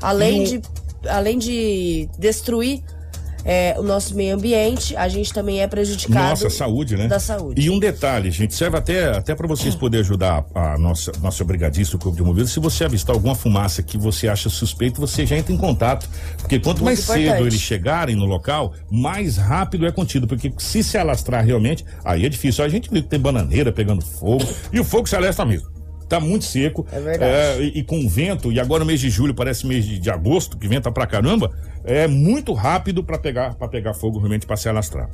Além 0.00 0.42
E 0.42 0.58
de, 0.58 0.62
além 1.08 1.38
de 1.38 2.08
destruir 2.18 2.82
é, 3.44 3.74
o 3.78 3.82
nosso 3.82 4.14
meio 4.14 4.34
ambiente, 4.34 4.96
a 4.96 5.08
gente 5.08 5.32
também 5.32 5.60
é 5.60 5.66
prejudicado. 5.66 6.30
Nossa, 6.30 6.48
saúde, 6.50 6.96
né? 6.96 7.08
Da 7.08 7.18
saúde. 7.18 7.60
E 7.60 7.70
um 7.70 7.78
detalhe, 7.78 8.30
gente, 8.30 8.54
serve 8.54 8.76
até, 8.76 9.16
até 9.16 9.34
para 9.34 9.46
vocês 9.46 9.74
poderem 9.74 10.04
ajudar 10.04 10.44
a 10.54 10.78
nossa, 10.78 11.12
nossa 11.20 11.44
brigadista, 11.44 11.96
o 11.96 11.98
Corpo 11.98 12.16
de 12.16 12.22
Bombeiros. 12.22 12.52
Se 12.52 12.60
você 12.60 12.84
avistar 12.84 13.14
alguma 13.14 13.34
fumaça 13.34 13.82
que 13.82 13.98
você 13.98 14.28
acha 14.28 14.48
suspeito, 14.48 15.00
você 15.00 15.26
já 15.26 15.36
entra 15.36 15.52
em 15.52 15.58
contato. 15.58 16.08
Porque 16.38 16.58
quanto 16.58 16.82
Muito 16.82 16.84
mais 16.84 17.00
cedo 17.00 17.20
importante. 17.20 17.42
eles 17.42 17.60
chegarem 17.60 18.16
no 18.16 18.24
local, 18.24 18.72
mais 18.90 19.36
rápido 19.36 19.86
é 19.86 19.92
contido. 19.92 20.26
Porque 20.26 20.52
se 20.58 20.82
se 20.82 20.96
alastrar 20.96 21.44
realmente, 21.44 21.84
aí 22.04 22.24
é 22.24 22.28
difícil. 22.28 22.64
A 22.64 22.68
gente 22.68 22.90
viu 22.90 23.02
que 23.02 23.08
tem 23.08 23.18
bananeira 23.18 23.72
pegando 23.72 24.02
fogo 24.02 24.44
e 24.72 24.78
o 24.78 24.84
fogo 24.84 25.08
se 25.08 25.16
alastra 25.16 25.44
mesmo. 25.44 25.72
Tá 26.12 26.20
muito 26.20 26.44
seco. 26.44 26.86
É 26.92 27.00
verdade. 27.00 27.32
É, 27.32 27.62
e, 27.62 27.78
e 27.78 27.82
com 27.82 28.06
vento, 28.06 28.52
e 28.52 28.60
agora 28.60 28.84
o 28.84 28.86
mês 28.86 29.00
de 29.00 29.08
julho 29.08 29.32
parece 29.34 29.66
mês 29.66 29.82
de, 29.82 29.98
de 29.98 30.10
agosto, 30.10 30.58
que 30.58 30.68
venta 30.68 30.92
pra 30.92 31.06
caramba, 31.06 31.50
é 31.84 32.06
muito 32.06 32.52
rápido 32.52 33.02
para 33.02 33.18
pegar 33.18 33.54
para 33.54 33.68
pegar 33.68 33.94
fogo 33.94 34.18
realmente 34.18 34.46
para 34.46 34.56
se 34.56 34.68
alastrar. 34.68 35.08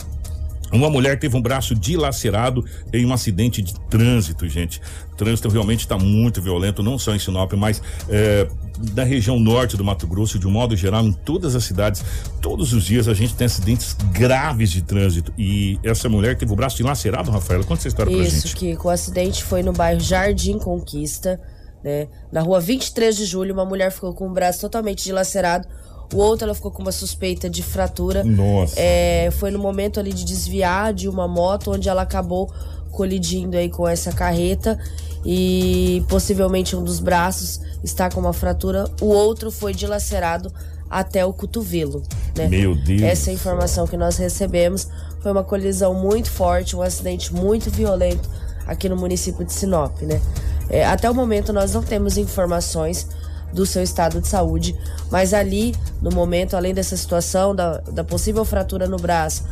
Uma 0.70 0.90
mulher 0.90 1.18
teve 1.18 1.36
um 1.36 1.40
braço 1.40 1.74
dilacerado 1.74 2.64
em 2.92 3.06
um 3.06 3.12
acidente 3.12 3.62
de 3.62 3.74
trânsito, 3.88 4.46
gente. 4.48 4.80
O 5.12 5.16
trânsito 5.16 5.48
realmente 5.48 5.80
está 5.80 5.96
muito 5.96 6.42
violento, 6.42 6.82
não 6.82 6.98
só 6.98 7.14
em 7.14 7.18
Sinop, 7.18 7.52
mas 7.54 7.82
é, 8.08 8.46
da 8.92 9.02
região 9.02 9.38
norte 9.38 9.76
do 9.76 9.84
Mato 9.84 10.06
Grosso, 10.06 10.38
de 10.38 10.46
um 10.46 10.50
modo 10.50 10.76
geral, 10.76 11.04
em 11.04 11.12
todas 11.12 11.54
as 11.54 11.64
cidades. 11.64 12.04
Todos 12.42 12.72
os 12.72 12.84
dias 12.84 13.08
a 13.08 13.14
gente 13.14 13.34
tem 13.34 13.46
acidentes 13.46 13.94
graves 14.12 14.70
de 14.70 14.82
trânsito. 14.82 15.32
E 15.38 15.78
essa 15.82 16.08
mulher 16.08 16.36
teve 16.36 16.52
o 16.52 16.56
braço 16.56 16.76
dilacerado, 16.76 17.30
Rafaela. 17.30 17.64
Conta 17.64 17.80
essa 17.80 17.88
história 17.88 18.12
pra 18.14 18.22
Isso, 18.22 18.48
gente. 18.48 18.56
que 18.56 18.78
o 18.86 18.90
acidente 18.90 19.42
foi 19.42 19.62
no 19.62 19.72
bairro 19.72 20.00
Jardim 20.00 20.58
Conquista, 20.58 21.40
né? 21.82 22.08
Na 22.30 22.42
rua 22.42 22.60
23 22.60 23.16
de 23.16 23.24
julho, 23.24 23.54
uma 23.54 23.64
mulher 23.64 23.90
ficou 23.90 24.12
com 24.12 24.28
o 24.28 24.32
braço 24.32 24.60
totalmente 24.60 25.04
dilacerado. 25.04 25.66
O 26.12 26.18
outro, 26.18 26.46
ela 26.46 26.54
ficou 26.54 26.70
com 26.70 26.82
uma 26.82 26.92
suspeita 26.92 27.50
de 27.50 27.62
fratura. 27.62 28.24
Nossa. 28.24 28.74
É, 28.78 29.30
foi 29.32 29.50
no 29.50 29.58
momento 29.58 30.00
ali 30.00 30.12
de 30.12 30.24
desviar 30.24 30.92
de 30.92 31.08
uma 31.08 31.28
moto, 31.28 31.72
onde 31.72 31.88
ela 31.88 32.02
acabou 32.02 32.50
colidindo 32.90 33.56
aí 33.56 33.68
com 33.68 33.86
essa 33.86 34.12
carreta 34.12 34.78
e 35.24 36.02
possivelmente 36.08 36.74
um 36.74 36.82
dos 36.82 37.00
braços 37.00 37.60
está 37.82 38.10
com 38.10 38.20
uma 38.20 38.32
fratura, 38.32 38.88
o 39.00 39.06
outro 39.06 39.50
foi 39.50 39.72
dilacerado 39.72 40.52
até 40.90 41.24
o 41.24 41.32
cotovelo. 41.32 42.02
Né? 42.36 42.48
Meu 42.48 42.74
Deus. 42.74 43.02
Essa 43.02 43.30
é 43.30 43.34
informação 43.34 43.86
que 43.86 43.96
nós 43.96 44.16
recebemos. 44.16 44.88
Foi 45.20 45.30
uma 45.30 45.44
colisão 45.44 45.94
muito 45.94 46.30
forte, 46.30 46.74
um 46.74 46.82
acidente 46.82 47.32
muito 47.32 47.70
violento 47.70 48.28
aqui 48.66 48.88
no 48.88 48.96
município 48.96 49.44
de 49.44 49.52
Sinop, 49.52 50.00
né? 50.02 50.20
É, 50.70 50.84
até 50.84 51.10
o 51.10 51.14
momento 51.14 51.52
nós 51.52 51.72
não 51.72 51.82
temos 51.82 52.18
informações 52.18 53.06
do 53.52 53.64
seu 53.64 53.82
estado 53.82 54.20
de 54.20 54.28
saúde, 54.28 54.76
mas 55.10 55.32
ali, 55.32 55.74
no 56.00 56.10
momento, 56.10 56.56
além 56.56 56.74
dessa 56.74 56.96
situação 56.96 57.54
da, 57.54 57.78
da 57.78 58.04
possível 58.04 58.44
fratura 58.44 58.86
no 58.86 58.96
braço, 58.96 59.44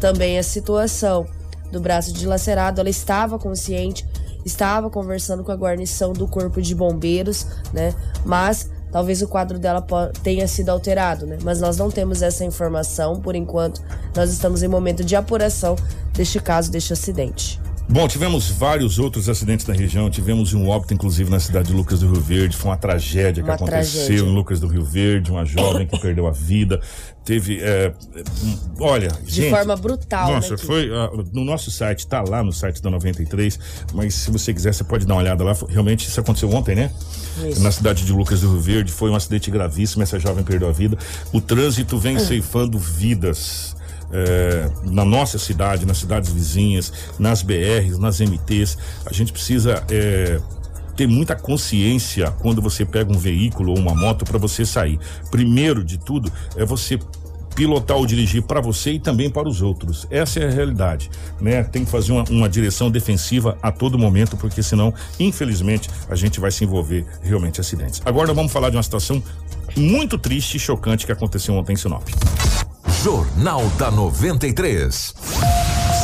também 0.00 0.38
a 0.38 0.42
situação 0.42 1.26
do 1.70 1.80
braço 1.80 2.12
dilacerado, 2.12 2.80
ela 2.80 2.90
estava 2.90 3.38
consciente, 3.38 4.06
estava 4.44 4.90
conversando 4.90 5.44
com 5.44 5.52
a 5.52 5.56
guarnição 5.56 6.12
do 6.12 6.26
corpo 6.26 6.60
de 6.60 6.74
bombeiros, 6.74 7.46
né? 7.72 7.94
Mas 8.24 8.70
talvez 8.90 9.22
o 9.22 9.28
quadro 9.28 9.58
dela 9.58 9.84
tenha 10.22 10.46
sido 10.46 10.68
alterado, 10.68 11.26
né? 11.26 11.38
Mas 11.42 11.60
nós 11.60 11.78
não 11.78 11.90
temos 11.90 12.20
essa 12.20 12.44
informação 12.44 13.20
por 13.20 13.34
enquanto. 13.34 13.82
Nós 14.14 14.30
estamos 14.30 14.62
em 14.62 14.68
momento 14.68 15.02
de 15.02 15.16
apuração 15.16 15.76
deste 16.12 16.40
caso, 16.40 16.70
deste 16.70 16.92
acidente. 16.92 17.60
Bom, 17.92 18.08
tivemos 18.08 18.48
vários 18.48 18.98
outros 18.98 19.28
acidentes 19.28 19.66
na 19.66 19.74
região. 19.74 20.08
Tivemos 20.08 20.54
um 20.54 20.66
óbito, 20.66 20.94
inclusive, 20.94 21.28
na 21.30 21.38
cidade 21.38 21.68
de 21.68 21.74
Lucas 21.74 22.00
do 22.00 22.10
Rio 22.10 22.22
Verde. 22.22 22.56
Foi 22.56 22.70
uma 22.70 22.76
tragédia 22.78 23.44
Uma 23.44 23.48
que 23.54 23.62
aconteceu 23.64 24.06
tragédia. 24.06 24.30
em 24.30 24.34
Lucas 24.34 24.60
do 24.60 24.66
Rio 24.66 24.82
Verde. 24.82 25.30
Uma 25.30 25.44
jovem 25.44 25.86
que 25.86 25.98
perdeu 26.00 26.26
a 26.26 26.30
vida. 26.30 26.80
Teve. 27.22 27.60
é, 27.60 27.92
um, 28.42 28.58
olha, 28.82 29.08
De 29.22 29.30
gente, 29.30 29.50
forma 29.50 29.76
brutal, 29.76 30.32
Nossa, 30.32 30.52
né, 30.52 30.56
foi. 30.56 30.90
ah, 30.90 31.10
no 31.34 31.44
nosso 31.44 31.70
site, 31.70 32.06
tá 32.06 32.22
lá 32.26 32.42
no 32.42 32.50
site 32.50 32.80
da 32.80 32.90
93. 32.90 33.58
Mas 33.92 34.14
se 34.14 34.30
você 34.30 34.54
quiser, 34.54 34.72
você 34.72 34.84
pode 34.84 35.06
dar 35.06 35.12
uma 35.12 35.20
olhada 35.20 35.44
lá. 35.44 35.54
Realmente, 35.68 36.08
isso 36.08 36.18
aconteceu 36.18 36.50
ontem, 36.50 36.74
né? 36.74 36.90
Isso. 37.46 37.62
Na 37.62 37.70
cidade 37.70 38.06
de 38.06 38.12
Lucas 38.12 38.40
do 38.40 38.52
Rio 38.52 38.60
Verde. 38.60 38.90
Foi 38.90 39.10
um 39.10 39.14
acidente 39.14 39.50
gravíssimo. 39.50 40.02
Essa 40.02 40.18
jovem 40.18 40.42
perdeu 40.42 40.66
a 40.66 40.72
vida. 40.72 40.96
O 41.30 41.42
trânsito 41.42 41.98
vem 41.98 42.18
ceifando 42.18 42.78
vidas 42.78 43.71
é, 44.12 44.70
na 44.84 45.04
nossa 45.04 45.38
cidade, 45.38 45.86
nas 45.86 45.98
cidades 45.98 46.30
vizinhas, 46.30 46.92
nas 47.18 47.42
BRs, 47.42 47.98
nas 47.98 48.20
MTs. 48.20 48.76
A 49.06 49.12
gente 49.12 49.32
precisa 49.32 49.82
é, 49.90 50.40
ter 50.96 51.06
muita 51.06 51.34
consciência 51.34 52.30
quando 52.40 52.60
você 52.60 52.84
pega 52.84 53.12
um 53.12 53.18
veículo 53.18 53.72
ou 53.72 53.78
uma 53.78 53.94
moto 53.94 54.24
para 54.24 54.38
você 54.38 54.64
sair. 54.64 54.98
Primeiro 55.30 55.82
de 55.82 55.98
tudo 55.98 56.30
é 56.56 56.64
você 56.64 56.98
pilotar 57.54 57.96
ou 57.96 58.06
dirigir 58.06 58.42
para 58.42 58.60
você 58.60 58.92
e 58.92 58.98
também 58.98 59.30
para 59.30 59.48
os 59.48 59.62
outros. 59.62 60.06
Essa 60.10 60.40
é 60.40 60.46
a 60.46 60.50
realidade, 60.50 61.10
né? 61.40 61.62
Tem 61.62 61.84
que 61.84 61.90
fazer 61.90 62.12
uma, 62.12 62.24
uma 62.30 62.48
direção 62.48 62.90
defensiva 62.90 63.58
a 63.62 63.70
todo 63.70 63.98
momento, 63.98 64.36
porque 64.36 64.62
senão, 64.62 64.92
infelizmente, 65.18 65.88
a 66.08 66.14
gente 66.14 66.40
vai 66.40 66.50
se 66.50 66.64
envolver 66.64 67.04
realmente 67.22 67.58
em 67.58 67.60
acidentes. 67.60 68.00
Agora 68.04 68.32
vamos 68.32 68.52
falar 68.52 68.70
de 68.70 68.76
uma 68.76 68.82
situação 68.82 69.22
muito 69.76 70.18
triste 70.18 70.56
e 70.56 70.60
chocante 70.60 71.06
que 71.06 71.12
aconteceu 71.12 71.54
ontem 71.54 71.74
em 71.74 71.76
Sinop. 71.76 72.08
Jornal 73.02 73.68
da 73.78 73.90
93. 73.90 75.14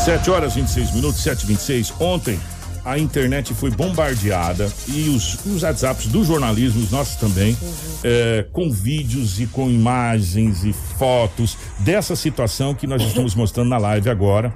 7 0.05 0.30
horas 0.32 0.55
26 0.57 0.94
minutos, 0.94 1.22
7 1.22 1.44
e 1.44 1.46
26 1.46 1.94
Ontem 2.01 2.40
a 2.84 2.99
internet 2.99 3.55
foi 3.55 3.70
bombardeada 3.70 4.68
e 4.88 5.09
os, 5.09 5.38
os 5.46 5.62
WhatsApps 5.62 6.09
do 6.09 6.24
jornalismo, 6.24 6.82
os 6.82 6.90
nossos 6.90 7.14
também, 7.14 7.57
eh, 8.03 8.46
com 8.53 8.68
vídeos 8.68 9.38
e 9.38 9.46
com 9.46 9.70
imagens 9.70 10.64
e 10.64 10.72
fotos 10.72 11.57
dessa 11.78 12.16
situação 12.16 12.74
que 12.74 12.86
nós 12.86 13.01
estamos 13.03 13.32
mostrando 13.36 13.68
na 13.68 13.78
live 13.78 14.11
agora, 14.11 14.53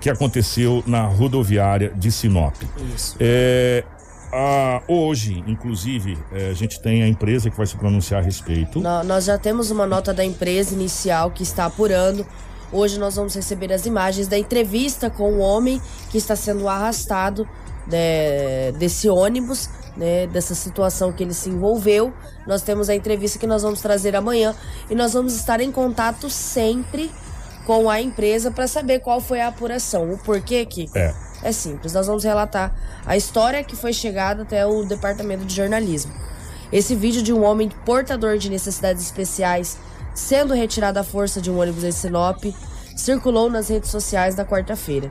que 0.00 0.08
aconteceu 0.08 0.84
na 0.86 1.06
rodoviária 1.06 1.92
de 1.96 2.12
Sinop. 2.12 2.54
Isso. 2.94 3.16
É, 3.18 3.82
ah, 4.32 4.82
hoje, 4.88 5.42
inclusive, 5.46 6.16
eh, 6.32 6.50
a 6.50 6.54
gente 6.54 6.80
tem 6.80 7.02
a 7.02 7.08
empresa 7.08 7.50
que 7.50 7.56
vai 7.56 7.66
se 7.66 7.76
pronunciar 7.76 8.20
a 8.20 8.24
respeito. 8.24 8.80
Nó- 8.80 9.02
Nós 9.02 9.24
já 9.24 9.36
temos 9.38 9.70
uma 9.70 9.86
nota 9.86 10.12
da 10.14 10.24
empresa 10.24 10.74
inicial 10.74 11.30
que 11.30 11.42
está 11.42 11.64
apurando. 11.66 12.26
Hoje 12.72 12.98
nós 12.98 13.16
vamos 13.16 13.34
receber 13.34 13.72
as 13.72 13.84
imagens 13.86 14.28
da 14.28 14.38
entrevista 14.38 15.10
com 15.10 15.32
o 15.32 15.38
homem 15.38 15.80
que 16.10 16.18
está 16.18 16.36
sendo 16.36 16.68
arrastado 16.68 17.48
né, 17.86 18.70
desse 18.72 19.08
ônibus, 19.08 19.68
né, 19.96 20.26
dessa 20.28 20.54
situação 20.54 21.12
que 21.12 21.22
ele 21.24 21.34
se 21.34 21.48
envolveu. 21.50 22.12
Nós 22.46 22.62
temos 22.62 22.88
a 22.88 22.94
entrevista 22.94 23.38
que 23.38 23.46
nós 23.46 23.62
vamos 23.62 23.80
trazer 23.80 24.14
amanhã 24.14 24.54
e 24.88 24.94
nós 24.94 25.12
vamos 25.12 25.34
estar 25.34 25.60
em 25.60 25.72
contato 25.72 26.30
sempre 26.30 27.10
com 27.66 27.90
a 27.90 28.00
empresa 28.00 28.50
para 28.50 28.66
saber 28.68 29.00
qual 29.00 29.20
foi 29.20 29.40
a 29.40 29.48
apuração, 29.48 30.12
o 30.12 30.18
porquê 30.18 30.64
que 30.64 30.88
É. 30.94 31.12
é 31.42 31.52
simples, 31.52 31.92
nós 31.94 32.06
vamos 32.06 32.24
relatar 32.24 32.72
a 33.06 33.16
história 33.16 33.62
que 33.64 33.74
foi 33.76 33.92
chegada 33.92 34.42
até 34.42 34.66
o 34.66 34.84
departamento 34.84 35.44
de 35.44 35.54
jornalismo. 35.54 36.12
Esse 36.72 36.94
vídeo 36.94 37.22
de 37.22 37.32
um 37.32 37.42
homem 37.44 37.68
portador 37.84 38.38
de 38.38 38.48
necessidades 38.50 39.02
especiais 39.02 39.76
sendo 40.14 40.54
retirado 40.54 40.98
à 40.98 41.04
força 41.04 41.40
de 41.40 41.50
um 41.50 41.58
ônibus 41.60 41.84
em 41.84 41.92
Sinop 41.92 42.44
circulou 42.96 43.48
nas 43.50 43.68
redes 43.68 43.90
sociais 43.90 44.36
na 44.36 44.44
quarta-feira. 44.44 45.10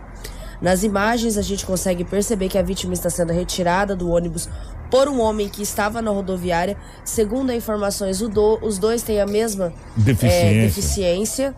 Nas 0.61 0.83
imagens 0.83 1.37
a 1.37 1.41
gente 1.41 1.65
consegue 1.65 2.03
perceber 2.03 2.49
que 2.49 2.57
a 2.57 2.61
vítima 2.61 2.93
está 2.93 3.09
sendo 3.09 3.31
retirada 3.33 3.95
do 3.95 4.09
ônibus 4.11 4.47
por 4.91 5.07
um 5.07 5.19
homem 5.21 5.47
que 5.47 5.61
estava 5.63 6.01
na 6.01 6.11
rodoviária. 6.11 6.75
Segundo 7.05 7.49
as 7.51 7.55
informações, 7.57 8.21
o 8.21 8.27
do- 8.29 8.59
os 8.61 8.77
dois 8.77 9.01
têm 9.01 9.21
a 9.21 9.25
mesma 9.25 9.73
Deficiência. 9.95 10.45
é, 10.47 10.61
deficiência. 10.65 11.55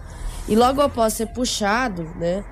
E 0.48 0.56
logo 0.56 0.82
após 0.82 1.14
ser 1.14 1.28
puxado, 1.28 2.04
né, 2.20 2.44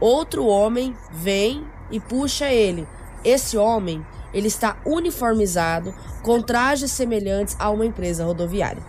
outro 0.00 0.46
homem 0.46 0.94
vem 1.12 1.66
e 1.90 1.98
puxa 1.98 2.50
ele. 2.52 2.86
Esse 3.24 3.56
homem, 3.56 4.04
ele 4.32 4.48
está 4.48 4.76
uniformizado 4.84 5.94
com 6.22 6.40
trajes 6.40 6.92
semelhantes 6.92 7.56
a 7.58 7.70
uma 7.70 7.86
empresa 7.86 8.24
rodoviária. 8.24 8.82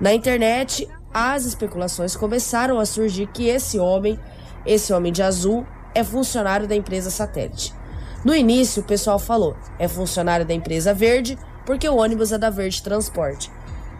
Na 0.00 0.12
internet, 0.12 0.88
as 1.12 1.44
especulações 1.44 2.16
começaram 2.16 2.78
a 2.78 2.86
surgir 2.86 3.26
que 3.28 3.46
esse 3.46 3.78
homem, 3.78 4.18
esse 4.64 4.92
homem 4.92 5.12
de 5.12 5.22
azul, 5.22 5.66
é 5.94 6.02
funcionário 6.02 6.66
da 6.66 6.74
empresa 6.74 7.10
satélite. 7.10 7.74
No 8.24 8.34
início, 8.34 8.82
o 8.82 8.86
pessoal 8.86 9.18
falou, 9.18 9.56
é 9.78 9.88
funcionário 9.88 10.46
da 10.46 10.54
empresa 10.54 10.94
Verde, 10.94 11.36
porque 11.66 11.88
o 11.88 11.96
ônibus 11.96 12.32
é 12.32 12.38
da 12.38 12.50
Verde 12.50 12.82
Transporte. 12.82 13.50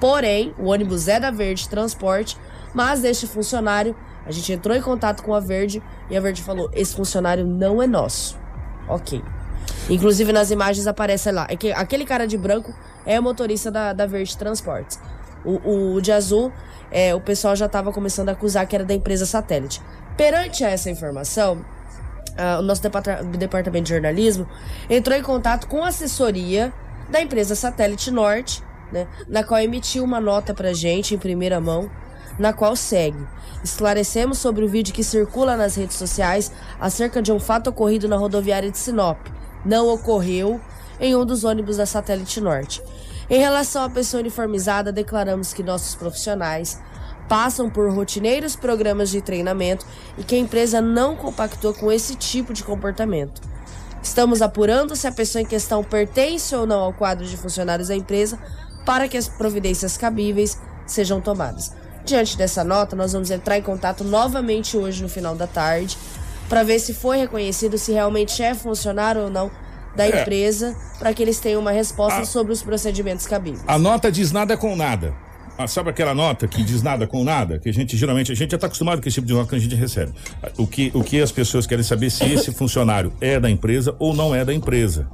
Porém, 0.00 0.54
o 0.58 0.66
ônibus 0.66 1.06
é 1.08 1.20
da 1.20 1.30
Verde 1.30 1.68
Transporte, 1.68 2.36
mas 2.72 3.04
este 3.04 3.26
funcionário, 3.26 3.94
a 4.26 4.30
gente 4.30 4.52
entrou 4.52 4.76
em 4.76 4.82
contato 4.82 5.22
com 5.22 5.34
a 5.34 5.40
Verde 5.40 5.82
e 6.10 6.16
a 6.16 6.20
Verde 6.20 6.42
falou: 6.42 6.70
esse 6.72 6.94
funcionário 6.94 7.46
não 7.46 7.82
é 7.82 7.86
nosso. 7.86 8.38
Ok. 8.88 9.22
Inclusive 9.88 10.32
nas 10.32 10.50
imagens 10.50 10.86
aparece 10.86 11.30
lá. 11.30 11.46
É 11.48 11.56
que 11.56 11.72
aquele 11.72 12.04
cara 12.04 12.26
de 12.26 12.36
branco 12.36 12.72
é 13.04 13.18
o 13.18 13.22
motorista 13.22 13.70
da, 13.70 13.92
da 13.92 14.06
Verde 14.06 14.36
Transportes. 14.36 14.98
O, 15.44 15.94
o 15.94 16.00
de 16.00 16.12
azul, 16.12 16.52
é, 16.90 17.14
o 17.14 17.20
pessoal 17.20 17.56
já 17.56 17.66
estava 17.66 17.92
começando 17.92 18.28
a 18.28 18.32
acusar 18.32 18.66
que 18.66 18.76
era 18.76 18.84
da 18.84 18.94
empresa 18.94 19.26
satélite. 19.26 19.82
Perante 20.16 20.62
essa 20.62 20.88
informação, 20.88 21.64
ah, 22.36 22.58
o 22.60 22.62
nosso 22.62 22.82
departamento 22.82 23.84
de 23.84 23.90
jornalismo 23.90 24.48
entrou 24.88 25.16
em 25.16 25.22
contato 25.22 25.66
com 25.66 25.82
a 25.82 25.88
assessoria 25.88 26.72
da 27.10 27.20
empresa 27.20 27.54
Satélite 27.54 28.10
Norte, 28.10 28.62
né, 28.90 29.06
na 29.28 29.42
qual 29.42 29.60
emitiu 29.60 30.04
uma 30.04 30.20
nota 30.20 30.54
pra 30.54 30.72
gente 30.72 31.14
em 31.14 31.18
primeira 31.18 31.60
mão, 31.60 31.90
na 32.42 32.52
qual 32.52 32.74
segue. 32.74 33.24
Esclarecemos 33.62 34.38
sobre 34.38 34.64
o 34.64 34.68
vídeo 34.68 34.92
que 34.92 35.04
circula 35.04 35.56
nas 35.56 35.76
redes 35.76 35.96
sociais 35.96 36.50
acerca 36.80 37.22
de 37.22 37.30
um 37.30 37.38
fato 37.38 37.70
ocorrido 37.70 38.08
na 38.08 38.16
rodoviária 38.16 38.68
de 38.68 38.76
Sinop. 38.76 39.16
Não 39.64 39.88
ocorreu 39.88 40.60
em 40.98 41.14
um 41.14 41.24
dos 41.24 41.44
ônibus 41.44 41.76
da 41.76 41.86
Satélite 41.86 42.40
Norte. 42.40 42.82
Em 43.30 43.38
relação 43.38 43.84
à 43.84 43.88
pessoa 43.88 44.20
uniformizada, 44.20 44.90
declaramos 44.90 45.52
que 45.54 45.62
nossos 45.62 45.94
profissionais 45.94 46.80
passam 47.28 47.70
por 47.70 47.88
rotineiros 47.92 48.56
programas 48.56 49.08
de 49.08 49.22
treinamento 49.22 49.86
e 50.18 50.24
que 50.24 50.34
a 50.34 50.38
empresa 50.38 50.82
não 50.82 51.14
compactou 51.14 51.72
com 51.72 51.92
esse 51.92 52.16
tipo 52.16 52.52
de 52.52 52.64
comportamento. 52.64 53.40
Estamos 54.02 54.42
apurando 54.42 54.96
se 54.96 55.06
a 55.06 55.12
pessoa 55.12 55.42
em 55.42 55.46
questão 55.46 55.84
pertence 55.84 56.52
ou 56.56 56.66
não 56.66 56.80
ao 56.80 56.92
quadro 56.92 57.24
de 57.24 57.36
funcionários 57.36 57.86
da 57.86 57.94
empresa 57.94 58.36
para 58.84 59.06
que 59.06 59.16
as 59.16 59.28
providências 59.28 59.96
cabíveis 59.96 60.58
sejam 60.84 61.20
tomadas. 61.20 61.81
Diante 62.04 62.36
dessa 62.36 62.64
nota, 62.64 62.96
nós 62.96 63.12
vamos 63.12 63.30
entrar 63.30 63.58
em 63.58 63.62
contato 63.62 64.02
novamente 64.04 64.76
hoje 64.76 65.02
no 65.02 65.08
final 65.08 65.34
da 65.36 65.46
tarde 65.46 65.96
para 66.48 66.62
ver 66.62 66.78
se 66.78 66.92
foi 66.92 67.18
reconhecido 67.18 67.78
se 67.78 67.92
realmente 67.92 68.42
é 68.42 68.54
funcionário 68.54 69.22
ou 69.22 69.30
não 69.30 69.50
da 69.96 70.06
É. 70.06 70.20
empresa, 70.22 70.74
para 70.98 71.12
que 71.12 71.22
eles 71.22 71.38
tenham 71.38 71.60
uma 71.60 71.70
resposta 71.70 72.24
sobre 72.24 72.52
os 72.52 72.62
procedimentos 72.62 73.26
cabíveis. 73.26 73.62
A 73.66 73.78
nota 73.78 74.10
diz 74.10 74.32
nada 74.32 74.56
com 74.56 74.74
nada. 74.74 75.14
Ah, 75.58 75.66
sabe 75.66 75.90
aquela 75.90 76.14
nota 76.14 76.48
que 76.48 76.62
diz 76.62 76.82
nada 76.82 77.06
com 77.06 77.22
nada? 77.22 77.58
Que 77.58 77.68
a 77.68 77.72
gente 77.72 77.94
geralmente, 77.96 78.32
a 78.32 78.34
gente 78.34 78.50
já 78.50 78.56
está 78.56 78.66
acostumado 78.66 79.02
com 79.02 79.08
esse 79.08 79.14
tipo 79.16 79.26
de 79.26 79.34
nota 79.34 79.50
que 79.50 79.56
a 79.56 79.58
gente 79.58 79.74
recebe. 79.74 80.12
O 80.56 80.66
que, 80.66 80.90
o 80.94 81.04
que 81.04 81.20
as 81.20 81.30
pessoas 81.30 81.66
querem 81.66 81.84
saber 81.84 82.10
se 82.10 82.24
esse 82.24 82.50
funcionário 82.56 83.12
é 83.20 83.38
da 83.38 83.50
empresa 83.50 83.94
ou 83.98 84.14
não 84.14 84.34
é 84.34 84.44
da 84.46 84.52
empresa. 84.54 85.06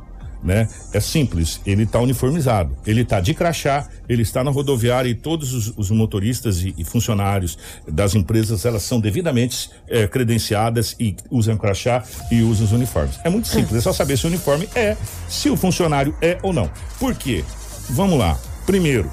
Né? 0.42 0.68
É 0.92 1.00
simples, 1.00 1.60
ele 1.66 1.82
está 1.82 2.00
uniformizado, 2.00 2.76
ele 2.86 3.02
está 3.02 3.20
de 3.20 3.34
crachá, 3.34 3.88
ele 4.08 4.22
está 4.22 4.44
na 4.44 4.50
rodoviária 4.50 5.08
e 5.08 5.14
todos 5.14 5.52
os, 5.52 5.74
os 5.76 5.90
motoristas 5.90 6.62
e, 6.62 6.74
e, 6.78 6.84
funcionários 6.84 7.58
das 7.86 8.14
empresas 8.14 8.64
elas 8.64 8.82
são 8.82 9.00
devidamente 9.00 9.70
é, 9.88 10.06
credenciadas 10.06 10.94
e 10.98 11.16
usam 11.30 11.56
crachá 11.56 12.04
e 12.30 12.42
usam 12.42 12.66
os 12.66 12.72
uniformes. 12.72 13.18
É 13.24 13.28
muito 13.28 13.48
simples, 13.48 13.74
é 13.74 13.80
só 13.80 13.92
saber 13.92 14.16
se 14.16 14.26
o 14.26 14.28
uniforme 14.28 14.68
é, 14.74 14.96
se 15.28 15.50
o 15.50 15.56
funcionário 15.56 16.14
é 16.22 16.38
ou 16.42 16.52
não. 16.52 16.70
Por 16.98 17.14
quê? 17.14 17.44
Vamos 17.90 18.18
lá. 18.18 18.38
Primeiro, 18.66 19.10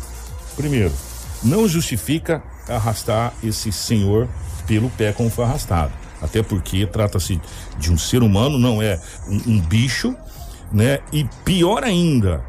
primeiro, 0.56 0.94
não 1.44 1.68
justifica 1.68 2.44
arrastar 2.68 3.34
esse 3.44 3.72
senhor 3.72 4.28
pelo 4.68 4.90
pé 4.92 5.14
como 5.14 5.30
foi 5.30 5.46
arrastado. 5.46 5.94
Até 6.22 6.42
porque 6.42 6.88
trata-se 6.88 7.40
de 7.78 7.92
um 7.92 7.98
ser 7.98 8.24
humano, 8.24 8.58
não 8.58 8.82
é 8.82 9.00
um, 9.28 9.54
um 9.54 9.62
bicho 9.62 10.16
né? 10.72 11.00
E 11.12 11.26
pior 11.44 11.84
ainda, 11.84 12.44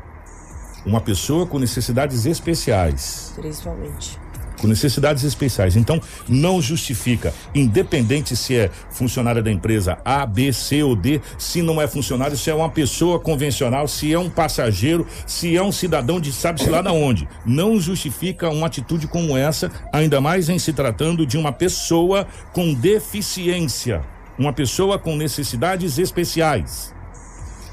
uma 0.86 1.00
pessoa 1.00 1.44
com 1.46 1.58
necessidades 1.58 2.26
especiais. 2.26 3.32
Principalmente. 3.34 4.18
Com 4.58 4.68
necessidades 4.68 5.22
especiais. 5.22 5.76
Então, 5.76 6.00
não 6.26 6.62
justifica, 6.62 7.34
independente 7.54 8.34
se 8.34 8.56
é 8.56 8.70
funcionário 8.88 9.42
da 9.42 9.50
empresa 9.50 9.98
A, 10.02 10.24
B, 10.24 10.50
C 10.50 10.82
ou 10.82 10.96
D, 10.96 11.20
se 11.36 11.60
não 11.60 11.82
é 11.82 11.86
funcionário, 11.86 12.38
se 12.38 12.48
é 12.48 12.54
uma 12.54 12.70
pessoa 12.70 13.20
convencional, 13.20 13.86
se 13.86 14.14
é 14.14 14.18
um 14.18 14.30
passageiro, 14.30 15.06
se 15.26 15.54
é 15.54 15.62
um 15.62 15.72
cidadão 15.72 16.18
de 16.18 16.32
sabe-se 16.32 16.70
lá 16.70 16.80
da 16.80 16.90
onde. 16.90 17.28
Não 17.44 17.78
justifica 17.78 18.48
uma 18.48 18.66
atitude 18.66 19.06
como 19.06 19.36
essa, 19.36 19.70
ainda 19.92 20.22
mais 20.22 20.48
em 20.48 20.58
se 20.58 20.72
tratando 20.72 21.26
de 21.26 21.36
uma 21.36 21.52
pessoa 21.52 22.26
com 22.54 22.72
deficiência. 22.72 24.00
Uma 24.38 24.54
pessoa 24.54 24.98
com 24.98 25.16
necessidades 25.16 25.98
especiais 25.98 26.95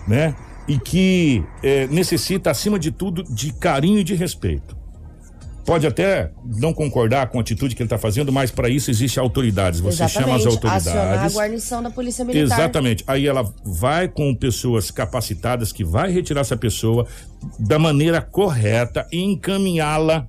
né? 0.08 0.36
E 0.68 0.80
que 0.80 1.44
é, 1.62 1.88
necessita, 1.88 2.50
acima 2.52 2.80
de 2.80 2.92
tudo, 2.92 3.24
de 3.24 3.54
carinho 3.54 4.00
e 4.00 4.04
de 4.04 4.16
respeito. 4.16 4.84
Pode 5.66 5.88
até 5.88 6.30
não 6.44 6.74
concordar 6.74 7.28
com 7.28 7.38
a 7.38 7.42
atitude 7.42 7.74
que 7.74 7.82
ele 7.82 7.88
está 7.88 7.98
fazendo, 7.98 8.34
mas 8.34 8.52
para 8.52 8.68
isso 8.68 8.92
existe 8.92 9.18
autoridades. 9.18 9.80
Você 9.80 10.04
Exatamente. 10.04 10.30
chama 10.30 10.36
as 10.36 10.46
autoridades. 10.46 10.88
Acionar 10.88 11.26
a 11.26 11.30
guarnição 11.30 11.84
da 11.84 11.90
Polícia 11.90 12.26
Militar. 12.26 12.60
Exatamente. 12.60 13.04
Aí 13.08 13.26
ela 13.26 13.50
vai 13.64 14.10
com 14.10 14.36
pessoas 14.36 14.92
capacitadas 14.92 15.72
que 15.72 15.84
vai 15.84 16.12
retirar 16.12 16.42
essa 16.42 16.58
pessoa 16.58 17.08
da 17.58 17.80
maneira 17.80 18.22
correta 18.22 19.08
e 19.10 19.22
encaminhá-la 19.24 20.28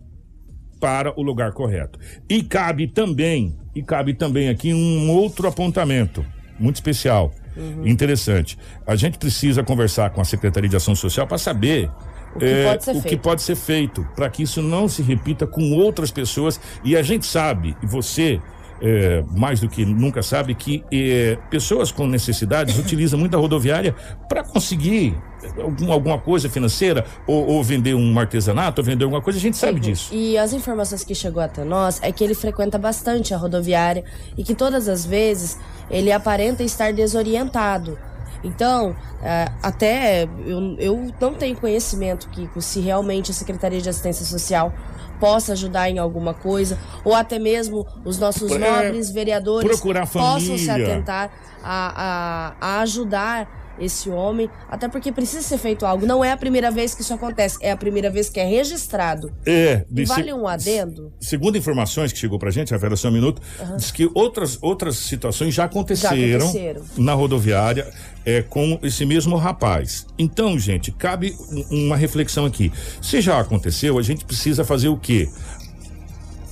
para 0.80 1.18
o 1.18 1.22
lugar 1.22 1.52
correto. 1.52 1.98
E 2.28 2.42
cabe 2.42 2.86
também, 2.86 3.56
e 3.74 3.82
cabe 3.82 4.14
também 4.14 4.48
aqui 4.48 4.72
um 4.72 5.10
outro 5.10 5.48
apontamento 5.48 6.24
muito 6.60 6.76
especial 6.76 7.32
Uhum. 7.56 7.86
Interessante. 7.86 8.58
A 8.86 8.96
gente 8.96 9.18
precisa 9.18 9.62
conversar 9.62 10.10
com 10.10 10.20
a 10.20 10.24
Secretaria 10.24 10.68
de 10.68 10.76
Ação 10.76 10.94
Social 10.94 11.26
para 11.26 11.38
saber 11.38 11.90
o 12.34 12.38
que, 12.38 12.44
é, 12.44 12.64
pode, 12.64 12.84
ser 12.84 12.96
o 12.96 13.02
que 13.02 13.16
pode 13.16 13.42
ser 13.42 13.54
feito 13.54 14.06
para 14.16 14.28
que 14.28 14.42
isso 14.42 14.60
não 14.60 14.88
se 14.88 15.02
repita 15.02 15.46
com 15.46 15.72
outras 15.72 16.10
pessoas. 16.10 16.60
E 16.82 16.96
a 16.96 17.02
gente 17.02 17.26
sabe, 17.26 17.76
e 17.82 17.86
você 17.86 18.40
é, 18.80 19.22
mais 19.30 19.60
do 19.60 19.68
que 19.68 19.84
nunca 19.84 20.22
sabe 20.22 20.54
que 20.54 20.84
é, 20.92 21.38
pessoas 21.50 21.92
com 21.92 22.06
necessidades 22.06 22.76
utilizam 22.80 23.18
muito 23.18 23.36
a 23.36 23.40
rodoviária 23.40 23.94
para 24.28 24.42
conseguir 24.42 25.16
algum, 25.58 25.92
alguma 25.92 26.18
coisa 26.18 26.48
financeira 26.48 27.04
ou, 27.26 27.46
ou, 27.46 27.62
vender 27.62 27.94
um 27.94 28.18
artesanato 28.18 28.80
ou 28.80 28.84
vender 28.84 29.04
alguma 29.04 29.22
coisa, 29.22 29.38
a 29.38 29.42
gente 29.42 29.56
sabe 29.56 29.80
disso. 29.80 30.14
E 30.14 30.36
as 30.38 30.52
informações 30.52 31.04
que 31.04 31.14
chegou 31.14 31.42
até 31.42 31.64
nós 31.64 31.98
é 32.02 32.10
que 32.12 32.22
ele 32.22 32.34
frequenta 32.34 32.78
bastante 32.78 33.34
a 33.34 33.36
rodoviária 33.36 34.04
e 34.36 34.44
que 34.44 34.54
todas 34.54 34.88
as 34.88 35.04
vezes 35.04 35.58
ele 35.90 36.12
aparenta 36.12 36.62
estar 36.62 36.92
desorientado. 36.92 37.98
Então, 38.42 38.94
é, 39.22 39.50
até 39.62 40.28
eu, 40.44 40.76
eu 40.78 41.12
não 41.18 41.32
tenho 41.32 41.56
conhecimento, 41.56 42.28
Kiko, 42.28 42.60
se 42.60 42.78
realmente 42.78 43.30
a 43.30 43.34
Secretaria 43.34 43.80
de 43.80 43.88
Assistência 43.88 44.26
Social 44.26 44.72
possa 45.18 45.52
ajudar 45.52 45.88
em 45.88 45.98
alguma 45.98 46.34
coisa, 46.34 46.78
ou 47.02 47.14
até 47.14 47.38
mesmo 47.38 47.86
os 48.04 48.18
nossos 48.18 48.52
é, 48.52 48.58
nobres 48.58 49.10
vereadores 49.10 49.80
possam 50.12 50.58
se 50.58 50.68
atentar 50.68 51.30
a, 51.62 52.52
a, 52.60 52.76
a 52.76 52.80
ajudar 52.80 53.63
esse 53.78 54.08
homem, 54.10 54.48
até 54.68 54.88
porque 54.88 55.12
precisa 55.12 55.42
ser 55.42 55.58
feito 55.58 55.84
algo. 55.86 56.06
Não 56.06 56.24
é 56.24 56.32
a 56.32 56.36
primeira 56.36 56.70
vez 56.70 56.94
que 56.94 57.02
isso 57.02 57.14
acontece, 57.14 57.58
é 57.60 57.70
a 57.70 57.76
primeira 57.76 58.10
vez 58.10 58.28
que 58.28 58.40
é 58.40 58.44
registrado. 58.44 59.32
É. 59.46 59.84
E 59.94 60.04
vale 60.04 60.32
um 60.32 60.46
adendo? 60.46 61.12
Segundo 61.20 61.56
informações 61.56 62.12
que 62.12 62.18
chegou 62.18 62.38
pra 62.38 62.50
gente, 62.50 62.72
Rafaela, 62.72 62.96
só 62.96 63.08
um 63.08 63.12
minuto, 63.12 63.40
uhum. 63.60 63.76
diz 63.76 63.90
que 63.90 64.10
outras, 64.14 64.58
outras 64.62 64.96
situações 64.96 65.54
já 65.54 65.64
aconteceram, 65.64 66.16
já 66.16 66.36
aconteceram. 66.36 66.82
na 66.98 67.14
rodoviária 67.14 67.90
é, 68.24 68.42
com 68.42 68.78
esse 68.82 69.04
mesmo 69.04 69.36
rapaz. 69.36 70.06
Então, 70.18 70.58
gente, 70.58 70.90
cabe 70.90 71.36
uma 71.70 71.96
reflexão 71.96 72.46
aqui. 72.46 72.72
Se 73.02 73.20
já 73.20 73.38
aconteceu, 73.38 73.98
a 73.98 74.02
gente 74.02 74.24
precisa 74.24 74.64
fazer 74.64 74.88
o 74.88 74.96
quê? 74.96 75.28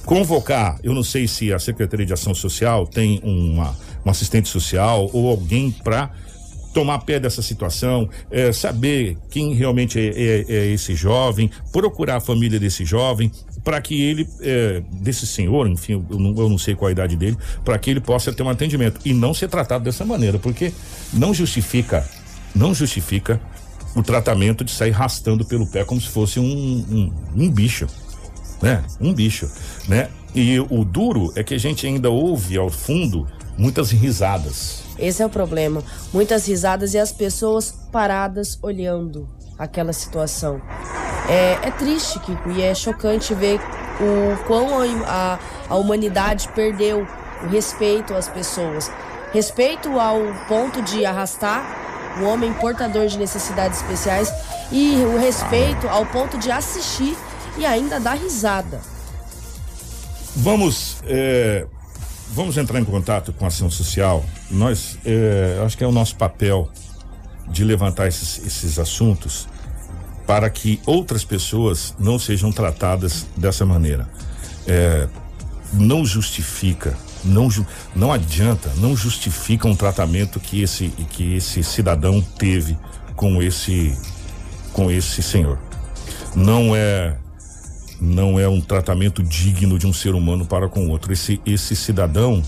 Convocar, 0.05 0.79
eu 0.83 0.93
não 0.93 1.05
sei 1.05 1.29
se 1.29 1.53
a 1.53 1.59
Secretaria 1.59 2.05
de 2.05 2.13
Ação 2.13 2.35
Social 2.35 2.87
tem 2.87 3.21
uma, 3.23 3.77
um 4.05 4.11
assistente 4.11 4.49
social 4.49 5.09
ou 5.13 5.31
alguém 5.31 5.71
para 5.71 6.11
tomar 6.73 7.01
pé 7.01 7.21
dessa 7.21 7.43
situação, 7.43 8.09
é, 8.31 8.53
saber 8.53 9.17
quem 9.31 9.55
realmente 9.55 9.99
é, 9.99 10.07
é, 10.07 10.45
é, 10.49 10.67
esse 10.69 10.95
jovem, 10.95 11.51
procurar 11.71 12.17
a 12.17 12.21
família 12.21 12.59
desse 12.59 12.85
jovem, 12.85 13.31
para 13.63 13.81
que 13.81 14.01
ele, 14.01 14.29
é, 14.41 14.83
desse 14.91 15.27
senhor, 15.27 15.69
enfim, 15.69 16.05
eu 16.11 16.19
não, 16.19 16.35
eu 16.37 16.49
não 16.49 16.59
sei 16.59 16.75
qual 16.75 16.89
a 16.89 16.93
idade 16.93 17.17
dele, 17.17 17.37
para 17.65 17.79
que 17.79 17.91
ele 17.91 18.01
possa 18.01 18.33
ter 18.33 18.43
um 18.43 18.49
atendimento 18.49 19.01
e 19.05 19.13
não 19.13 19.33
ser 19.33 19.49
tratado 19.49 19.85
dessa 19.85 20.05
maneira, 20.05 20.39
porque 20.39 20.73
não 21.13 21.33
justifica, 21.33 22.09
não 22.55 22.75
justifica 22.75 23.41
o 23.95 24.03
tratamento 24.03 24.65
de 24.65 24.73
sair 24.73 24.91
rastando 24.91 25.45
pelo 25.45 25.67
pé 25.67 25.85
como 25.85 26.01
se 26.01 26.09
fosse 26.09 26.41
um, 26.41 26.45
um, 26.45 27.13
um 27.37 27.51
bicho, 27.51 27.87
né? 28.61 28.83
Um 29.01 29.13
bicho, 29.13 29.49
né? 29.87 30.09
E 30.35 30.59
o 30.59 30.85
duro 30.85 31.31
é 31.37 31.43
que 31.43 31.55
a 31.55 31.59
gente 31.59 31.87
ainda 31.87 32.09
ouve 32.09 32.57
ao 32.57 32.71
fundo 32.71 33.29
muitas 33.57 33.91
risadas 33.91 34.83
esse 34.99 35.23
é 35.23 35.27
o 35.27 35.31
problema. 35.31 35.83
Muitas 36.13 36.47
risadas 36.47 36.95
e 36.95 36.99
as 36.99 37.13
pessoas 37.13 37.75
paradas 37.91 38.59
olhando 38.63 39.29
aquela 39.59 39.93
situação. 39.93 40.61
É, 41.29 41.69
é 41.69 41.71
triste, 41.71 42.19
Kiko, 42.21 42.51
e 42.51 42.63
é 42.63 42.75
chocante 42.75 43.35
ver 43.35 43.61
o 44.01 44.45
quão 44.47 44.69
a, 45.07 45.39
a 45.69 45.77
humanidade 45.77 46.49
perdeu 46.55 47.07
o 47.43 47.49
respeito 47.49 48.15
às 48.15 48.29
pessoas. 48.29 48.91
Respeito 49.33 49.99
ao 49.99 50.21
ponto 50.47 50.83
de 50.83 51.05
arrastar 51.07 51.65
o 52.21 52.25
homem 52.25 52.53
portador 52.55 53.07
de 53.07 53.19
necessidades 53.19 53.81
especiais 53.81 54.31
e 54.71 54.97
o 54.97 55.19
respeito 55.19 55.89
ao 55.89 56.05
ponto 56.07 56.39
de 56.39 56.51
assistir 56.51 57.17
e 57.57 57.65
ainda 57.65 57.99
dar 57.99 58.15
risada. 58.15 58.81
Vamos 60.37 60.99
é, 61.05 61.67
vamos 62.33 62.57
entrar 62.57 62.81
em 62.81 62.85
contato 62.85 63.33
com 63.33 63.45
a 63.45 63.49
ação 63.49 63.71
social. 63.71 64.25
Nós, 64.51 64.99
é, 65.05 65.61
acho 65.65 65.77
que 65.77 65.85
é 65.85 65.87
o 65.87 65.93
nosso 65.93 66.17
papel 66.17 66.69
de 67.49 67.65
levantar 67.65 68.09
esses, 68.09 68.45
esses 68.45 68.79
assuntos 68.79 69.47
para 70.27 70.49
que 70.49 70.81
outras 70.87 71.25
pessoas 71.25 71.95
não 71.99 72.19
sejam 72.19 72.51
tratadas 72.51 73.27
dessa 73.37 73.67
maneira. 73.67 74.09
É, 74.67 75.09
não 75.73 76.05
justifica, 76.05 76.97
não, 77.25 77.49
não 77.95 78.13
adianta, 78.13 78.71
não 78.77 78.97
justifica 78.97 79.67
um 79.69 79.75
tratamento 79.75 80.41
que 80.41 80.63
esse, 80.63 80.89
que 81.11 81.35
esse 81.35 81.63
cidadão 81.63 82.21
teve 82.21 82.79
com 83.17 83.43
esse, 83.43 83.97
com 84.73 84.91
esse 84.91 85.23
senhor. 85.23 85.59
Não 86.35 86.75
é 86.75 87.17
não 88.03 88.39
é 88.39 88.49
um 88.49 88.61
tratamento 88.61 89.23
digno 89.23 89.79
de 89.79 89.87
um 89.87 89.93
ser 89.93 90.15
humano 90.15 90.45
para 90.45 90.69
com 90.69 90.89
outro. 90.89 91.13
Esse, 91.13 91.41
esse 91.47 91.77
cidadão 91.77 92.43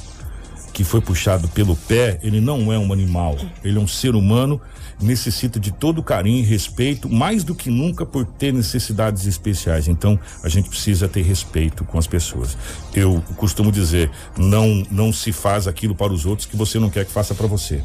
que 0.73 0.83
foi 0.83 1.01
puxado 1.01 1.47
pelo 1.49 1.77
pé, 1.77 2.19
ele 2.21 2.41
não 2.41 2.73
é 2.73 2.79
um 2.79 2.93
animal, 2.93 3.39
ele 3.63 3.79
é 3.79 3.81
um 3.81 3.87
ser 3.87 4.17
humano, 4.17 4.61
necessita 5.01 5.61
de 5.61 5.71
todo 5.71 6.03
carinho 6.03 6.41
e 6.41 6.43
respeito, 6.43 7.09
mais 7.09 7.45
do 7.45 7.55
que 7.55 7.71
nunca 7.71 8.05
por 8.05 8.27
ter 8.27 8.53
necessidades 8.53 9.27
especiais. 9.27 9.87
Então, 9.87 10.19
a 10.43 10.49
gente 10.49 10.69
precisa 10.69 11.07
ter 11.07 11.23
respeito 11.23 11.85
com 11.85 11.97
as 11.97 12.09
pessoas. 12.09 12.59
Eu 12.93 13.23
costumo 13.37 13.71
dizer, 13.71 14.11
não 14.37 14.83
não 14.91 15.13
se 15.13 15.31
faz 15.31 15.69
aquilo 15.69 15.95
para 15.95 16.13
os 16.13 16.27
outros 16.27 16.47
que 16.47 16.57
você 16.57 16.81
não 16.81 16.91
quer 16.91 17.05
que 17.05 17.13
faça 17.13 17.35
para 17.35 17.47
você. 17.47 17.81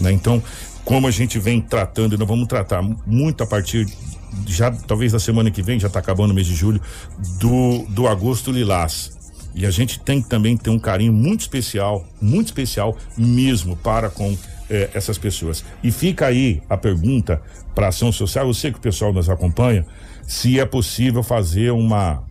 Né? 0.00 0.10
Então, 0.10 0.42
como 0.84 1.06
a 1.06 1.10
gente 1.10 1.38
vem 1.38 1.60
tratando, 1.60 2.14
e 2.14 2.18
nós 2.18 2.28
vamos 2.28 2.46
tratar 2.46 2.82
muito 3.06 3.42
a 3.42 3.46
partir 3.46 3.86
já 4.46 4.70
talvez 4.70 5.12
na 5.12 5.18
semana 5.18 5.50
que 5.50 5.62
vem, 5.62 5.78
já 5.78 5.86
está 5.86 6.00
acabando 6.00 6.32
o 6.32 6.34
mês 6.34 6.46
de 6.46 6.54
julho, 6.54 6.80
do, 7.38 7.84
do 7.88 8.08
agosto 8.08 8.50
lilás. 8.50 9.12
E 9.54 9.64
a 9.64 9.70
gente 9.70 10.00
tem 10.00 10.20
também 10.20 10.56
ter 10.56 10.70
um 10.70 10.78
carinho 10.78 11.12
muito 11.12 11.42
especial, 11.42 12.04
muito 12.20 12.46
especial 12.46 12.96
mesmo 13.16 13.76
para 13.76 14.10
com 14.10 14.36
eh, 14.68 14.90
essas 14.92 15.16
pessoas. 15.16 15.64
E 15.82 15.92
fica 15.92 16.26
aí 16.26 16.60
a 16.68 16.76
pergunta 16.76 17.40
para 17.74 17.88
ação 17.88 18.10
social, 18.10 18.46
eu 18.48 18.54
sei 18.54 18.72
que 18.72 18.78
o 18.78 18.80
pessoal 18.80 19.12
nos 19.12 19.30
acompanha, 19.30 19.86
se 20.26 20.58
é 20.58 20.64
possível 20.64 21.22
fazer 21.22 21.70
uma 21.70 22.24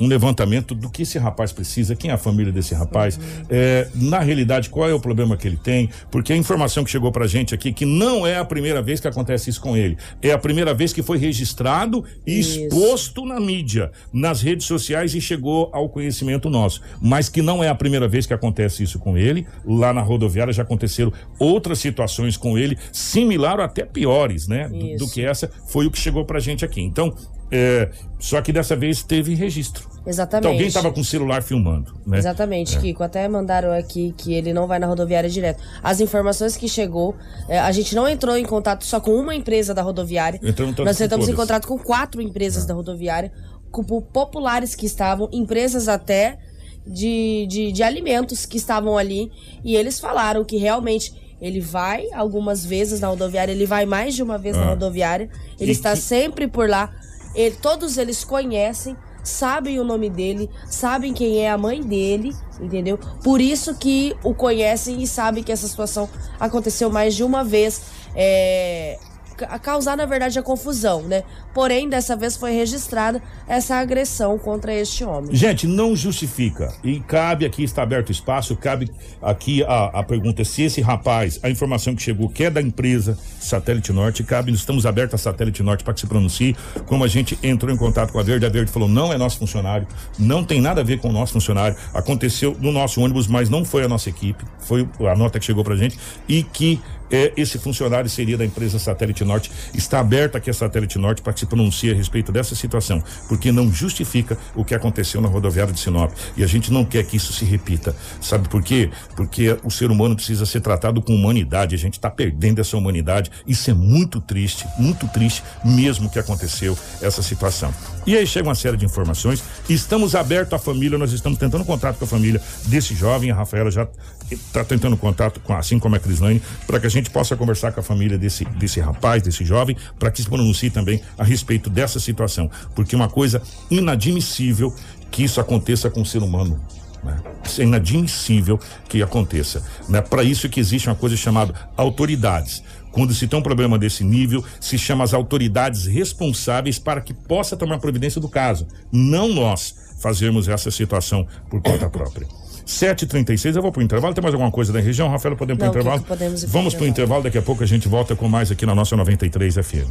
um 0.00 0.06
levantamento 0.06 0.74
do 0.74 0.90
que 0.90 1.02
esse 1.02 1.18
rapaz 1.18 1.52
precisa, 1.52 1.96
quem 1.96 2.10
é 2.10 2.14
a 2.14 2.18
família 2.18 2.52
desse 2.52 2.74
rapaz, 2.74 3.18
é, 3.48 3.88
na 3.94 4.20
realidade, 4.20 4.68
qual 4.68 4.88
é 4.88 4.94
o 4.94 5.00
problema 5.00 5.36
que 5.36 5.46
ele 5.46 5.56
tem, 5.56 5.88
porque 6.10 6.32
a 6.32 6.36
informação 6.36 6.84
que 6.84 6.90
chegou 6.90 7.10
pra 7.10 7.26
gente 7.26 7.54
aqui, 7.54 7.72
que 7.72 7.84
não 7.84 8.26
é 8.26 8.36
a 8.36 8.44
primeira 8.44 8.82
vez 8.82 9.00
que 9.00 9.08
acontece 9.08 9.50
isso 9.50 9.60
com 9.60 9.76
ele, 9.76 9.96
é 10.22 10.32
a 10.32 10.38
primeira 10.38 10.74
vez 10.74 10.92
que 10.92 11.02
foi 11.02 11.18
registrado 11.18 12.04
e 12.26 12.40
Isso. 12.40 12.60
exposto 12.60 13.24
na 13.24 13.40
mídia, 13.40 13.90
nas 14.12 14.42
redes 14.42 14.66
sociais 14.66 15.14
e 15.14 15.20
chegou 15.20 15.70
ao 15.72 15.88
conhecimento 15.88 16.50
nosso, 16.50 16.80
mas 17.00 17.28
que 17.28 17.40
não 17.40 17.62
é 17.62 17.68
a 17.68 17.74
primeira 17.74 18.08
vez 18.08 18.26
que 18.26 18.34
acontece 18.34 18.82
isso 18.82 18.98
com 18.98 19.16
ele, 19.16 19.46
lá 19.64 19.92
na 19.92 20.02
rodoviária 20.02 20.52
já 20.52 20.62
aconteceram 20.62 21.12
outras 21.38 21.78
situações 21.78 22.36
com 22.36 22.58
ele, 22.58 22.76
similar 22.92 23.58
ou 23.58 23.64
até 23.64 23.84
piores, 23.84 24.46
né, 24.46 24.68
do, 24.68 25.04
do 25.04 25.10
que 25.10 25.24
essa, 25.24 25.50
foi 25.66 25.86
o 25.86 25.90
que 25.90 25.98
chegou 25.98 26.24
pra 26.24 26.40
gente 26.40 26.64
aqui. 26.64 26.80
Então, 26.80 27.14
é, 27.50 27.90
só 28.18 28.40
que 28.42 28.52
dessa 28.52 28.74
vez 28.76 29.02
teve 29.02 29.34
registro. 29.34 29.88
Exatamente. 30.06 30.40
Então 30.42 30.52
alguém 30.52 30.66
estava 30.68 30.92
com 30.92 31.00
o 31.00 31.04
celular 31.04 31.42
filmando, 31.42 31.92
né? 32.06 32.18
Exatamente, 32.18 32.76
É. 32.76 32.80
Kiko. 32.80 33.02
Até 33.02 33.26
mandaram 33.28 33.72
aqui 33.72 34.14
que 34.16 34.34
ele 34.34 34.52
não 34.52 34.66
vai 34.68 34.78
na 34.78 34.86
rodoviária 34.86 35.28
direto. 35.28 35.60
As 35.82 36.00
informações 36.00 36.56
que 36.56 36.68
chegou, 36.68 37.16
é, 37.48 37.58
a 37.58 37.72
gente 37.72 37.94
não 37.94 38.06
entrou 38.08 38.36
em 38.36 38.44
contato 38.44 38.84
só 38.84 39.00
com 39.00 39.10
uma 39.12 39.34
empresa 39.34 39.74
da 39.74 39.82
rodoviária. 39.82 40.38
Entramos 40.42 40.76
Nós 40.78 41.00
entramos 41.00 41.28
em 41.28 41.34
contato 41.34 41.66
com 41.66 41.76
quatro 41.78 42.22
empresas 42.22 42.64
da 42.64 42.72
rodoviária, 42.74 43.32
com 43.72 43.82
po- 43.82 44.00
populares 44.02 44.76
que 44.76 44.86
estavam, 44.86 45.28
empresas 45.32 45.88
até 45.88 46.38
de, 46.86 47.46
de, 47.48 47.72
de 47.72 47.82
alimentos 47.82 48.46
que 48.46 48.56
estavam 48.58 48.96
ali. 48.96 49.30
E 49.64 49.74
eles 49.74 49.98
falaram 49.98 50.44
que 50.44 50.56
realmente 50.56 51.12
ele 51.40 51.60
vai 51.60 52.04
algumas 52.14 52.64
vezes 52.64 53.00
na 53.00 53.08
rodoviária, 53.08 53.50
ele 53.52 53.66
vai 53.66 53.84
mais 53.84 54.14
de 54.14 54.22
uma 54.22 54.38
vez 54.38 54.56
na 54.56 54.62
Ah. 54.62 54.68
rodoviária. 54.70 55.28
Ele 55.60 55.70
E 55.70 55.72
está 55.72 55.92
que- 55.94 56.00
sempre 56.00 56.46
por 56.46 56.68
lá. 56.68 56.94
Ele- 57.36 57.54
todos 57.56 57.98
eles 57.98 58.24
conhecem, 58.24 58.96
sabem 59.22 59.78
o 59.78 59.84
nome 59.84 60.08
dele, 60.10 60.50
sabem 60.68 61.12
quem 61.12 61.38
é 61.38 61.50
a 61.50 61.58
mãe 61.58 61.80
dele, 61.82 62.34
entendeu? 62.60 62.98
Por 63.22 63.40
isso 63.40 63.74
que 63.74 64.16
o 64.24 64.34
conhecem 64.34 65.02
e 65.02 65.06
sabem 65.06 65.44
que 65.44 65.52
essa 65.52 65.68
situação 65.68 66.08
aconteceu 66.40 66.90
mais 66.90 67.14
de 67.14 67.22
uma 67.22 67.44
vez. 67.44 67.82
É, 68.14 68.98
ca- 69.36 69.58
causar, 69.58 69.96
na 69.96 70.06
verdade, 70.06 70.38
a 70.38 70.42
confusão, 70.42 71.02
né? 71.02 71.22
Porém, 71.56 71.88
dessa 71.88 72.14
vez 72.14 72.36
foi 72.36 72.52
registrada 72.52 73.22
essa 73.48 73.76
agressão 73.76 74.38
contra 74.38 74.74
este 74.74 75.02
homem. 75.02 75.34
Gente, 75.34 75.66
não 75.66 75.96
justifica. 75.96 76.70
E 76.84 77.00
cabe 77.00 77.46
aqui, 77.46 77.64
está 77.64 77.82
aberto 77.82 78.12
espaço, 78.12 78.54
cabe 78.54 78.92
aqui 79.22 79.64
a, 79.64 80.00
a 80.00 80.02
pergunta 80.02 80.44
se 80.44 80.64
esse 80.64 80.82
rapaz, 80.82 81.40
a 81.42 81.48
informação 81.48 81.94
que 81.94 82.02
chegou, 82.02 82.28
que 82.28 82.44
é 82.44 82.50
da 82.50 82.60
empresa 82.60 83.18
Satélite 83.40 83.90
Norte, 83.90 84.22
cabe, 84.22 84.52
estamos 84.52 84.84
abertos 84.84 85.18
a 85.18 85.30
Satélite 85.30 85.62
Norte 85.62 85.82
para 85.82 85.94
que 85.94 86.00
se 86.00 86.06
pronuncie. 86.06 86.54
Como 86.84 87.02
a 87.02 87.08
gente 87.08 87.38
entrou 87.42 87.72
em 87.72 87.78
contato 87.78 88.12
com 88.12 88.18
a 88.18 88.22
Verde, 88.22 88.44
a 88.44 88.50
Verde 88.50 88.70
falou: 88.70 88.86
não 88.86 89.10
é 89.10 89.16
nosso 89.16 89.38
funcionário, 89.38 89.88
não 90.18 90.44
tem 90.44 90.60
nada 90.60 90.82
a 90.82 90.84
ver 90.84 91.00
com 91.00 91.08
o 91.08 91.12
nosso 91.12 91.32
funcionário. 91.32 91.74
Aconteceu 91.94 92.54
no 92.60 92.70
nosso 92.70 93.00
ônibus, 93.00 93.26
mas 93.26 93.48
não 93.48 93.64
foi 93.64 93.82
a 93.82 93.88
nossa 93.88 94.10
equipe, 94.10 94.44
foi 94.58 94.86
a 95.10 95.16
nota 95.16 95.38
que 95.38 95.46
chegou 95.46 95.64
pra 95.64 95.74
gente, 95.74 95.98
e 96.28 96.42
que 96.42 96.82
é, 97.10 97.32
esse 97.36 97.58
funcionário 97.58 98.08
seria 98.08 98.36
da 98.36 98.44
empresa 98.44 98.78
Satélite 98.78 99.24
Norte. 99.24 99.50
Está 99.74 100.00
aberta 100.00 100.38
aqui 100.38 100.50
a 100.50 100.54
Satélite 100.54 100.98
Norte 100.98 101.22
para 101.22 101.32
que 101.32 101.40
se 101.40 101.45
pronuncie 101.46 101.90
a 101.90 101.94
respeito 101.94 102.32
dessa 102.32 102.54
situação, 102.54 103.02
porque 103.28 103.52
não 103.52 103.72
justifica 103.72 104.36
o 104.54 104.64
que 104.64 104.74
aconteceu 104.74 105.20
na 105.20 105.28
rodoviária 105.28 105.72
de 105.72 105.80
Sinop. 105.80 106.12
E 106.36 106.44
a 106.44 106.46
gente 106.46 106.72
não 106.72 106.84
quer 106.84 107.04
que 107.04 107.16
isso 107.16 107.32
se 107.32 107.44
repita. 107.44 107.94
Sabe 108.20 108.48
por 108.48 108.62
quê? 108.62 108.90
Porque 109.14 109.58
o 109.62 109.70
ser 109.70 109.90
humano 109.90 110.16
precisa 110.16 110.44
ser 110.46 110.60
tratado 110.60 111.00
com 111.00 111.14
humanidade. 111.14 111.74
A 111.74 111.78
gente 111.78 111.94
está 111.94 112.10
perdendo 112.10 112.60
essa 112.60 112.76
humanidade. 112.76 113.30
Isso 113.46 113.70
é 113.70 113.74
muito 113.74 114.20
triste, 114.20 114.66
muito 114.78 115.06
triste 115.08 115.42
mesmo 115.64 116.10
que 116.10 116.18
aconteceu 116.18 116.76
essa 117.00 117.22
situação. 117.22 117.72
E 118.06 118.16
aí 118.16 118.26
chega 118.26 118.48
uma 118.48 118.54
série 118.54 118.76
de 118.76 118.84
informações. 118.84 119.42
Estamos 119.68 120.14
abertos 120.14 120.52
à 120.52 120.58
família, 120.58 120.96
nós 120.98 121.12
estamos 121.12 121.38
tentando 121.38 121.64
contato 121.64 121.98
com 121.98 122.04
a 122.04 122.08
família 122.08 122.40
desse 122.66 122.94
jovem. 122.94 123.30
A 123.30 123.34
Rafaela 123.34 123.70
já 123.70 123.86
está 124.30 124.64
tentando 124.64 124.96
contato 124.96 125.40
com, 125.40 125.54
assim 125.54 125.78
como 125.78 125.96
a 125.96 125.98
Crislane, 125.98 126.42
para 126.66 126.80
que 126.80 126.86
a 126.86 126.90
gente 126.90 127.10
possa 127.10 127.36
conversar 127.36 127.72
com 127.72 127.80
a 127.80 127.82
família 127.82 128.18
desse, 128.18 128.44
desse 128.44 128.80
rapaz, 128.80 129.22
desse 129.22 129.44
jovem, 129.44 129.76
para 129.98 130.10
que 130.10 130.22
se 130.22 130.28
pronuncie 130.28 130.70
também 130.70 131.00
a 131.16 131.24
respeito 131.24 131.70
dessa 131.70 132.00
situação. 132.00 132.50
Porque 132.74 132.94
é 132.94 132.98
uma 132.98 133.08
coisa 133.08 133.42
inadmissível 133.70 134.74
que 135.10 135.24
isso 135.24 135.40
aconteça 135.40 135.88
com 135.90 136.02
o 136.02 136.06
ser 136.06 136.22
humano. 136.22 136.60
né? 137.02 137.20
É 137.58 137.62
inadmissível 137.62 138.58
que 138.88 139.02
aconteça. 139.02 139.62
Né? 139.88 140.00
Para 140.00 140.22
isso 140.22 140.48
que 140.48 140.60
existe 140.60 140.88
uma 140.88 140.96
coisa 140.96 141.16
chamada 141.16 141.54
autoridades. 141.76 142.62
Quando 142.90 143.14
se 143.14 143.28
tem 143.28 143.38
um 143.38 143.42
problema 143.42 143.78
desse 143.78 144.02
nível, 144.02 144.42
se 144.58 144.78
chama 144.78 145.04
as 145.04 145.12
autoridades 145.12 145.84
responsáveis 145.84 146.78
para 146.78 147.00
que 147.00 147.12
possa 147.12 147.54
tomar 147.54 147.78
providência 147.78 148.20
do 148.20 148.28
caso. 148.28 148.66
Não 148.90 149.28
nós 149.28 149.74
fazermos 149.98 150.48
essa 150.48 150.70
situação 150.70 151.26
por 151.50 151.60
conta 151.60 151.90
própria. 151.90 152.26
7h36, 152.66 153.54
eu 153.54 153.62
vou 153.62 153.70
pro 153.70 153.82
intervalo. 153.82 154.12
Tem 154.12 154.22
mais 154.22 154.34
alguma 154.34 154.50
coisa 154.50 154.72
da 154.72 154.80
região? 154.80 155.08
Rafael, 155.08 155.36
podemos 155.36 155.58
pro 155.58 155.66
Não, 155.66 155.72
intervalo? 155.72 155.98
Kiko, 156.00 156.08
podemos 156.08 156.42
ir 156.42 156.46
pro 156.46 156.52
Vamos 156.52 156.74
pro 156.74 156.86
intervalo, 156.86 157.22
daqui 157.22 157.38
a 157.38 157.42
pouco 157.42 157.62
a 157.62 157.66
gente 157.66 157.88
volta 157.88 158.16
com 158.16 158.28
mais 158.28 158.50
aqui 158.50 158.66
na 158.66 158.74
nossa 158.74 158.96
93 158.96 159.54
FM. 159.54 159.88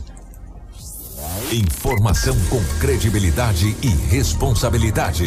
Informação 1.53 2.35
com 2.49 2.61
credibilidade 2.79 3.75
e 3.81 3.87
responsabilidade. 3.87 5.25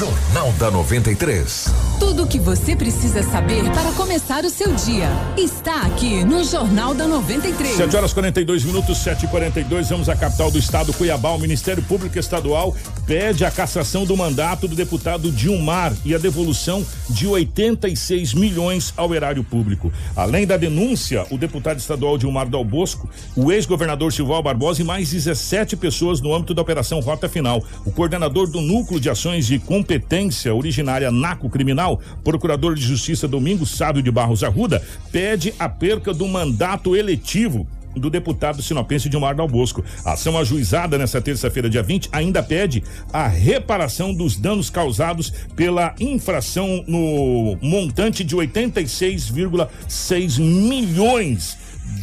Jornal 0.00 0.50
da 0.52 0.70
93. 0.70 1.66
Tudo 1.98 2.22
o 2.22 2.26
que 2.26 2.38
você 2.38 2.74
precisa 2.74 3.22
saber 3.22 3.64
para 3.64 3.92
começar 3.92 4.46
o 4.46 4.48
seu 4.48 4.74
dia 4.74 5.10
está 5.36 5.82
aqui 5.82 6.24
no 6.24 6.42
Jornal 6.42 6.94
da 6.94 7.06
93. 7.06 7.76
7 7.76 7.96
horas 7.96 8.14
42 8.14 8.64
minutos, 8.64 8.96
7 8.96 9.26
e 9.26 9.28
42 9.28 9.90
Vamos 9.90 10.08
à 10.08 10.16
capital 10.16 10.50
do 10.50 10.58
estado, 10.58 10.94
Cuiabá. 10.94 11.32
O 11.32 11.38
Ministério 11.38 11.82
Público 11.82 12.18
Estadual 12.18 12.74
pede 13.06 13.44
a 13.44 13.50
cassação 13.50 14.06
do 14.06 14.16
mandato 14.16 14.66
do 14.66 14.74
deputado 14.74 15.30
Dilmar 15.30 15.92
e 16.02 16.14
a 16.14 16.18
devolução 16.18 16.82
de 17.10 17.26
86 17.26 18.32
milhões 18.32 18.94
ao 18.96 19.14
erário 19.14 19.44
público. 19.44 19.92
Além 20.16 20.46
da 20.46 20.56
denúncia, 20.56 21.26
o 21.30 21.36
deputado 21.36 21.78
estadual 21.78 22.16
Dilmar 22.16 22.48
Dal 22.48 22.64
Bosco, 22.64 23.06
o 23.36 23.52
ex-governador 23.52 24.14
Silval 24.14 24.42
Barbosa 24.42 24.80
e 24.80 24.84
mais 24.84 25.10
17 25.10 25.76
pessoas 25.76 26.22
no 26.22 26.34
âmbito 26.34 26.54
da 26.54 26.62
Operação 26.62 27.00
Rota 27.00 27.28
Final. 27.28 27.62
O 27.84 27.90
coordenador 27.90 28.46
do 28.46 28.62
Núcleo 28.62 28.98
de 28.98 29.10
Ações 29.10 29.46
de 29.46 29.58
Competência 29.90 30.54
Originária 30.54 31.10
NACO 31.10 31.50
Criminal, 31.50 32.00
procurador 32.22 32.76
de 32.76 32.80
Justiça 32.80 33.26
Domingos 33.26 33.70
Sábio 33.70 34.00
de 34.00 34.08
Barros 34.08 34.44
Arruda, 34.44 34.80
pede 35.10 35.52
a 35.58 35.68
perca 35.68 36.14
do 36.14 36.28
mandato 36.28 36.94
eletivo 36.94 37.66
do 37.96 38.08
deputado 38.08 38.62
sinopense 38.62 39.08
Dilmar 39.08 39.34
Dal 39.34 39.48
Bosco. 39.48 39.84
A 40.04 40.12
ação 40.12 40.38
ajuizada 40.38 40.96
nesta 40.96 41.20
terça-feira, 41.20 41.68
dia 41.68 41.82
20, 41.82 42.08
ainda 42.12 42.40
pede 42.40 42.84
a 43.12 43.26
reparação 43.26 44.14
dos 44.14 44.36
danos 44.36 44.70
causados 44.70 45.32
pela 45.56 45.92
infração 45.98 46.84
no 46.86 47.58
montante 47.60 48.22
de 48.22 48.36
86,6 48.36 50.38
milhões 50.38 51.58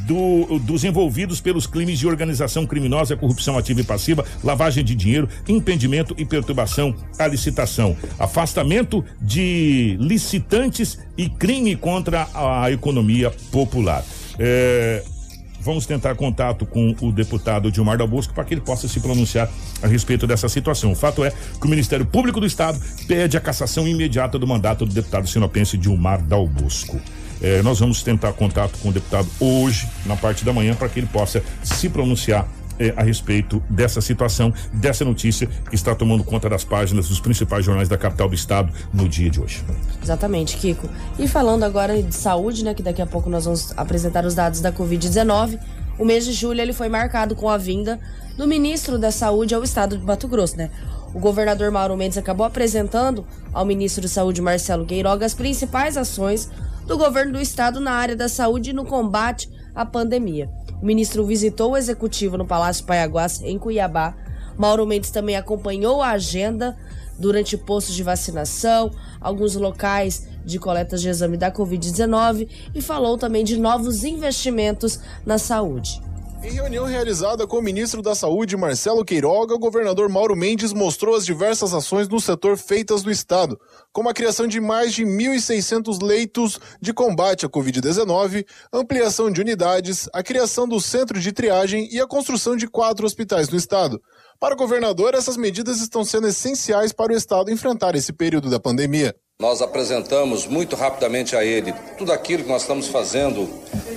do- 0.05 0.59
dos 0.59 0.83
envolvidos 0.83 1.41
pelos 1.41 1.65
crimes 1.67 1.99
de 1.99 2.07
organização 2.07 2.65
criminosa, 2.65 3.15
corrupção 3.17 3.57
ativa 3.57 3.81
e 3.81 3.83
passiva, 3.83 4.25
lavagem 4.43 4.83
de 4.83 4.95
dinheiro, 4.95 5.27
impedimento 5.47 6.15
e 6.17 6.25
perturbação 6.25 6.95
à 7.19 7.27
licitação, 7.27 7.95
afastamento 8.17 9.03
de 9.21 9.97
licitantes 9.99 10.99
e 11.17 11.29
crime 11.29 11.75
contra 11.75 12.27
a 12.33 12.71
economia 12.71 13.31
popular. 13.51 14.03
É, 14.39 15.03
Vamos 15.59 15.85
tentar 15.85 16.15
contato 16.15 16.65
com 16.65 16.95
o 17.01 17.11
deputado 17.11 17.69
Dilmar 17.69 17.97
Dal 17.97 18.07
Bosco 18.07 18.33
para 18.33 18.45
que 18.45 18.53
ele 18.53 18.61
possa 18.61 18.87
se 18.87 19.01
pronunciar 19.01 19.49
a 19.81 19.87
respeito 19.87 20.25
dessa 20.25 20.47
situação. 20.47 20.93
O 20.93 20.95
fato 20.95 21.25
é 21.25 21.31
que 21.59 21.65
o 21.65 21.69
Ministério 21.69 22.05
Público 22.05 22.39
do 22.39 22.45
Estado 22.45 22.79
pede 23.05 23.35
a 23.35 23.41
cassação 23.41 23.85
imediata 23.85 24.39
do 24.39 24.47
mandato 24.47 24.85
do 24.85 24.93
deputado 24.93 25.27
sinopense 25.27 25.77
Dilmar 25.77 26.21
Dal 26.23 26.47
Bosco. 26.47 27.01
Eh, 27.41 27.61
nós 27.61 27.79
vamos 27.79 28.01
tentar 28.03 28.33
contato 28.33 28.77
com 28.79 28.89
o 28.89 28.91
deputado 28.91 29.27
hoje, 29.39 29.87
na 30.05 30.15
parte 30.15 30.43
da 30.43 30.53
manhã, 30.53 30.75
para 30.75 30.89
que 30.89 30.99
ele 30.99 31.07
possa 31.07 31.43
se 31.63 31.89
pronunciar 31.89 32.47
eh, 32.79 32.93
a 32.95 33.03
respeito 33.03 33.61
dessa 33.69 34.01
situação, 34.01 34.53
dessa 34.73 35.03
notícia 35.03 35.47
que 35.69 35.75
está 35.75 35.95
tomando 35.95 36.23
conta 36.23 36.49
das 36.49 36.63
páginas 36.63 37.07
dos 37.07 37.19
principais 37.19 37.65
jornais 37.65 37.89
da 37.89 37.97
capital 37.97 38.29
do 38.29 38.35
estado 38.35 38.71
no 38.93 39.07
dia 39.09 39.29
de 39.29 39.39
hoje. 39.39 39.63
Exatamente, 40.01 40.57
Kiko. 40.57 40.89
E 41.17 41.27
falando 41.27 41.63
agora 41.63 42.01
de 42.01 42.13
saúde, 42.13 42.63
né, 42.63 42.73
que 42.73 42.83
daqui 42.83 43.01
a 43.01 43.07
pouco 43.07 43.29
nós 43.29 43.45
vamos 43.45 43.73
apresentar 43.75 44.25
os 44.25 44.35
dados 44.35 44.61
da 44.61 44.71
Covid-19, 44.71 45.59
o 45.97 46.05
mês 46.05 46.25
de 46.25 46.33
julho 46.33 46.61
ele 46.61 46.73
foi 46.73 46.89
marcado 46.89 47.35
com 47.35 47.49
a 47.49 47.57
vinda 47.57 47.99
do 48.37 48.47
ministro 48.47 48.99
da 48.99 49.11
Saúde 49.11 49.55
ao 49.55 49.63
estado 49.63 49.97
de 49.97 50.05
Mato 50.05 50.27
Grosso, 50.27 50.55
né? 50.55 50.69
O 51.13 51.19
governador 51.19 51.71
Mauro 51.71 51.97
Mendes 51.97 52.17
acabou 52.17 52.45
apresentando 52.45 53.25
ao 53.51 53.65
ministro 53.65 54.01
de 54.01 54.09
Saúde 54.09 54.39
Marcelo 54.39 54.85
Queiroga 54.85 55.25
as 55.25 55.33
principais 55.33 55.97
ações 55.97 56.47
do 56.87 56.97
governo 56.97 57.33
do 57.33 57.41
estado 57.41 57.81
na 57.81 57.91
área 57.91 58.15
da 58.15 58.29
saúde 58.29 58.69
e 58.69 58.73
no 58.73 58.85
combate 58.85 59.49
à 59.75 59.85
pandemia. 59.85 60.49
O 60.81 60.85
ministro 60.85 61.25
visitou 61.25 61.71
o 61.71 61.77
executivo 61.77 62.37
no 62.37 62.47
Palácio 62.47 62.85
Paiaguás, 62.85 63.41
em 63.41 63.59
Cuiabá. 63.59 64.15
Mauro 64.57 64.87
Mendes 64.87 65.11
também 65.11 65.35
acompanhou 65.35 66.01
a 66.01 66.11
agenda 66.11 66.77
durante 67.19 67.57
postos 67.57 67.93
de 67.93 68.03
vacinação, 68.03 68.89
alguns 69.19 69.55
locais 69.55 70.27
de 70.45 70.57
coletas 70.57 71.01
de 71.01 71.09
exame 71.09 71.35
da 71.35 71.51
Covid-19 71.51 72.47
e 72.73 72.81
falou 72.81 73.17
também 73.17 73.43
de 73.43 73.57
novos 73.57 74.05
investimentos 74.05 74.99
na 75.25 75.37
saúde. 75.37 76.01
Em 76.47 76.53
reunião 76.53 76.85
realizada 76.85 77.45
com 77.45 77.57
o 77.57 77.61
ministro 77.61 78.01
da 78.01 78.15
Saúde, 78.15 78.55
Marcelo 78.55 79.03
Queiroga, 79.03 79.53
o 79.53 79.59
governador 79.59 80.07
Mauro 80.07 80.33
Mendes 80.33 80.71
mostrou 80.71 81.13
as 81.13 81.25
diversas 81.25 81.73
ações 81.73 82.07
no 82.07 82.21
setor 82.21 82.57
feitas 82.57 83.03
no 83.03 83.11
estado, 83.11 83.59
como 83.91 84.07
a 84.07 84.13
criação 84.13 84.47
de 84.47 84.61
mais 84.61 84.93
de 84.93 85.03
1.600 85.03 86.01
leitos 86.01 86.57
de 86.81 86.93
combate 86.93 87.45
à 87.45 87.49
Covid-19, 87.49 88.45
ampliação 88.71 89.29
de 89.29 89.41
unidades, 89.41 90.07
a 90.13 90.23
criação 90.23 90.65
do 90.65 90.79
centro 90.79 91.19
de 91.19 91.33
triagem 91.33 91.89
e 91.91 91.99
a 91.99 92.07
construção 92.07 92.55
de 92.55 92.65
quatro 92.65 93.05
hospitais 93.05 93.49
no 93.49 93.57
estado. 93.57 94.01
Para 94.39 94.55
o 94.55 94.57
governador, 94.57 95.15
essas 95.15 95.35
medidas 95.35 95.81
estão 95.81 96.05
sendo 96.05 96.29
essenciais 96.29 96.93
para 96.93 97.11
o 97.11 97.17
estado 97.17 97.51
enfrentar 97.51 97.93
esse 97.93 98.13
período 98.13 98.49
da 98.49 98.57
pandemia. 98.57 99.13
Nós 99.39 99.61
apresentamos 99.61 100.47
muito 100.47 100.75
rapidamente 100.75 101.35
a 101.35 101.45
ele 101.45 101.71
tudo 101.95 102.11
aquilo 102.11 102.41
que 102.41 102.49
nós 102.49 102.63
estamos 102.63 102.87
fazendo 102.87 103.47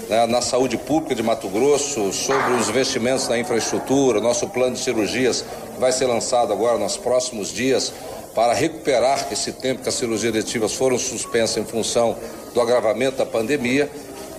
né, 0.06 0.26
na 0.26 0.42
saúde 0.42 0.76
pública 0.76 1.14
de 1.14 1.22
Mato 1.22 1.48
Grosso, 1.48 2.12
sobre 2.12 2.52
os 2.52 2.68
investimentos 2.68 3.26
na 3.26 3.38
infraestrutura, 3.38 4.20
nosso 4.20 4.46
plano 4.50 4.74
de 4.74 4.80
cirurgias 4.80 5.42
que 5.74 5.80
vai 5.80 5.92
ser 5.92 6.04
lançado 6.04 6.52
agora 6.52 6.76
nos 6.76 6.98
próximos 6.98 7.50
dias 7.50 7.90
para 8.34 8.52
recuperar 8.52 9.28
esse 9.32 9.52
tempo 9.52 9.82
que 9.82 9.88
as 9.88 9.94
cirurgias 9.94 10.34
eletivas 10.34 10.74
foram 10.74 10.98
suspensas 10.98 11.56
em 11.56 11.64
função 11.64 12.18
do 12.52 12.60
agravamento 12.60 13.16
da 13.16 13.24
pandemia. 13.24 13.90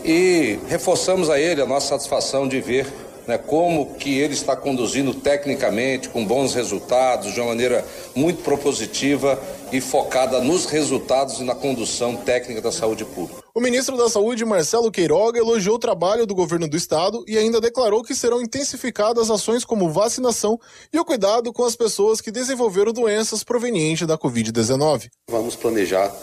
E 0.06 0.60
reforçamos 0.68 1.32
a 1.32 1.40
ele 1.40 1.64
a 1.64 1.66
nossa 1.66 1.88
satisfação 1.88 2.48
de 2.48 2.62
ver 2.62 2.86
né, 3.28 3.38
como 3.38 3.96
que 3.96 4.18
ele 4.18 4.34
está 4.34 4.56
conduzindo 4.56 5.14
tecnicamente, 5.14 6.10
com 6.10 6.26
bons 6.26 6.54
resultados, 6.54 7.34
de 7.34 7.40
uma 7.40 7.50
maneira 7.50 7.86
muito 8.16 8.42
propositiva 8.44 9.42
e 9.72 9.80
focada 9.80 10.42
nos 10.42 10.66
resultados 10.66 11.40
e 11.40 11.44
na 11.44 11.56
condução 11.56 12.16
técnica 12.16 12.62
da 12.62 12.72
saúde 12.72 13.06
pública. 13.06 13.42
O 13.54 13.60
ministro 13.60 13.98
da 13.98 14.10
Saúde, 14.10 14.46
Marcelo 14.46 14.92
Queiroga, 14.92 15.38
elogiou 15.38 15.76
o 15.76 15.80
trabalho 15.80 16.26
do 16.26 16.34
governo 16.34 16.70
do 16.70 16.78
estado 16.78 17.24
e 17.28 17.38
ainda 17.38 17.60
declarou 17.60 18.02
que 18.02 18.16
serão 18.16 18.42
intensificadas 18.42 19.30
ações 19.30 19.66
como 19.66 19.90
vacinação 19.90 20.60
e 20.92 20.98
o 20.98 21.04
cuidado 21.04 21.52
com 21.52 21.66
as 21.66 21.76
pessoas 21.76 22.22
que 22.22 22.32
desenvolveram 22.32 22.94
doenças 22.94 23.44
provenientes 23.44 24.08
da 24.08 24.18
Covid-19. 24.18 25.10
Vamos 25.30 25.56
planejar 25.56 26.14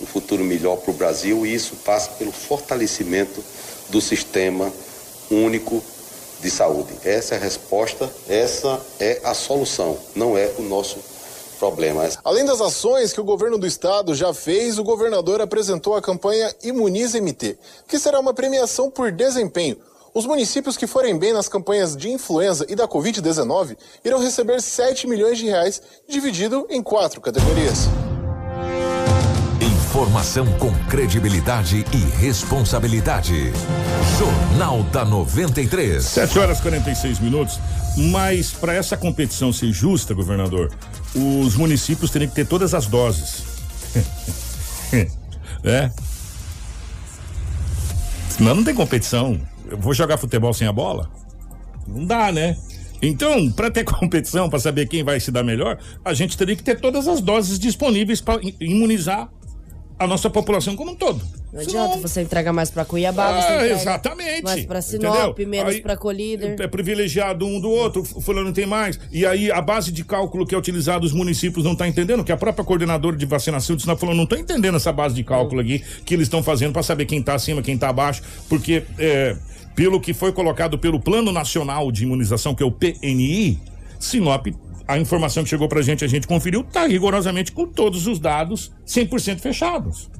um 0.00 0.06
futuro 0.06 0.44
melhor 0.44 0.76
para 0.76 0.90
o 0.90 0.94
Brasil 0.94 1.44
e 1.44 1.54
isso 1.54 1.74
passa 1.76 2.10
pelo 2.10 2.30
fortalecimento 2.30 3.42
do 3.88 4.00
sistema 4.00 4.72
único 5.30 5.82
de 6.40 6.50
saúde. 6.50 6.92
Essa 7.04 7.34
é 7.34 7.38
a 7.38 7.40
resposta, 7.40 8.10
essa 8.28 8.80
é 9.00 9.20
a 9.24 9.34
solução, 9.34 9.98
não 10.14 10.36
é 10.36 10.50
o 10.58 10.62
nosso 10.62 10.98
problema. 11.58 12.08
Além 12.24 12.44
das 12.44 12.60
ações 12.60 13.12
que 13.12 13.20
o 13.20 13.24
governo 13.24 13.58
do 13.58 13.66
estado 13.66 14.14
já 14.14 14.32
fez, 14.32 14.78
o 14.78 14.84
governador 14.84 15.40
apresentou 15.40 15.94
a 15.94 16.02
campanha 16.02 16.54
Imunize 16.62 17.20
MT, 17.20 17.58
que 17.88 17.98
será 17.98 18.20
uma 18.20 18.34
premiação 18.34 18.90
por 18.90 19.10
desempenho. 19.10 19.76
Os 20.14 20.24
municípios 20.24 20.78
que 20.78 20.86
forem 20.86 21.18
bem 21.18 21.32
nas 21.34 21.48
campanhas 21.48 21.94
de 21.94 22.10
influenza 22.10 22.64
e 22.70 22.74
da 22.74 22.88
Covid-19 22.88 23.76
irão 24.02 24.18
receber 24.18 24.62
7 24.62 25.06
milhões 25.06 25.36
de 25.36 25.46
reais, 25.46 25.82
dividido 26.08 26.66
em 26.70 26.82
quatro 26.82 27.20
categorias. 27.20 27.80
Informação 29.96 30.44
com 30.58 30.70
credibilidade 30.90 31.82
e 31.90 32.20
responsabilidade. 32.20 33.50
Jornal 34.18 34.82
da 34.82 35.06
93. 35.06 36.04
7 36.04 36.38
horas 36.38 36.58
e 36.58 36.62
46 36.62 37.18
minutos. 37.18 37.58
Mas 38.12 38.52
para 38.52 38.74
essa 38.74 38.94
competição 38.94 39.54
ser 39.54 39.72
justa, 39.72 40.12
governador, 40.12 40.70
os 41.14 41.56
municípios 41.56 42.10
teriam 42.10 42.28
que 42.28 42.34
ter 42.34 42.46
todas 42.46 42.74
as 42.74 42.86
doses. 42.86 43.42
é. 45.64 45.90
Senão 48.28 48.54
não 48.54 48.64
tem 48.64 48.74
competição. 48.74 49.40
Eu 49.66 49.78
vou 49.78 49.94
jogar 49.94 50.18
futebol 50.18 50.52
sem 50.52 50.68
a 50.68 50.72
bola? 50.74 51.10
Não 51.88 52.04
dá, 52.04 52.30
né? 52.30 52.54
Então, 53.00 53.50
para 53.50 53.70
ter 53.70 53.82
competição, 53.88 54.50
para 54.50 54.58
saber 54.58 54.88
quem 54.88 55.02
vai 55.02 55.18
se 55.20 55.30
dar 55.30 55.42
melhor, 55.42 55.78
a 56.04 56.12
gente 56.12 56.36
teria 56.36 56.54
que 56.54 56.62
ter 56.62 56.78
todas 56.78 57.08
as 57.08 57.22
doses 57.22 57.58
disponíveis 57.58 58.20
para 58.20 58.42
imunizar 58.60 59.30
a 59.98 60.06
nossa 60.06 60.28
população 60.28 60.76
como 60.76 60.92
um 60.92 60.94
todo. 60.94 61.22
Não 61.52 61.60
adianta 61.60 61.88
Senão... 61.88 62.00
você 62.00 62.20
entregar 62.20 62.52
mais 62.52 62.70
para 62.70 62.84
Cuiabá, 62.84 63.28
ah, 63.28 63.40
você 63.40 63.72
exatamente. 63.72 64.42
mais 64.42 64.64
para 64.66 64.82
Sinop, 64.82 65.30
entendeu? 65.30 65.48
menos 65.48 65.80
para 65.80 65.96
Colíder. 65.96 66.56
É 66.60 66.66
privilegiado 66.66 67.46
um 67.46 67.58
do 67.58 67.70
outro, 67.70 68.04
fulano 68.04 68.52
tem 68.52 68.66
mais. 68.66 69.00
E 69.10 69.24
aí 69.24 69.50
a 69.50 69.60
base 69.62 69.90
de 69.90 70.04
cálculo 70.04 70.46
que 70.46 70.54
é 70.54 70.58
utilizada 70.58 71.04
os 71.06 71.12
municípios 71.12 71.64
não 71.64 71.72
está 71.72 71.88
entendendo, 71.88 72.22
que 72.22 72.32
a 72.32 72.36
própria 72.36 72.64
coordenadora 72.64 73.16
de 73.16 73.24
vacinação 73.24 73.74
disse, 73.74 73.88
não, 73.88 73.96
falou, 73.96 74.14
não 74.14 74.26
tô 74.26 74.36
entendendo 74.36 74.76
essa 74.76 74.92
base 74.92 75.14
de 75.14 75.24
cálculo 75.24 75.62
aqui 75.62 75.82
que 76.04 76.12
eles 76.12 76.26
estão 76.26 76.42
fazendo 76.42 76.72
para 76.72 76.82
saber 76.82 77.06
quem 77.06 77.20
está 77.20 77.34
acima, 77.34 77.62
quem 77.62 77.74
está 77.74 77.88
abaixo, 77.88 78.22
porque 78.50 78.84
é, 78.98 79.34
pelo 79.74 79.98
que 79.98 80.12
foi 80.12 80.32
colocado 80.32 80.78
pelo 80.78 81.00
Plano 81.00 81.32
Nacional 81.32 81.90
de 81.90 82.04
Imunização, 82.04 82.54
que 82.54 82.62
é 82.62 82.66
o 82.66 82.70
PNI, 82.70 83.58
Sinop 83.98 84.46
a 84.86 84.98
informação 84.98 85.42
que 85.42 85.50
chegou 85.50 85.68
pra 85.68 85.82
gente, 85.82 86.04
a 86.04 86.08
gente 86.08 86.26
conferiu, 86.26 86.62
tá 86.62 86.86
rigorosamente 86.86 87.52
com 87.52 87.66
todos 87.66 88.06
os 88.06 88.18
dados 88.18 88.72
100% 88.86 89.40
fechados. 89.40 90.10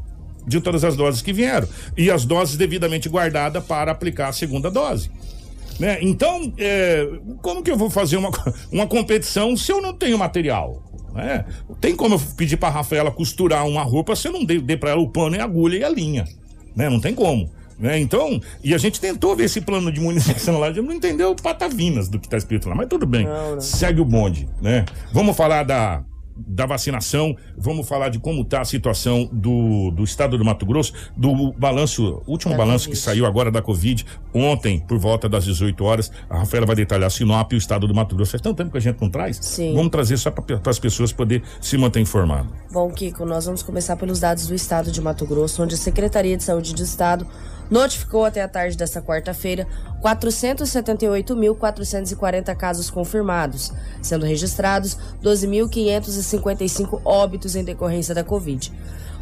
De 0.46 0.60
todas 0.60 0.84
as 0.84 0.96
doses 0.96 1.22
que 1.22 1.32
vieram. 1.32 1.68
E 1.96 2.10
as 2.10 2.24
doses 2.24 2.56
devidamente 2.56 3.08
guardadas 3.08 3.64
para 3.64 3.90
aplicar 3.90 4.28
a 4.28 4.32
segunda 4.32 4.70
dose. 4.70 5.10
Né? 5.78 5.98
Então, 6.00 6.52
é, 6.56 7.06
como 7.42 7.62
que 7.62 7.70
eu 7.70 7.76
vou 7.76 7.90
fazer 7.90 8.16
uma, 8.16 8.30
uma 8.70 8.86
competição 8.86 9.56
se 9.56 9.72
eu 9.72 9.82
não 9.82 9.92
tenho 9.92 10.18
material? 10.18 10.82
Né? 11.14 11.44
Tem 11.80 11.96
como 11.96 12.14
eu 12.14 12.20
pedir 12.36 12.56
pra 12.56 12.68
Rafaela 12.68 13.10
costurar 13.10 13.66
uma 13.66 13.82
roupa 13.82 14.14
se 14.14 14.28
eu 14.28 14.32
não 14.32 14.44
dei, 14.44 14.76
pra 14.76 14.90
ela 14.90 15.00
o 15.00 15.08
pano 15.08 15.36
e 15.36 15.40
a 15.40 15.44
agulha 15.44 15.78
e 15.78 15.84
a 15.84 15.88
linha. 15.88 16.24
Né? 16.74 16.88
Não 16.88 17.00
tem 17.00 17.14
como. 17.14 17.50
Né? 17.78 17.98
Então, 17.98 18.40
e 18.64 18.74
a 18.74 18.78
gente 18.78 19.00
tentou 19.00 19.36
ver 19.36 19.44
esse 19.44 19.60
plano 19.60 19.92
de 19.92 20.00
imunização 20.00 20.58
lá, 20.60 20.68
a 20.68 20.72
gente 20.72 20.86
não 20.86 20.94
entendeu 20.94 21.34
patavinas 21.34 22.08
do 22.08 22.18
que 22.18 22.26
está 22.26 22.36
escrito 22.36 22.68
lá, 22.68 22.74
mas 22.74 22.88
tudo 22.88 23.06
bem, 23.06 23.26
não, 23.26 23.54
não. 23.54 23.60
segue 23.60 24.00
o 24.00 24.04
bonde, 24.04 24.48
né? 24.62 24.86
Vamos 25.12 25.36
falar 25.36 25.62
da, 25.62 26.02
da 26.36 26.66
vacinação, 26.66 27.34
vamos 27.56 27.88
falar 27.88 28.10
de 28.10 28.18
como 28.18 28.42
está 28.42 28.60
a 28.60 28.64
situação 28.64 29.28
do, 29.32 29.90
do 29.90 30.04
estado 30.04 30.36
do 30.36 30.44
Mato 30.44 30.66
Grosso, 30.66 30.92
do 31.16 31.52
balanço, 31.52 32.22
último 32.26 32.52
da 32.52 32.58
balanço 32.58 32.86
COVID. 32.86 32.98
que 32.98 33.04
saiu 33.04 33.24
agora 33.26 33.50
da 33.50 33.62
Covid, 33.62 34.04
ontem, 34.34 34.80
por 34.80 34.98
volta 34.98 35.28
das 35.28 35.44
18 35.44 35.82
horas. 35.84 36.10
A 36.28 36.38
Rafaela 36.38 36.66
vai 36.66 36.76
detalhar 36.76 37.10
Sinop 37.10 37.52
e 37.52 37.56
o 37.56 37.58
estado 37.58 37.86
do 37.86 37.94
Mato 37.94 38.14
Grosso. 38.14 38.32
Faz 38.32 38.42
tanto 38.42 38.56
tempo 38.56 38.70
que 38.70 38.78
a 38.78 38.80
gente 38.80 39.00
não 39.00 39.08
traz? 39.08 39.38
Sim. 39.40 39.74
Vamos 39.74 39.90
trazer 39.90 40.16
só 40.18 40.30
para 40.30 40.70
as 40.70 40.78
pessoas 40.78 41.12
poder 41.12 41.42
se 41.60 41.78
manter 41.78 42.00
informado. 42.00 42.52
Bom, 42.70 42.90
Kiko, 42.90 43.24
nós 43.24 43.46
vamos 43.46 43.62
começar 43.62 43.96
pelos 43.96 44.20
dados 44.20 44.46
do 44.46 44.54
estado 44.54 44.90
de 44.90 45.00
Mato 45.00 45.26
Grosso, 45.26 45.62
onde 45.62 45.74
a 45.74 45.78
Secretaria 45.78 46.36
de 46.36 46.44
Saúde 46.44 46.74
do 46.74 46.82
Estado 46.82 47.26
notificou 47.70 48.24
até 48.24 48.42
a 48.42 48.48
tarde 48.48 48.76
desta 48.76 49.00
quarta-feira 49.02 49.66
478.440 50.02 52.56
casos 52.56 52.90
confirmados, 52.90 53.72
sendo 54.02 54.26
registrados 54.26 54.98
12.555 55.22 57.00
óbitos 57.04 57.54
em 57.56 57.64
decorrência 57.64 58.14
da 58.14 58.24
Covid. 58.24 58.72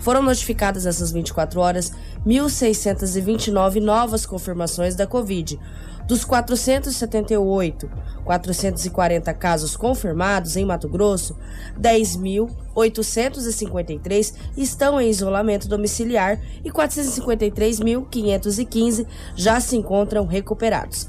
Foram 0.01 0.23
notificadas 0.23 0.85
nessas 0.85 1.11
24 1.11 1.61
horas 1.61 1.91
1.629 2.27 3.81
novas 3.81 4.27
confirmações 4.27 4.95
da 4.95 5.07
Covid, 5.07 5.59
dos 6.07 6.25
478, 6.25 7.91
440 8.25 9.35
casos 9.35 9.77
confirmados 9.77 10.57
em 10.57 10.65
Mato 10.65 10.89
Grosso, 10.89 11.37
10.853 11.81 14.35
estão 14.57 15.01
em 15.01 15.11
isolamento 15.11 15.69
domiciliar 15.69 16.41
e 16.65 16.71
453.515 16.71 19.07
já 19.35 19.59
se 19.61 19.77
encontram 19.77 20.27
recuperados. 20.27 21.09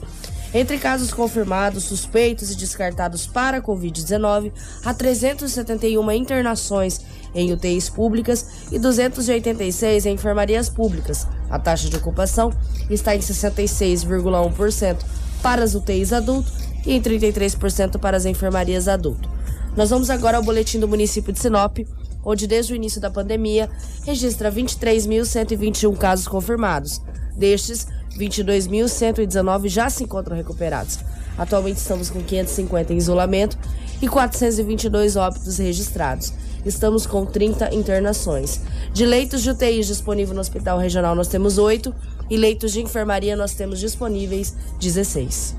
Entre 0.54 0.78
casos 0.78 1.14
confirmados, 1.14 1.84
suspeitos 1.84 2.50
e 2.50 2.56
descartados 2.56 3.28
para 3.28 3.58
a 3.58 3.62
Covid-19, 3.62 4.54
há 4.86 4.94
371 4.94 6.10
internações 6.12 7.02
em 7.36 7.52
UTIs 7.52 7.90
públicas 7.90 8.48
e 8.72 8.80
286 8.80 10.06
em 10.06 10.14
enfermarias 10.14 10.70
públicas. 10.70 11.28
A 11.50 11.60
taxa 11.60 11.90
de 11.90 11.98
ocupação 11.98 12.52
está 12.90 13.16
em 13.16 13.20
66,1% 13.20 14.98
para 15.44 15.64
as 15.64 15.76
UTIs 15.76 16.14
adulto 16.14 16.52
e 16.86 16.94
em 16.94 17.02
33% 17.02 18.00
para 18.00 18.18
as 18.18 18.26
enfermarias 18.26 18.88
adulto. 18.88 19.30
Nós 19.76 19.90
vamos 19.90 20.10
agora 20.10 20.38
ao 20.38 20.44
boletim 20.44 20.80
do 20.80 20.88
município 20.88 21.34
de 21.34 21.40
Sinop, 21.40 21.80
onde 22.24 22.48
desde 22.48 22.74
o 22.74 22.76
início 22.76 23.02
da 23.02 23.12
pandemia 23.12 23.70
registra 24.06 24.52
23.121 24.52 25.96
casos 25.98 26.28
confirmados. 26.28 27.02
Destes, 27.36 27.88
22.119 28.18 29.68
já 29.68 29.90
se 29.90 30.04
encontram 30.04 30.38
recuperados. 30.38 31.00
Atualmente 31.38 31.78
estamos 31.78 32.10
com 32.10 32.24
550 32.24 32.94
em 32.94 32.98
isolamento 32.98 33.58
e 34.02 34.08
422 34.08 35.18
óbitos 35.18 35.58
registrados. 35.58 36.34
Estamos 36.66 37.06
com 37.06 37.26
30 37.26 37.74
internações. 37.76 38.62
De 38.94 39.06
leitos 39.06 39.44
de 39.44 39.52
UTI 39.52 39.82
disponíveis 39.82 40.34
no 40.36 40.42
Hospital 40.42 40.80
Regional, 40.80 41.16
nós 41.16 41.28
temos 41.28 41.58
8 41.58 41.94
e 42.30 42.38
leitos 42.38 42.74
de 42.74 42.82
enfermaria 42.82 43.36
nós 43.36 43.54
temos 43.54 43.80
disponíveis 43.80 44.56
16. 44.80 45.56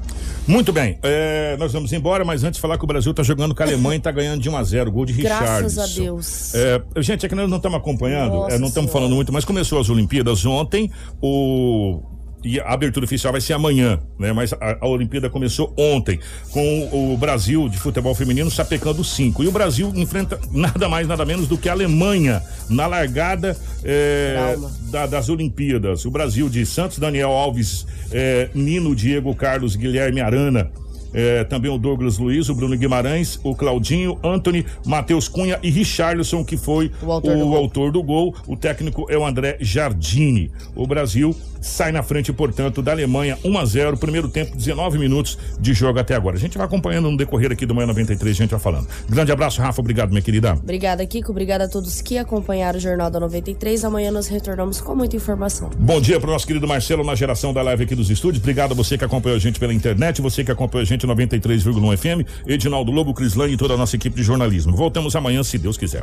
Muito 0.47 0.73
bem, 0.73 0.99
é, 1.03 1.57
nós 1.59 1.73
vamos 1.73 1.93
embora, 1.93 2.25
mas 2.25 2.45
antes 2.45 2.57
de 2.57 2.61
falar 2.61 2.79
que 2.79 2.85
o 2.85 2.87
Brasil 2.87 3.11
está 3.11 3.23
jogando 3.23 3.55
com 3.55 3.63
a 3.63 3.67
Alemanha 3.67 3.97
e 3.97 3.99
está 3.99 4.13
ganhando 4.13 4.41
de 4.41 4.49
1 4.49 4.57
a 4.57 4.63
0 4.63 4.93
gol 4.93 5.05
de 5.05 5.13
Richard. 5.13 5.45
Graças 5.45 5.79
a 5.79 5.87
Deus. 5.87 6.55
É, 6.55 6.83
gente, 7.03 7.27
é 7.27 7.29
que 7.29 7.35
nós 7.35 7.51
não 7.51 7.57
estamos 7.57 7.79
acompanhando, 7.79 8.49
é, 8.49 8.59
não 8.59 8.69
estamos 8.69 8.93
falando 8.93 9.15
muito, 9.15 9.33
mas 9.33 9.45
começou 9.45 9.81
as 9.81 9.91
Olimpíadas 9.91 10.47
ontem, 10.47 10.91
o 11.21 12.01
e 12.45 12.61
a 12.61 12.73
abertura 12.73 13.05
oficial 13.05 13.33
vai 13.33 13.41
ser 13.41 13.55
amanhã, 13.55 13.99
né? 14.19 14.33
Mas 14.33 14.53
a, 14.53 14.79
a 14.81 14.87
Olimpíada 14.87 15.29
começou 15.29 15.75
ontem 15.77 16.19
com 16.51 16.89
o, 16.93 17.15
o 17.15 17.17
Brasil 17.17 17.69
de 17.69 17.79
futebol 17.79 18.15
feminino 18.15 18.51
sapecando 18.51 19.03
cinco. 19.03 19.43
E 19.43 19.49
o 19.49 19.53
Brasil 19.53 19.93
enfrenta 19.95 20.39
nada 20.53 20.89
mais, 20.89 21.09
nada 21.09 21.25
menos 21.25 21.49
do 21.49 21.59
que 21.59 21.69
a 21.69 21.73
Alemanha 21.73 22.43
na 22.69 22.87
largada 22.87 23.57
é, 23.85 24.57
da, 24.91 25.07
das 25.07 25.29
Olimpíadas. 25.29 26.05
O 26.05 26.11
Brasil 26.11 26.49
de 26.49 26.65
Santos, 26.65 26.99
Daniel 26.99 27.31
Alves, 27.31 27.87
é, 28.13 28.49
Nino, 28.55 28.95
Diego 28.95 29.35
Carlos, 29.35 29.75
Guilherme 29.75 30.21
Arana 30.21 30.71
é, 31.17 31.45
também 31.45 31.71
o 31.71 31.79
Douglas 31.79 32.19
Luiz, 32.19 32.51
o 32.51 32.55
Bruno 32.55 32.77
Guimarães, 32.77 33.41
o 33.43 33.55
Claudinho, 33.55 34.19
Anthony, 34.23 34.67
Matheus 34.85 35.29
Cunha 35.29 35.59
e 35.63 35.71
Richarlison, 35.71 36.45
que 36.45 36.59
foi 36.59 36.93
o, 37.03 37.11
autor, 37.11 37.37
o 37.37 37.39
do 37.39 37.57
autor, 37.57 37.91
do 37.91 38.03
gol. 38.03 38.35
O 38.47 38.55
técnico 38.55 39.07
é 39.09 39.17
o 39.17 39.25
André 39.25 39.57
Jardini. 39.59 40.51
O 40.75 40.87
Brasil 40.87 41.35
sai 41.67 41.93
na 41.93 42.03
frente, 42.03 42.33
portanto, 42.33 42.81
da 42.81 42.93
Alemanha 42.93 43.39
1 43.45 43.59
a 43.59 43.65
0 43.65 43.97
primeiro 43.97 44.29
tempo, 44.29 44.57
19 44.57 44.99
minutos 44.99 45.39
de 45.61 45.75
jogo 45.75 45.99
até 45.99 46.15
agora. 46.15 46.37
A 46.37 46.39
gente 46.39 46.57
vai 46.57 46.67
acompanhando 46.67 47.11
no 47.11 47.17
decorrer 47.17 47.53
aqui 47.53 47.67
do 47.67 47.75
Manhã 47.75 47.87
93, 47.89 48.37
a 48.37 48.39
gente 48.39 48.51
vai 48.51 48.61
falando. 48.61 48.89
Grande 49.09 49.33
abraço, 49.33 49.61
Rafa, 49.61 49.81
obrigado, 49.81 50.11
minha 50.11 50.23
querida. 50.23 50.53
Obrigada, 50.53 51.05
Kiko, 51.07 51.31
obrigada 51.31 51.65
a 51.65 51.69
todos 51.69 52.01
que 52.01 52.19
acompanharam 52.19 52.79
o 52.79 52.81
Jornal 52.81 53.11
da 53.11 53.21
93. 53.21 53.85
Amanhã 53.85 54.11
nós 54.11 54.27
retornamos 54.29 54.81
com 54.81 54.95
muita 54.95 55.17
informação. 55.17 55.71
Bom 55.79 56.01
dia 56.01 56.21
para 56.21 56.31
o 56.31 56.33
nosso 56.33 56.47
querido 56.47 56.67
Marcelo 56.67 57.05
na 57.05 57.15
geração 57.15 57.53
da 57.53 57.63
live 57.63 57.85
aqui 57.85 57.95
dos 57.95 58.11
estúdios. 58.11 58.43
Obrigado 58.43 58.73
a 58.73 58.75
você 58.75 58.97
que 58.97 59.05
acompanhou 59.05 59.37
a 59.37 59.41
gente 59.41 59.59
pela 59.59 59.75
internet, 59.75 60.23
você 60.23 60.45
que 60.45 60.51
acompanhou 60.51 60.83
a 60.83 60.87
gente 60.87 61.07
93,1 61.07 61.97
FM, 61.97 62.47
Edinaldo 62.47 62.93
Lobo, 62.93 63.13
Crislane 63.13 63.55
e 63.55 63.57
toda 63.57 63.75
a 63.75 63.77
nossa 63.77 63.97
equipe 63.97 64.17
de 64.17 64.23
jornalismo. 64.23 64.75
Voltamos 64.77 65.17
amanhã, 65.17 65.43
se 65.43 65.59
Deus 65.59 65.77
quiser. 65.77 66.03